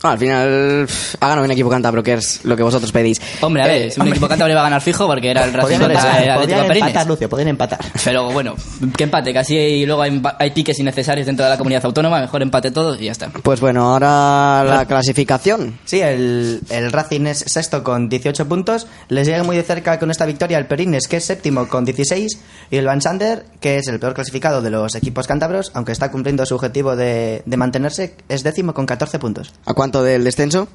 Al 0.02 0.18
final 0.18 0.86
ha 1.20 1.26
ganado 1.28 1.44
un 1.44 1.50
equipo 1.50 1.68
cántabro, 1.70 2.02
que 2.02 2.14
es 2.14 2.44
lo 2.44 2.56
que 2.56 2.62
vosotros 2.62 2.92
pedís. 2.92 3.20
Hombre, 3.40 3.62
a 3.62 3.66
ver, 3.66 3.82
Eh, 3.82 3.94
un 3.98 4.08
equipo 4.08 4.28
cántabro 4.28 4.52
iba 4.52 4.60
a 4.60 4.64
ganar 4.64 4.80
fijo 4.80 5.06
porque 5.06 5.30
era 5.30 5.44
el 5.44 5.52
Racing 5.52 5.78
contra 5.78 5.92
empatar, 5.94 6.22
el 6.22 6.30
Atlético 6.30 6.66
podían 6.66 6.76
empatar, 6.88 7.06
Lucio, 7.06 7.28
podían 7.28 7.48
empatar. 7.48 7.78
Pero 8.04 8.30
bueno, 8.30 8.54
que 8.96 9.04
empate, 9.04 9.32
casi 9.32 9.56
y 9.56 9.86
luego 9.86 10.02
hay, 10.02 10.22
hay 10.38 10.50
piques 10.50 10.78
innecesarios 10.78 11.26
dentro 11.26 11.44
de 11.44 11.50
la 11.50 11.58
comunidad 11.58 11.84
autónoma, 11.84 12.20
mejor 12.20 12.42
empate 12.42 12.70
todos 12.70 13.00
y 13.00 13.06
ya 13.06 13.12
está. 13.12 13.30
Pues 13.42 13.60
bueno, 13.60 13.92
ahora 13.92 14.64
la 14.64 14.84
clasificación. 14.86 15.78
Sí, 15.84 16.00
el, 16.00 16.60
el 16.70 16.92
Racing 16.92 17.26
es 17.26 17.38
sexto 17.46 17.82
con 17.82 18.08
18 18.08 18.46
puntos. 18.48 18.86
Les 19.08 19.26
llega 19.26 19.42
muy 19.44 19.56
de 19.56 19.62
cerca 19.62 19.98
con 19.98 20.10
esta 20.10 20.26
victoria 20.26 20.58
el 20.58 20.66
Perines, 20.66 21.08
que 21.08 21.16
es 21.16 21.24
séptimo 21.24 21.68
con 21.68 21.84
16. 21.84 22.38
Y 22.70 22.76
el 22.76 22.84
Van 22.86 23.00
Sander, 23.00 23.44
que 23.60 23.76
es 23.78 23.88
el 23.88 23.98
peor 23.98 24.14
clasificado 24.14 24.62
de 24.62 24.70
los 24.70 24.94
equipos 24.94 25.26
cántabros, 25.26 25.70
aunque 25.74 25.92
está 25.92 26.10
cumpliendo 26.10 26.44
su 26.46 26.54
objetivo 26.54 26.96
de, 26.96 27.42
de 27.46 27.56
mantenerse, 27.56 28.14
es 28.28 28.42
décimo 28.42 28.74
con 28.74 28.86
14 28.86 29.18
puntos. 29.18 29.52
¿A 29.64 29.74
cuánto 29.74 29.95
del 30.02 30.24
descenso? 30.24 30.68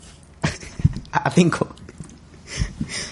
A 1.12 1.30
5. 1.30 1.68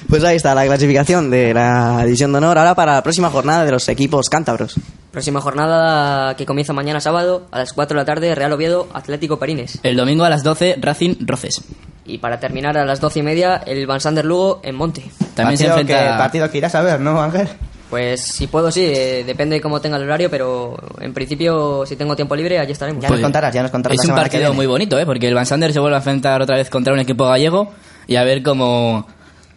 Pues 0.09 0.25
ahí 0.25 0.37
está 0.37 0.55
la 0.55 0.67
clasificación 0.67 1.31
de 1.31 1.55
la 1.55 2.05
división 2.05 2.33
de 2.33 2.39
honor. 2.39 2.59
Ahora 2.59 2.75
para 2.75 2.95
la 2.95 3.03
próxima 3.03 3.31
jornada 3.31 3.65
de 3.65 3.71
los 3.71 3.89
equipos 3.89 4.29
cántabros. 4.29 4.75
Próxima 5.11 5.41
jornada 5.41 6.37
que 6.37 6.47
comienza 6.47 6.73
mañana 6.73 7.01
sábado 7.01 7.47
a 7.51 7.59
las 7.61 7.73
4 7.73 7.95
de 7.95 8.01
la 8.01 8.05
tarde, 8.05 8.35
Real 8.35 8.53
Oviedo, 8.53 8.89
Atlético 8.93 9.39
Perines. 9.39 9.79
El 9.83 9.97
domingo 9.97 10.25
a 10.25 10.31
las 10.31 10.43
12, 10.43 10.77
Racing 10.81 11.15
Roces. 11.21 11.63
Y 12.05 12.19
para 12.19 12.41
terminar 12.41 12.77
a 12.77 12.85
las 12.85 13.01
12 13.01 13.21
y 13.21 13.23
media, 13.23 13.57
el 13.67 13.87
Van 13.87 14.01
Sander 14.01 14.25
Lugo 14.25 14.61
en 14.63 14.75
Monte. 14.75 15.03
También 15.35 15.57
se 15.57 15.65
partido 15.65 15.81
enfrenta... 15.81 16.13
que, 16.13 16.19
partido 16.19 16.51
que 16.51 16.59
irás 16.59 16.75
a 16.75 16.83
ver, 16.83 17.01
¿no, 17.01 17.23
Ángel? 17.23 17.49
Pues 17.93 18.23
si 18.23 18.47
puedo, 18.47 18.73
sí, 18.73 18.87
eh, 18.87 19.23
depende 19.23 19.57
de 19.57 19.61
cómo 19.61 19.79
tenga 19.79 19.99
el 19.99 20.05
horario, 20.05 20.31
pero 20.31 20.75
en 20.99 21.13
principio, 21.13 21.85
si 21.85 21.95
tengo 21.95 22.17
tiempo 22.17 22.35
libre, 22.35 22.59
allí 22.59 22.73
estaremos. 22.73 23.03
Ya 23.03 23.11
nos 23.11 23.21
contarás, 23.21 23.53
ya 23.53 23.61
nos 23.61 23.71
contarás. 23.71 23.99
Es 24.01 24.09
la 24.09 24.15
un 24.15 24.19
partido 24.19 24.55
muy 24.55 24.65
bonito, 24.65 24.99
¿eh? 24.99 25.05
porque 25.05 25.29
el 25.29 25.35
Van 25.35 25.45
Sander 25.45 25.75
se 25.75 25.79
vuelve 25.79 25.97
a 25.97 25.99
enfrentar 25.99 26.41
otra 26.41 26.57
vez 26.57 26.71
contra 26.71 26.95
un 26.95 27.01
equipo 27.01 27.27
gallego 27.27 27.71
y 28.07 28.17
a 28.17 28.25
ver 28.25 28.43
cómo, 28.43 29.07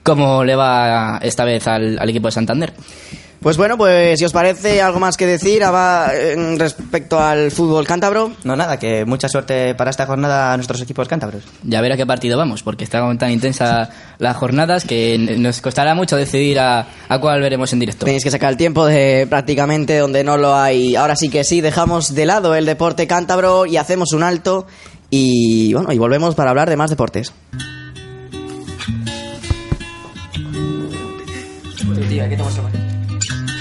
cómo 0.03 0.43
le 0.43 0.53
va 0.53 1.17
esta 1.21 1.45
vez 1.45 1.65
al, 1.65 1.97
al 1.97 2.09
equipo 2.09 2.27
de 2.27 2.33
Santander. 2.33 2.73
Pues 3.41 3.57
bueno, 3.57 3.77
pues 3.77 4.17
si 4.17 4.25
os 4.25 4.31
parece 4.31 4.81
algo 4.81 4.99
más 4.99 5.17
que 5.17 5.27
decir 5.27 5.63
aba- 5.63 6.11
respecto 6.57 7.19
al 7.19 7.51
fútbol 7.51 7.85
cántabro. 7.85 8.31
No, 8.43 8.55
nada, 8.55 8.79
que 8.79 9.05
mucha 9.05 9.29
suerte 9.29 9.75
para 9.75 9.91
esta 9.91 10.07
jornada 10.07 10.51
a 10.53 10.57
nuestros 10.57 10.81
equipos 10.81 11.07
cántabros. 11.07 11.43
Ya 11.61 11.79
ver 11.81 11.91
a 11.91 11.97
qué 11.97 12.07
partido 12.07 12.39
vamos, 12.39 12.63
porque 12.63 12.83
está 12.83 12.99
tan 13.17 13.31
intensa 13.31 13.89
las 14.17 14.35
jornadas 14.35 14.83
que 14.85 15.17
nos 15.37 15.61
costará 15.61 15.93
mucho 15.93 16.17
decidir 16.17 16.59
a, 16.59 16.87
a 17.07 17.19
cuál 17.19 17.39
veremos 17.41 17.71
en 17.73 17.79
directo. 17.79 18.05
Tenéis 18.05 18.23
que 18.23 18.31
sacar 18.31 18.49
el 18.51 18.57
tiempo 18.57 18.85
de 18.87 19.27
prácticamente 19.29 19.99
donde 19.99 20.23
no 20.23 20.37
lo 20.37 20.55
hay. 20.55 20.95
Ahora 20.95 21.15
sí 21.15 21.29
que 21.29 21.43
sí, 21.43 21.61
dejamos 21.61 22.15
de 22.15 22.25
lado 22.25 22.55
el 22.55 22.65
deporte 22.65 23.05
cántabro 23.05 23.67
y 23.67 23.77
hacemos 23.77 24.11
un 24.13 24.23
alto. 24.23 24.65
Y 25.11 25.71
bueno, 25.75 25.91
y 25.91 25.99
volvemos 25.99 26.33
para 26.33 26.49
hablar 26.49 26.67
de 26.67 26.77
más 26.77 26.89
deportes. 26.89 27.31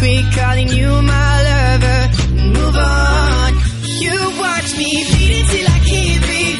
quit 0.00 0.24
calling 0.32 0.68
you 0.68 0.88
my 1.02 1.42
lover 1.48 2.00
and 2.40 2.52
move 2.56 2.76
on. 2.76 3.52
You 4.04 4.16
watch 4.40 4.68
me 4.80 4.90
bleed 5.10 5.32
until 5.40 5.66
I 5.76 5.78
can't 5.90 6.20
breathe, 6.24 6.59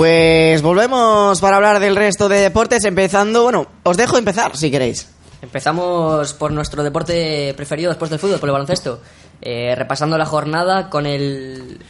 Pues 0.00 0.62
volvemos 0.62 1.42
para 1.42 1.56
hablar 1.56 1.78
del 1.78 1.94
resto 1.94 2.30
de 2.30 2.38
deportes, 2.40 2.86
empezando, 2.86 3.42
bueno, 3.42 3.66
os 3.82 3.98
dejo 3.98 4.16
empezar 4.16 4.56
si 4.56 4.70
queréis. 4.70 5.06
Empezamos 5.42 6.32
por 6.32 6.52
nuestro 6.52 6.82
deporte 6.82 7.52
preferido 7.54 7.90
después 7.90 8.10
del 8.10 8.18
fútbol, 8.18 8.40
por 8.40 8.48
el 8.48 8.54
baloncesto. 8.54 9.02
Eh, 9.42 9.74
repasando 9.76 10.16
la 10.16 10.24
jornada 10.24 10.88
con 10.88 11.04
el... 11.04 11.80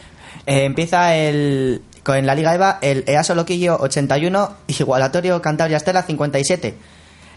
Eh, 0.45 0.65
empieza 0.65 1.15
el, 1.15 1.83
con 2.03 2.25
la 2.25 2.35
Liga 2.35 2.53
EVA 2.53 2.79
el 2.81 3.05
EASO 3.07 3.33
Loquillo 3.33 3.77
81, 3.79 4.57
Igualatorio 4.67 5.41
Cantabria 5.41 5.77
Estela 5.77 6.03
57. 6.03 6.75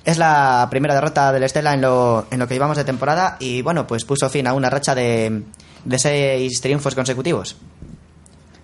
Es 0.04 0.18
la 0.18 0.66
primera 0.72 0.94
derrota 0.94 1.30
del 1.30 1.44
Estela 1.44 1.72
en 1.74 1.82
lo, 1.82 2.26
en 2.32 2.40
lo 2.40 2.48
que 2.48 2.54
llevamos 2.54 2.76
de 2.76 2.84
temporada 2.84 3.36
y 3.38 3.62
bueno, 3.62 3.86
pues 3.86 4.04
puso 4.04 4.28
fin 4.28 4.48
a 4.48 4.52
una 4.54 4.70
racha 4.70 4.96
de, 4.96 5.44
de 5.84 5.98
seis 6.00 6.60
triunfos 6.60 6.96
consecutivos. 6.96 7.58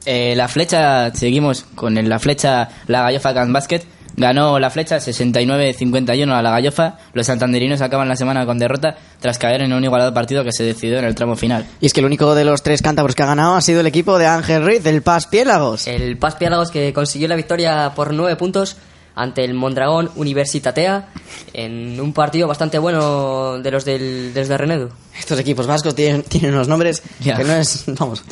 Eh, 0.07 0.35
la 0.37 0.49
flecha, 0.49 1.15
seguimos 1.15 1.65
con 1.75 1.99
el- 1.99 2.09
la 2.09 2.19
flecha, 2.19 2.69
la 2.87 3.03
Gallofa 3.03 3.35
Can 3.35 3.53
Basket. 3.53 3.83
Ganó 4.17 4.59
la 4.59 4.69
flecha 4.71 4.99
69-51 5.01 6.35
a 6.35 6.43
la 6.43 6.51
Gallofa. 6.51 6.99
Los 7.15 7.27
santanderinos 7.27 7.81
acaban 7.81 8.09
la 8.09 8.17
semana 8.17 8.45
con 8.45 8.59
derrota 8.59 8.97
tras 9.21 9.39
caer 9.39 9.63
en 9.63 9.73
un 9.73 9.83
igualado 9.85 10.13
partido 10.13 10.45
que 10.45 10.53
se 10.53 10.65
decidió 10.65 10.99
en 10.99 11.05
el 11.05 11.15
tramo 11.15 11.37
final. 11.37 11.65
Y 11.81 11.87
es 11.87 11.93
que 11.93 12.01
el 12.01 12.07
único 12.07 12.35
de 12.35 12.45
los 12.45 12.63
tres 12.63 12.83
cántabros 12.83 13.15
que 13.15 13.23
ha 13.23 13.27
ganado 13.27 13.55
ha 13.55 13.61
sido 13.63 13.81
el 13.81 13.87
equipo 13.87 14.19
de 14.19 14.27
Ángel 14.27 14.65
Ruiz, 14.65 14.83
del 14.83 15.03
Paz 15.03 15.27
Piélagos. 15.27 15.87
El 15.87 16.19
Paz 16.19 16.35
Piálagos 16.37 16.71
que 16.71 16.93
consiguió 16.93 17.29
la 17.29 17.37
victoria 17.37 17.93
por 17.95 18.13
nueve 18.13 18.37
puntos 18.37 18.77
ante 19.15 19.45
el 19.45 19.55
Mondragón 19.55 20.11
Universitatea 20.17 21.09
en 21.53 22.01
un 22.01 22.13
partido 22.13 22.47
bastante 22.49 22.79
bueno 22.79 23.59
de 23.59 23.71
los 23.71 23.85
del, 23.85 24.33
de 24.35 24.41
los 24.41 24.49
de 24.49 24.57
Renedo. 24.59 24.91
Estos 25.19 25.39
equipos 25.39 25.67
vascos 25.67 25.95
tienen, 25.95 26.23
tienen 26.23 26.53
unos 26.55 26.69
nombres 26.69 27.03
Ya. 27.21 27.37
que 27.37 27.45
no 27.45 27.55
es. 27.55 27.85
Vamos. 27.99 28.23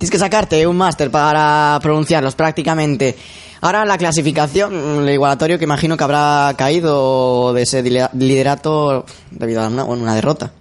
Tienes 0.00 0.12
que 0.12 0.18
sacarte 0.18 0.66
un 0.66 0.78
máster 0.78 1.10
para 1.10 1.78
pronunciarlos 1.82 2.34
prácticamente. 2.34 3.14
Ahora 3.60 3.84
la 3.84 3.98
clasificación, 3.98 5.06
el 5.06 5.10
igualatorio 5.10 5.58
que 5.58 5.64
imagino 5.64 5.94
que 5.94 6.04
habrá 6.04 6.54
caído 6.56 7.52
de 7.52 7.60
ese 7.64 7.82
liderato 7.82 9.04
debido 9.30 9.60
a 9.60 9.68
una, 9.68 9.82
bueno, 9.82 10.02
una 10.02 10.14
derrota. 10.14 10.52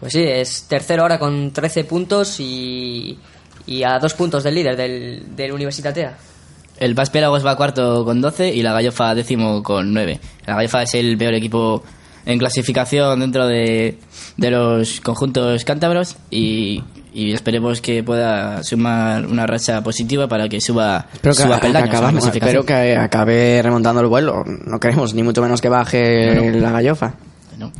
Pues 0.00 0.14
sí, 0.14 0.22
es 0.22 0.62
tercero 0.62 1.02
ahora 1.02 1.18
con 1.18 1.52
13 1.52 1.84
puntos 1.84 2.40
y, 2.40 3.18
y 3.66 3.82
a 3.82 3.98
dos 3.98 4.14
puntos 4.14 4.42
del 4.42 4.54
líder 4.54 4.78
del, 4.78 5.36
del 5.36 5.52
Universitatea. 5.52 6.16
El 6.78 6.94
Paz 6.94 7.10
Pelagos 7.10 7.44
va 7.44 7.56
cuarto 7.56 8.02
con 8.02 8.22
12 8.22 8.48
y 8.48 8.62
la 8.62 8.72
Gallofa 8.72 9.14
décimo 9.14 9.62
con 9.62 9.92
9. 9.92 10.20
La 10.46 10.54
Gallofa 10.54 10.84
es 10.84 10.94
el 10.94 11.18
peor 11.18 11.34
equipo 11.34 11.82
en 12.24 12.38
clasificación 12.38 13.20
dentro 13.20 13.46
de, 13.46 13.98
de 14.38 14.50
los 14.50 15.02
conjuntos 15.02 15.66
cántabros 15.66 16.16
y, 16.30 16.82
y 17.14 17.32
esperemos 17.32 17.80
que 17.80 18.02
pueda 18.02 18.62
sumar 18.64 19.24
una 19.26 19.46
racha 19.46 19.82
positiva 19.82 20.26
para 20.28 20.48
que 20.48 20.60
suba, 20.60 21.06
Espero 21.14 21.34
que, 21.34 21.42
suba 21.42 21.54
que 21.56 21.62
peldaños 21.62 21.88
acabamos- 21.90 22.26
espero 22.26 22.64
que 22.66 22.96
acabe 22.96 23.62
remontando 23.62 24.00
el 24.00 24.08
vuelo. 24.08 24.42
No 24.44 24.80
queremos 24.80 25.14
ni 25.14 25.22
mucho 25.22 25.40
menos 25.40 25.60
que 25.60 25.68
baje 25.68 26.50
la 26.60 26.70
gallofa. 26.72 27.14
Bueno, 27.50 27.72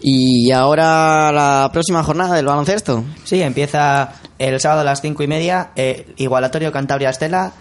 Y 0.00 0.50
ahora 0.52 1.32
la 1.32 1.70
próxima 1.72 2.02
jornada 2.02 2.34
del 2.36 2.46
baloncesto. 2.46 3.04
Sí, 3.24 3.40
empieza 3.42 4.12
el 4.38 4.60
sábado 4.60 4.82
a 4.82 4.84
las 4.84 5.00
cinco 5.00 5.22
y 5.22 5.26
media, 5.26 5.70
eh, 5.76 6.12
Igualatorio 6.16 6.72
Cantabria 6.72 7.10
Estela, 7.10 7.52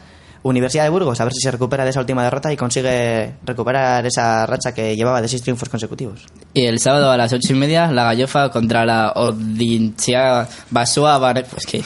Universidad 0.43 0.83
de 0.83 0.89
Burgos, 0.89 1.19
a 1.21 1.23
ver 1.23 1.33
si 1.33 1.39
se 1.41 1.51
recupera 1.51 1.83
de 1.85 1.89
esa 1.91 2.01
última 2.01 2.23
derrota 2.23 2.51
y 2.51 2.57
consigue 2.57 3.33
recuperar 3.45 4.05
esa 4.05 4.45
racha 4.45 4.73
que 4.73 4.95
llevaba 4.95 5.21
de 5.21 5.27
seis 5.29 5.41
triunfos 5.41 5.69
consecutivos. 5.69 6.25
Y 6.53 6.65
el 6.65 6.79
sábado 6.79 7.09
a 7.11 7.17
las 7.17 7.31
ocho 7.33 7.53
y 7.53 7.55
media, 7.55 7.87
la 7.91 8.03
Gallofa 8.03 8.49
contra 8.49 8.85
la 8.85 9.13
Odinchea 9.15 10.47
Basoa 10.69 11.17
Bar- 11.17 11.45
Pues 11.49 11.65
que... 11.65 11.83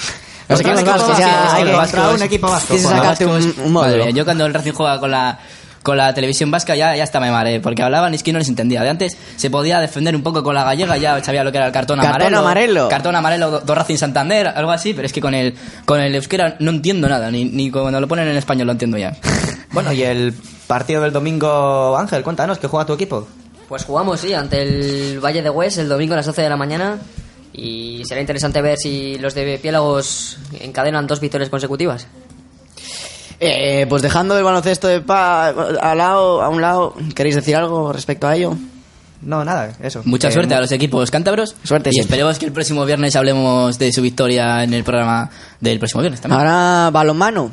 Los 0.50 0.62
equipos 0.62 0.84
vascos, 0.86 1.18
ya 1.18 1.56
hay 1.56 1.64
que 1.66 2.00
un 2.16 2.22
equipo 2.24 2.48
vasco. 2.50 2.68
Tienes 2.74 2.88
que 2.88 2.94
Los 2.94 3.02
sacarte 3.04 3.26
un- 3.26 3.34
un 3.66 3.72
módulo. 3.74 3.92
Madre 3.92 4.04
mía, 4.06 4.10
yo 4.12 4.24
cuando 4.26 4.46
el 4.46 4.54
Racing 4.54 4.72
juega 4.72 4.98
con 5.00 5.12
la 5.12 5.38
con 5.88 5.96
la 5.96 6.14
televisión 6.14 6.52
vasca 6.52 6.76
ya, 6.76 6.98
ya 6.98 7.04
hasta 7.06 7.22
me 7.22 7.32
mareé, 7.32 7.62
porque 7.62 7.82
hablaban 7.82 8.12
y 8.12 8.18
es 8.18 8.24
que 8.24 8.34
no 8.34 8.40
les 8.40 8.50
entendía. 8.50 8.84
De 8.84 8.90
antes 8.90 9.16
se 9.38 9.50
podía 9.50 9.80
defender 9.80 10.18
un 10.18 10.22
poco 10.22 10.44
con 10.44 10.54
la 10.54 10.66
gallega, 10.66 10.98
ya 10.98 11.24
sabía 11.24 11.46
lo 11.46 11.52
que 11.54 11.60
era 11.60 11.68
el 11.68 11.72
cartón, 11.72 12.00
Cartón 12.00 12.14
amarelo. 12.14 12.40
amarelo. 12.40 12.90
Cartón 12.90 13.16
amarelo, 13.16 13.52
do, 13.52 13.60
do 13.62 13.74
Racing 13.74 13.96
Santander, 13.96 14.50
algo 14.50 14.72
así, 14.72 14.94
pero 14.94 15.06
es 15.06 15.14
que 15.14 15.22
con 15.22 15.34
el 15.34 15.56
con 15.86 16.02
el 16.02 16.14
euskera 16.14 16.58
no 16.60 16.72
entiendo 16.72 17.08
nada, 17.08 17.32
ni, 17.32 17.46
ni 17.46 17.72
cuando 17.72 18.02
lo 18.02 18.08
ponen 18.10 18.28
en 18.28 18.36
español 18.36 18.68
lo 18.68 18.74
entiendo 18.74 18.98
ya. 18.98 19.16
Bueno, 19.72 19.94
y 19.94 20.02
el 20.02 20.34
partido 20.66 21.04
del 21.04 21.14
domingo, 21.14 21.98
Ángel, 21.98 22.24
cuéntanos, 22.24 22.58
¿qué 22.58 22.68
juega 22.68 22.86
tu 22.86 22.94
equipo? 22.94 23.28
Pues 23.70 23.86
jugamos, 23.86 24.20
sí, 24.20 24.34
ante 24.34 24.62
el 24.64 25.20
Valle 25.24 25.42
de 25.42 25.50
Hues 25.50 25.78
el 25.78 25.88
domingo 25.88 26.14
a 26.14 26.18
las 26.18 26.26
12 26.26 26.42
de 26.42 26.50
la 26.50 26.58
mañana 26.58 26.98
y 27.54 28.02
será 28.06 28.20
interesante 28.20 28.62
ver 28.62 28.78
si 28.78 29.18
los 29.20 29.34
de 29.36 29.58
Piélagos 29.60 30.38
encadenan 30.60 31.08
dos 31.08 31.22
victorias 31.22 31.50
consecutivas. 31.50 32.08
Eh, 33.40 33.86
pues 33.88 34.02
dejando 34.02 34.38
el 34.38 34.44
baloncesto 34.44 34.88
de 34.88 35.02
pa 35.02 35.48
a, 35.50 35.96
lado, 35.96 36.42
a 36.42 36.50
un 36.50 36.60
lado, 36.62 36.96
¿queréis 37.16 37.36
decir 37.36 37.56
algo 37.56 37.94
respecto 37.94 38.28
a 38.28 38.36
ello? 38.36 38.56
No, 39.22 39.44
nada, 39.46 39.74
eso. 39.82 40.02
Mucha 40.06 40.30
Eh, 40.30 40.32
suerte 40.32 40.54
a 40.56 40.62
los 40.62 40.72
equipos 40.72 41.10
cántabros. 41.12 41.56
Suerte 41.64 41.90
y 41.90 41.94
siempre. 41.94 42.16
esperemos 42.18 42.40
que 42.40 42.46
el 42.46 42.52
próximo 42.52 42.86
viernes 42.86 43.16
hablemos 43.16 43.78
de 43.80 43.92
su 43.92 44.02
victoria 44.02 44.64
en 44.64 44.74
el 44.74 44.84
programa 44.84 45.30
del 45.60 45.78
próximo 45.80 46.02
viernes 46.02 46.22
también. 46.22 46.40
Ahora 46.40 46.90
balonmano. 46.92 47.52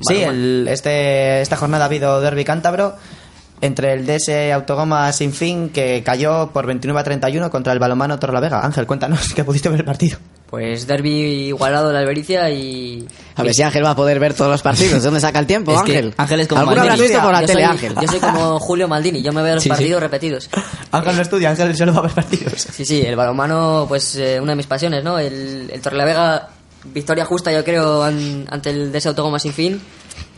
Sí, 0.00 0.22
el- 0.22 0.66
este, 0.68 1.40
esta 1.42 1.56
jornada 1.56 1.84
ha 1.84 1.86
habido 1.86 2.20
derby 2.20 2.44
cántabro 2.44 2.96
entre 3.62 3.94
el 3.94 4.04
DS 4.04 4.28
Autogoma 4.52 5.10
Sin 5.12 5.32
Fin 5.32 5.70
que 5.70 6.02
cayó 6.04 6.50
por 6.52 6.66
29 6.66 7.00
a 7.00 7.04
31 7.04 7.50
contra 7.50 7.72
el 7.72 7.78
balomano 7.78 8.18
Torrelavega. 8.18 8.60
Ángel, 8.64 8.86
cuéntanos 8.86 9.32
que 9.34 9.44
pudiste 9.44 9.70
ver 9.70 9.80
el 9.80 9.86
partido. 9.86 10.18
Pues 10.50 10.86
derby 10.86 11.46
igualado 11.46 11.90
la 11.94 12.00
Albericia 12.00 12.50
y... 12.50 13.08
A 13.36 13.42
ver 13.42 13.54
si 13.54 13.62
Ángel 13.62 13.82
va 13.86 13.92
a 13.92 13.96
poder 13.96 14.20
ver 14.20 14.34
todos 14.34 14.50
los 14.50 14.60
partidos. 14.60 14.94
¿De 14.94 15.00
dónde 15.00 15.18
saca 15.20 15.38
el 15.38 15.46
tiempo, 15.46 15.72
Es 15.72 15.78
Ángel? 15.80 16.12
Ángel 16.18 16.40
es 16.40 16.48
como 16.48 16.60
¿Alguno 16.60 16.80
habrás 16.82 16.98
Maldini. 16.98 17.08
visto 17.08 17.22
por 17.24 17.32
la 17.32 17.40
yo 17.40 17.46
tele, 17.46 17.62
soy, 17.62 17.70
Ángel? 17.70 17.94
Yo 18.02 18.08
soy 18.08 18.20
como 18.20 18.58
Julio 18.60 18.86
Maldini, 18.86 19.22
yo 19.22 19.32
me 19.32 19.40
veo 19.42 19.54
los 19.54 19.62
Sí, 19.62 19.68
sí. 19.70 19.74
partidos 19.74 20.02
repetidos. 20.02 20.50
Ángel 20.90 21.16
no 21.16 21.22
estudia, 21.22 21.48
Ángel 21.50 21.74
solo 21.74 21.94
va 21.94 22.00
a 22.00 22.02
ver 22.02 22.10
partidos. 22.12 22.52
Sí, 22.70 22.84
sí, 22.84 23.00
el 23.00 23.16
balonmano, 23.16 23.86
pues 23.88 24.14
eh, 24.16 24.38
una 24.42 24.52
de 24.52 24.56
mis 24.56 24.66
pasiones, 24.66 25.02
¿no? 25.02 25.18
El, 25.18 25.70
el 25.72 25.80
Torrelavega, 25.80 26.48
victoria 26.92 27.24
justa 27.24 27.50
yo 27.50 27.64
creo 27.64 28.02
an- 28.02 28.44
ante 28.50 28.68
el 28.70 28.92
DS 28.92 29.06
Autogoma 29.06 29.38
sin 29.38 29.54
fin 29.54 29.80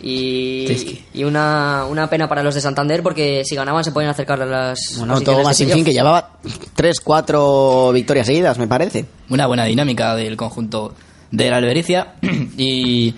y, 0.03 0.67
Es 0.71 0.85
que- 0.85 1.05
y 1.15 1.25
una, 1.25 1.85
una 1.89 2.09
pena 2.11 2.29
para 2.29 2.43
los 2.43 2.55
de 2.55 2.61
Santander 2.61 3.03
porque 3.03 3.43
si 3.45 3.55
ganaban 3.55 3.83
se 3.85 3.93
podían 3.93 4.11
acercar 4.11 4.41
a 4.43 4.47
las 4.47 4.79
Bueno, 4.99 5.21
todo 5.21 5.43
más 5.43 5.57
sin 5.57 5.71
fin, 5.71 5.85
que 5.85 5.93
llevaba 5.93 6.33
3, 6.75 7.01
4 7.01 7.93
victorias 7.93 8.27
seguidas, 8.27 8.59
me 8.59 8.67
parece. 8.69 9.07
una 9.31 9.47
buena 9.47 9.65
dinámica 9.65 10.15
del 10.15 10.37
conjunto 10.37 10.95
de 11.31 11.51
la 11.51 11.57
Albericia. 11.57 12.15
y, 12.57 13.15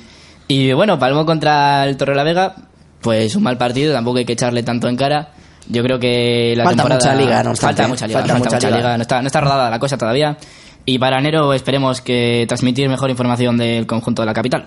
y 0.49 0.73
bueno, 0.73 0.99
Palmo 0.99 1.27
contra 1.27 1.85
el 1.85 1.97
Torrelavega, 1.97 2.55
pues 3.01 3.35
un 3.37 3.43
mal 3.43 3.59
partido, 3.59 3.93
tampoco 3.93 4.19
hay 4.19 4.25
que 4.25 4.33
echarle 4.35 4.63
tanto 4.63 4.89
en 4.89 4.97
cara. 4.97 5.33
Yo 5.69 5.83
creo 5.83 5.99
que 5.99 6.55
la 6.57 6.63
Falta 6.65 6.85
temporada... 6.85 7.11
mucha 7.13 7.25
liga, 7.25 7.43
no 7.43 7.51
obstante, 7.51 7.83
Falta 7.83 7.89
mucha 7.89 8.07
liga, 8.07 8.19
falta 8.21 8.33
falta 8.35 8.45
mucha 8.45 8.57
mucha 8.57 8.69
liga. 8.69 8.79
liga. 8.89 8.97
No, 8.99 9.03
está, 9.03 9.21
no 9.21 9.27
está 9.27 9.41
rodada 9.41 9.69
la 9.71 9.79
cosa 9.81 9.99
todavía. 9.99 10.37
Y 10.85 11.01
para 11.01 11.19
enero 11.19 11.53
esperemos 11.53 12.01
que 12.01 12.45
transmitir 12.47 12.89
mejor 12.89 13.11
información 13.11 13.57
del 13.57 13.85
conjunto 13.87 14.23
de 14.23 14.27
la 14.27 14.33
capital. 14.35 14.67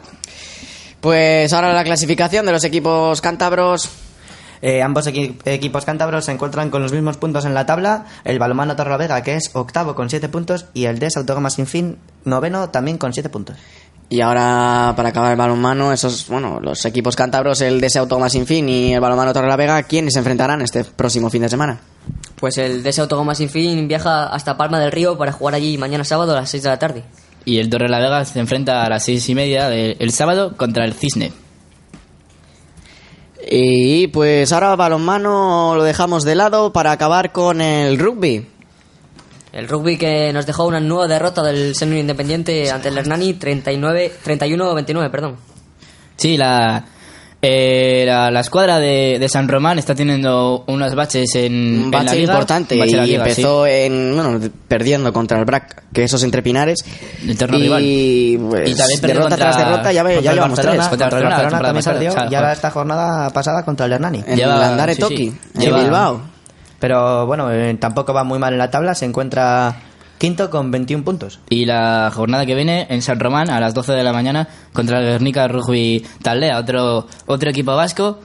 Pues 1.01 1.53
ahora 1.53 1.73
la 1.73 1.83
clasificación 1.83 2.45
de 2.45 2.51
los 2.51 2.63
equipos 2.63 3.21
cántabros. 3.21 3.89
Eh, 4.61 4.81
ambos 4.81 5.07
equi- 5.07 5.37
equipos 5.45 5.85
cántabros 5.85 6.25
se 6.25 6.33
encuentran 6.33 6.69
con 6.69 6.81
los 6.81 6.91
mismos 6.91 7.15
puntos 7.15 7.45
en 7.45 7.53
la 7.53 7.65
tabla. 7.65 8.05
El 8.25 8.39
balonmano 8.39 8.75
Torrelavega, 8.75 9.23
que 9.23 9.35
es 9.35 9.51
octavo 9.53 9.95
con 9.95 10.09
siete 10.09 10.27
puntos, 10.27 10.65
y 10.73 10.85
el 10.85 10.99
DES 10.99 11.15
Autogoma 11.17 11.49
Sin 11.49 11.65
Fin, 11.65 11.97
noveno, 12.25 12.69
también 12.69 12.97
con 12.97 13.13
siete 13.13 13.29
puntos. 13.29 13.55
Y 14.09 14.19
ahora, 14.21 14.93
para 14.97 15.09
acabar 15.09 15.31
el 15.31 15.37
balonmano, 15.37 15.93
esos, 15.93 16.27
bueno, 16.27 16.59
los 16.59 16.83
equipos 16.85 17.15
cántabros, 17.15 17.61
el 17.61 17.79
DS 17.79 17.97
Autogoma 17.99 18.27
Sin 18.27 18.47
Fin 18.47 18.67
y 18.67 18.93
el 18.93 18.99
balonmano 18.99 19.31
Torrelavega, 19.33 19.83
¿quiénes 19.83 20.13
se 20.13 20.19
enfrentarán 20.19 20.61
este 20.63 20.83
próximo 20.83 21.29
fin 21.29 21.43
de 21.43 21.49
semana? 21.49 21.79
Pues 22.35 22.57
el 22.57 22.81
DS 22.83 22.99
Autogoma 22.99 23.35
Sin 23.35 23.49
Fin 23.49 23.87
viaja 23.87 24.25
hasta 24.25 24.57
Palma 24.57 24.79
del 24.79 24.91
Río 24.91 25.15
para 25.17 25.31
jugar 25.31 25.53
allí 25.53 25.77
mañana 25.77 26.03
sábado 26.03 26.31
a 26.33 26.41
las 26.41 26.49
6 26.49 26.63
de 26.63 26.69
la 26.69 26.79
tarde. 26.79 27.03
Y 27.45 27.59
el 27.59 27.69
Torre 27.69 27.89
la 27.89 27.99
Vega 27.99 28.25
se 28.25 28.39
enfrenta 28.39 28.83
a 28.83 28.89
las 28.89 29.03
seis 29.03 29.27
y 29.29 29.35
media 29.35 29.69
del 29.69 29.95
el 29.99 30.11
sábado 30.11 30.55
contra 30.55 30.85
el 30.85 30.93
Cisne. 30.93 31.31
Y 33.51 34.07
pues 34.07 34.51
ahora 34.51 34.75
balonmano 34.75 35.73
lo 35.75 35.83
dejamos 35.83 36.23
de 36.23 36.35
lado 36.35 36.71
para 36.71 36.91
acabar 36.91 37.31
con 37.31 37.61
el 37.61 37.97
rugby. 37.97 38.45
El 39.51 39.67
rugby 39.67 39.97
que 39.97 40.31
nos 40.31 40.45
dejó 40.45 40.67
una 40.67 40.79
nueva 40.79 41.07
derrota 41.07 41.41
del 41.41 41.75
Seno 41.75 41.97
Independiente 41.97 42.69
ante 42.69 42.89
el 42.89 42.97
Hernani 42.97 43.33
39 43.33 44.13
31-29, 44.23 45.09
perdón. 45.09 45.37
Sí, 46.15 46.37
la, 46.37 46.85
eh, 47.41 48.03
la, 48.05 48.29
la 48.31 48.39
escuadra 48.41 48.79
de, 48.79 49.17
de 49.19 49.29
San 49.29 49.47
Román 49.47 49.79
está 49.79 49.95
teniendo 49.95 50.63
unos 50.67 50.93
baches 50.93 51.35
en, 51.35 51.53
Un 51.53 51.83
en 51.85 51.91
la 51.91 51.97
bache 51.99 52.15
liga. 52.17 52.33
importante 52.33 52.75
Un 52.75 52.79
bache 52.81 52.97
y 52.97 53.01
liga, 53.07 53.17
empezó 53.23 53.65
en, 53.65 54.13
bueno, 54.13 54.39
perdiendo 54.67 55.13
contra 55.13 55.39
el 55.39 55.45
BRAC, 55.45 55.83
que 55.93 56.03
esos 56.03 56.21
entre 56.23 56.41
Pinares. 56.41 56.79
El 57.23 57.31
y, 57.31 57.35
rival. 57.35 58.49
pues, 58.49 58.69
Y 58.71 58.75
también 58.75 58.99
perdió 58.99 59.15
derrota 59.15 59.29
contra- 59.29 59.51
tras 59.51 59.57
derrota, 59.57 59.91
ya, 59.93 60.03
ve- 60.03 60.21
ya 60.21 60.33
llevamos 60.33 60.57
Barcelona, 60.57 60.77
tres. 60.79 60.89
Contra 60.89 61.07
el 61.07 61.11
Barcelona, 61.11 61.35
Barcelona 61.37 61.67
también 61.67 61.85
perdió, 61.85 62.09
o 62.09 62.13
sea, 62.13 62.27
y 62.29 62.35
ahora 62.35 62.51
esta 62.53 62.71
jornada 62.71 63.29
pasada 63.29 63.63
contra 63.63 63.85
el 63.85 63.93
Hernani. 63.93 64.23
En 64.27 64.35
Lleva- 64.37 64.57
el 64.57 64.63
Andare 64.63 64.95
sí, 64.95 64.99
Toki, 65.01 65.17
sí. 65.17 65.37
en 65.55 65.61
Lleva- 65.61 65.79
Bilbao. 65.81 66.21
Pero 66.79 67.25
bueno, 67.25 67.51
eh, 67.51 67.73
tampoco 67.79 68.13
va 68.13 68.23
muy 68.23 68.39
mal 68.39 68.53
en 68.53 68.59
la 68.59 68.69
tabla, 68.71 68.95
se 68.95 69.05
encuentra 69.05 69.75
quinto 70.19 70.51
con 70.51 70.69
21 70.69 71.03
puntos. 71.03 71.39
Y 71.49 71.65
la 71.65 72.11
jornada 72.13 72.45
que 72.45 72.53
viene 72.53 72.85
en 72.91 73.01
San 73.01 73.19
Román 73.19 73.49
a 73.49 73.59
las 73.59 73.73
12 73.73 73.93
de 73.93 74.03
la 74.03 74.13
mañana 74.13 74.47
contra 74.73 74.99
el 74.99 75.05
Guernica 75.05 75.47
Rugby 75.47 76.05
Taldea, 76.21 76.59
otro, 76.59 77.07
otro 77.25 77.49
equipo 77.49 77.75
vasco. 77.75 78.19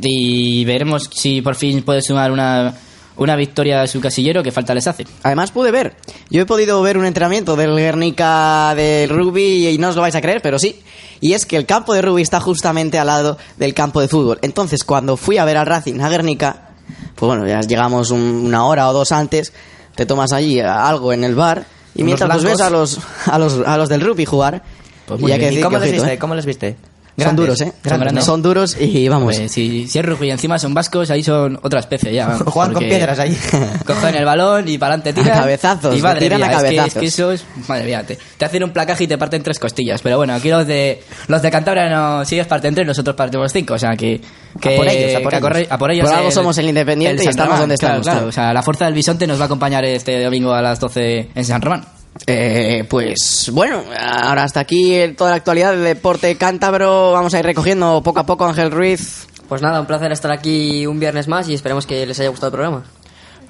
Y 0.00 0.64
veremos 0.64 1.08
si 1.12 1.40
por 1.42 1.54
fin 1.54 1.82
puede 1.82 2.02
sumar 2.02 2.32
una, 2.32 2.74
una 3.16 3.36
victoria 3.36 3.82
a 3.82 3.86
su 3.86 4.00
casillero 4.00 4.42
que 4.42 4.50
falta 4.50 4.74
les 4.74 4.86
hace. 4.88 5.06
Además 5.22 5.52
pude 5.52 5.70
ver, 5.70 5.94
yo 6.30 6.42
he 6.42 6.46
podido 6.46 6.82
ver 6.82 6.98
un 6.98 7.06
entrenamiento 7.06 7.54
del 7.54 7.76
Guernica 7.76 8.74
del 8.74 9.08
rugby 9.08 9.68
y 9.68 9.78
no 9.78 9.90
os 9.90 9.94
lo 9.96 10.02
vais 10.02 10.16
a 10.16 10.20
creer, 10.20 10.42
pero 10.42 10.58
sí. 10.58 10.80
Y 11.20 11.34
es 11.34 11.46
que 11.46 11.56
el 11.56 11.64
campo 11.64 11.94
de 11.94 12.02
rugby 12.02 12.22
está 12.22 12.40
justamente 12.40 12.98
al 12.98 13.06
lado 13.06 13.38
del 13.56 13.72
campo 13.72 14.00
de 14.00 14.08
fútbol. 14.08 14.38
Entonces 14.42 14.82
cuando 14.82 15.16
fui 15.16 15.38
a 15.38 15.44
ver 15.44 15.56
al 15.58 15.66
Racing 15.66 16.00
a 16.00 16.08
Guernica, 16.08 16.70
pues 17.14 17.28
bueno, 17.28 17.46
ya 17.46 17.60
llegamos 17.60 18.10
un- 18.10 18.20
una 18.20 18.66
hora 18.66 18.88
o 18.88 18.92
dos 18.92 19.12
antes, 19.12 19.52
te 19.94 20.06
tomas 20.06 20.32
allí 20.32 20.60
algo 20.60 21.12
en 21.12 21.24
el 21.24 21.34
bar 21.34 21.64
y 21.94 22.02
mientras 22.02 22.30
pues 22.30 22.44
ves 22.44 22.60
a 22.60 22.70
los, 22.70 22.98
a 23.26 23.38
los, 23.38 23.60
a 23.64 23.76
los 23.76 23.88
del 23.88 24.00
rugby 24.00 24.24
jugar, 24.24 24.62
Pues 25.06 25.20
y 25.20 25.26
que 25.38 25.38
bien. 25.38 25.40
¿Y 25.40 25.44
decir 25.46 25.64
cómo 25.64 25.78
que, 25.78 25.80
les 25.80 25.88
ojito, 25.90 26.02
viste? 26.02 26.14
¿eh? 26.14 26.18
¿Cómo 26.18 26.34
les 26.34 26.46
viste? 26.46 26.76
Son 27.16 27.36
duros, 27.36 27.60
¿eh? 27.60 27.72
grandes, 27.84 28.12
¿no? 28.12 28.22
Son 28.22 28.42
duros 28.42 28.76
y 28.80 29.08
vamos. 29.08 29.36
Si, 29.36 29.86
si 29.86 29.98
es 29.98 30.04
rugby 30.04 30.26
y 30.28 30.30
encima 30.32 30.58
son 30.58 30.74
vascos, 30.74 31.10
ahí 31.10 31.22
son 31.22 31.58
otra 31.62 31.78
especie 31.80 32.12
ya. 32.12 32.26
vamos, 32.26 32.42
Juegan 32.52 32.72
con 32.74 32.82
piedras 32.84 33.18
ahí. 33.20 33.38
Cogen 33.86 34.14
el 34.16 34.24
balón 34.24 34.68
y 34.68 34.78
para 34.78 34.94
adelante 34.94 35.12
tiran. 35.22 35.38
A 35.38 35.40
cabezazos, 35.42 35.96
Y 35.96 36.02
madre 36.02 36.20
tiran 36.20 36.40
mía, 36.40 36.46
a 36.48 36.50
es 36.50 36.56
que- 36.56 36.62
cabezazos. 36.76 36.94
Es 36.96 37.00
que, 37.00 37.06
eso 37.06 37.32
es... 37.32 37.44
Madre 37.68 37.84
mía, 37.84 38.04
te, 38.04 38.18
te 38.36 38.44
hacen 38.44 38.64
un 38.64 38.70
placaje 38.70 39.04
y 39.04 39.06
te 39.06 39.16
parten 39.16 39.42
tres 39.42 39.58
costillas. 39.58 40.02
Pero 40.02 40.16
bueno, 40.16 40.34
aquí 40.34 40.48
los 40.48 40.66
de 40.66 41.02
los 41.28 41.40
de 41.40 41.50
Cantabria 41.50 41.88
no... 41.88 42.24
Si 42.24 42.34
ellos 42.34 42.46
parten 42.48 42.74
tres, 42.74 42.86
nosotros 42.86 43.14
partimos 43.14 43.52
cinco. 43.52 43.74
O 43.74 43.78
sea 43.78 43.94
que... 43.96 44.20
que 44.60 44.74
A 44.74 44.76
por 44.76 44.88
ellos, 44.88 45.14
a 45.16 45.20
por 45.20 45.30
que 45.30 45.36
ellos. 45.36 45.48
corre- 45.48 45.66
a 45.70 45.78
por 45.78 45.90
ellos 45.92 46.08
Por 46.08 46.18
algo 46.18 46.30
somos 46.32 46.58
el 46.58 46.68
Independiente 46.68 47.22
y 47.24 47.28
estamos 47.28 47.46
Román, 47.50 47.60
donde 47.60 47.74
estamos, 47.76 48.02
Claro, 48.02 48.16
claro. 48.18 48.28
o 48.28 48.32
sea, 48.32 48.52
la 48.52 48.62
fuerza 48.62 48.86
del 48.86 48.94
bisonte 48.94 49.26
nos 49.26 49.38
va 49.38 49.44
a 49.44 49.46
acompañar 49.46 49.84
este 49.84 50.22
domingo 50.22 50.52
a 50.52 50.60
las 50.62 50.80
12 50.80 51.28
en 51.34 51.44
San 51.44 51.62
Román. 51.62 51.84
Eh, 52.26 52.84
pues 52.88 53.50
bueno, 53.52 53.82
ahora 53.98 54.44
hasta 54.44 54.60
aquí 54.60 54.96
toda 55.16 55.30
la 55.30 55.36
actualidad 55.36 55.72
del 55.72 55.84
deporte 55.84 56.36
cántabro. 56.36 57.12
Vamos 57.12 57.34
a 57.34 57.38
ir 57.40 57.44
recogiendo 57.44 58.02
poco 58.02 58.20
a 58.20 58.26
poco 58.26 58.46
Ángel 58.46 58.70
Ruiz. 58.70 59.26
Pues 59.48 59.60
nada, 59.60 59.80
un 59.80 59.86
placer 59.86 60.10
estar 60.10 60.32
aquí 60.32 60.86
un 60.86 60.98
viernes 60.98 61.28
más 61.28 61.48
y 61.48 61.54
esperemos 61.54 61.86
que 61.86 62.06
les 62.06 62.18
haya 62.20 62.30
gustado 62.30 62.48
el 62.48 62.52
programa. 62.52 62.84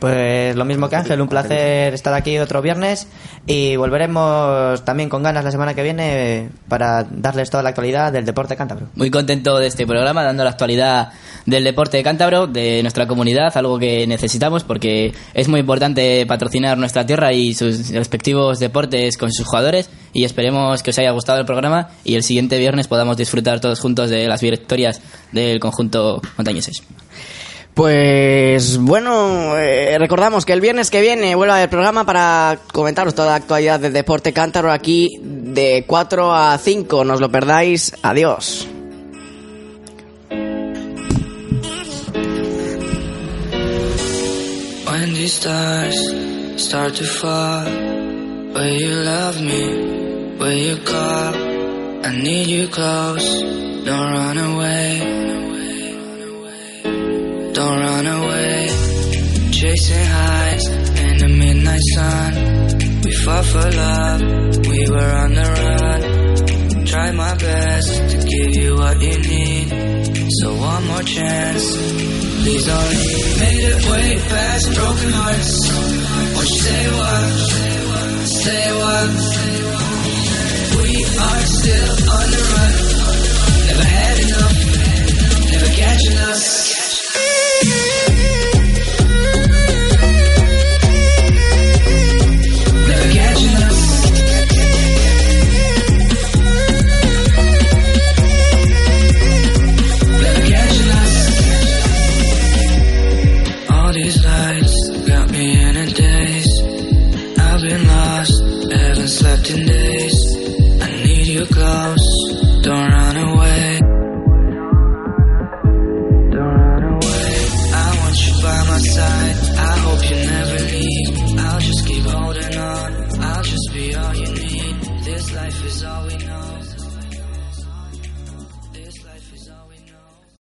Pues 0.05 0.55
lo 0.55 0.67
mismo 0.67 0.91
que 0.91 0.97
Ángel, 0.97 1.23
un 1.23 1.29
placer 1.29 1.95
estar 1.95 2.13
aquí 2.13 2.37
otro 2.37 2.61
viernes 2.61 3.09
y 3.47 3.75
volveremos 3.77 4.85
también 4.85 5.09
con 5.09 5.23
ganas 5.23 5.43
la 5.45 5.51
semana 5.51 5.73
que 5.73 5.83
viene 5.83 6.51
para 6.69 7.05
darles 7.05 7.49
toda 7.49 7.63
la 7.63 7.71
actualidad 7.71 8.13
del 8.13 8.27
deporte 8.27 8.55
cántabro. 8.55 8.89
Muy 8.97 9.11
contento 9.11 9.59
de 9.59 9.67
este 9.67 9.87
programa, 9.87 10.23
dando 10.23 10.45
la 10.45 10.51
actualidad 10.51 11.09
del 11.47 11.65
deporte 11.65 11.97
de 11.97 12.03
cántabro, 12.03 12.47
de 12.47 12.83
nuestra 12.83 13.07
comunidad, 13.07 13.57
algo 13.57 13.79
que 13.79 14.07
necesitamos 14.07 14.63
porque 14.63 15.15
es 15.33 15.49
muy 15.49 15.61
importante 15.61 16.27
patrocinar 16.27 16.77
nuestra 16.77 17.07
tierra 17.07 17.33
y 17.33 17.55
sus 17.55 17.89
respectivos 17.89 18.59
deportes 18.59 19.17
con 19.17 19.33
sus 19.33 19.47
jugadores. 19.47 19.89
Y 20.13 20.25
esperemos 20.25 20.83
que 20.83 20.91
os 20.91 20.99
haya 20.99 21.13
gustado 21.13 21.41
el 21.41 21.47
programa 21.47 21.89
y 22.05 22.15
el 22.15 22.23
siguiente 22.25 22.59
viernes 22.59 22.89
podamos 22.89 23.17
disfrutar 23.17 23.59
todos 23.59 23.81
juntos 23.81 24.11
de 24.11 24.29
las 24.29 24.43
victorias 24.43 25.01
del 25.33 25.59
conjunto 25.61 26.21
montañeses. 26.37 26.83
Pues 27.75 28.79
bueno, 28.79 29.59
eh, 29.59 29.99
recordamos 29.99 30.47
que 30.47 30.53
el 30.53 30.61
viernes 30.61 30.91
que 30.91 31.01
viene 31.01 31.35
vuelve 31.35 31.61
el 31.61 31.69
programa 31.69 32.07
para 32.07 32.61
comentaros 32.73 33.17
toda 33.17 33.31
la 33.31 33.35
actualidad 33.35 33.81
del 33.81 33.93
deporte 33.93 34.33
cántaro 34.33 34.71
aquí 34.71 35.19
de 35.21 35.85
4 35.85 36.33
a 36.33 36.57
5. 36.57 37.05
No 37.05 37.15
os 37.15 37.21
lo 37.21 37.29
perdáis. 37.33 37.93
Adiós. 38.03 38.69
When 44.87 45.15
these 45.15 45.35
stars 45.35 46.15
start 46.57 46.95
to 46.95 47.05
fall, 47.05 47.65
will 48.55 48.81
you 48.81 49.03
love 49.03 49.41
me? 49.41 50.37
Will 50.39 50.53
you 50.53 50.77
call? 50.85 51.35
I 52.05 52.23
need 52.23 52.47
you 52.47 52.69
close. 52.69 53.43
Don't 53.85 54.13
run 54.13 54.39
away. 54.39 55.14
Don't 57.65 57.81
run 57.81 58.07
away. 58.07 58.67
Chasing 59.51 60.07
highs 60.17 60.67
in 60.69 61.17
the 61.17 61.29
midnight 61.29 61.85
sun. 61.95 62.33
We 63.03 63.13
fought 63.25 63.47
for 63.53 63.69
love. 63.83 64.21
We 64.69 64.81
were 64.93 65.13
on 65.23 65.31
the 65.33 65.49
run. 65.61 66.85
Tried 66.85 67.15
my 67.15 67.35
best 67.37 67.91
to 68.11 68.17
give 68.33 68.51
you 68.61 68.77
what 68.77 69.01
you 69.01 69.17
need. 69.17 69.69
So 70.39 70.55
one 70.55 70.87
more 70.89 71.05
chance. 71.05 71.65
Please 72.43 72.67
don't 72.67 72.91
leave. 72.91 73.41
Made 73.41 73.65
it 73.73 73.81
way 73.91 74.09
past 74.29 74.67
broken 74.77 75.11
hearts. 75.21 75.55
Won't 76.35 76.51
you 76.51 76.61
say 76.69 76.85
what? 77.01 77.29
Say 78.45 78.65
what? 78.83 79.11
We 80.85 80.91
are 81.29 81.45
still 81.57 81.93
on 82.13 82.27
the 82.35 82.43
run. 82.53 82.73
Never 83.69 83.87
had 83.97 84.17
enough. 84.27 84.57
Never 85.53 85.71
catching 85.81 86.19
us. 86.29 86.74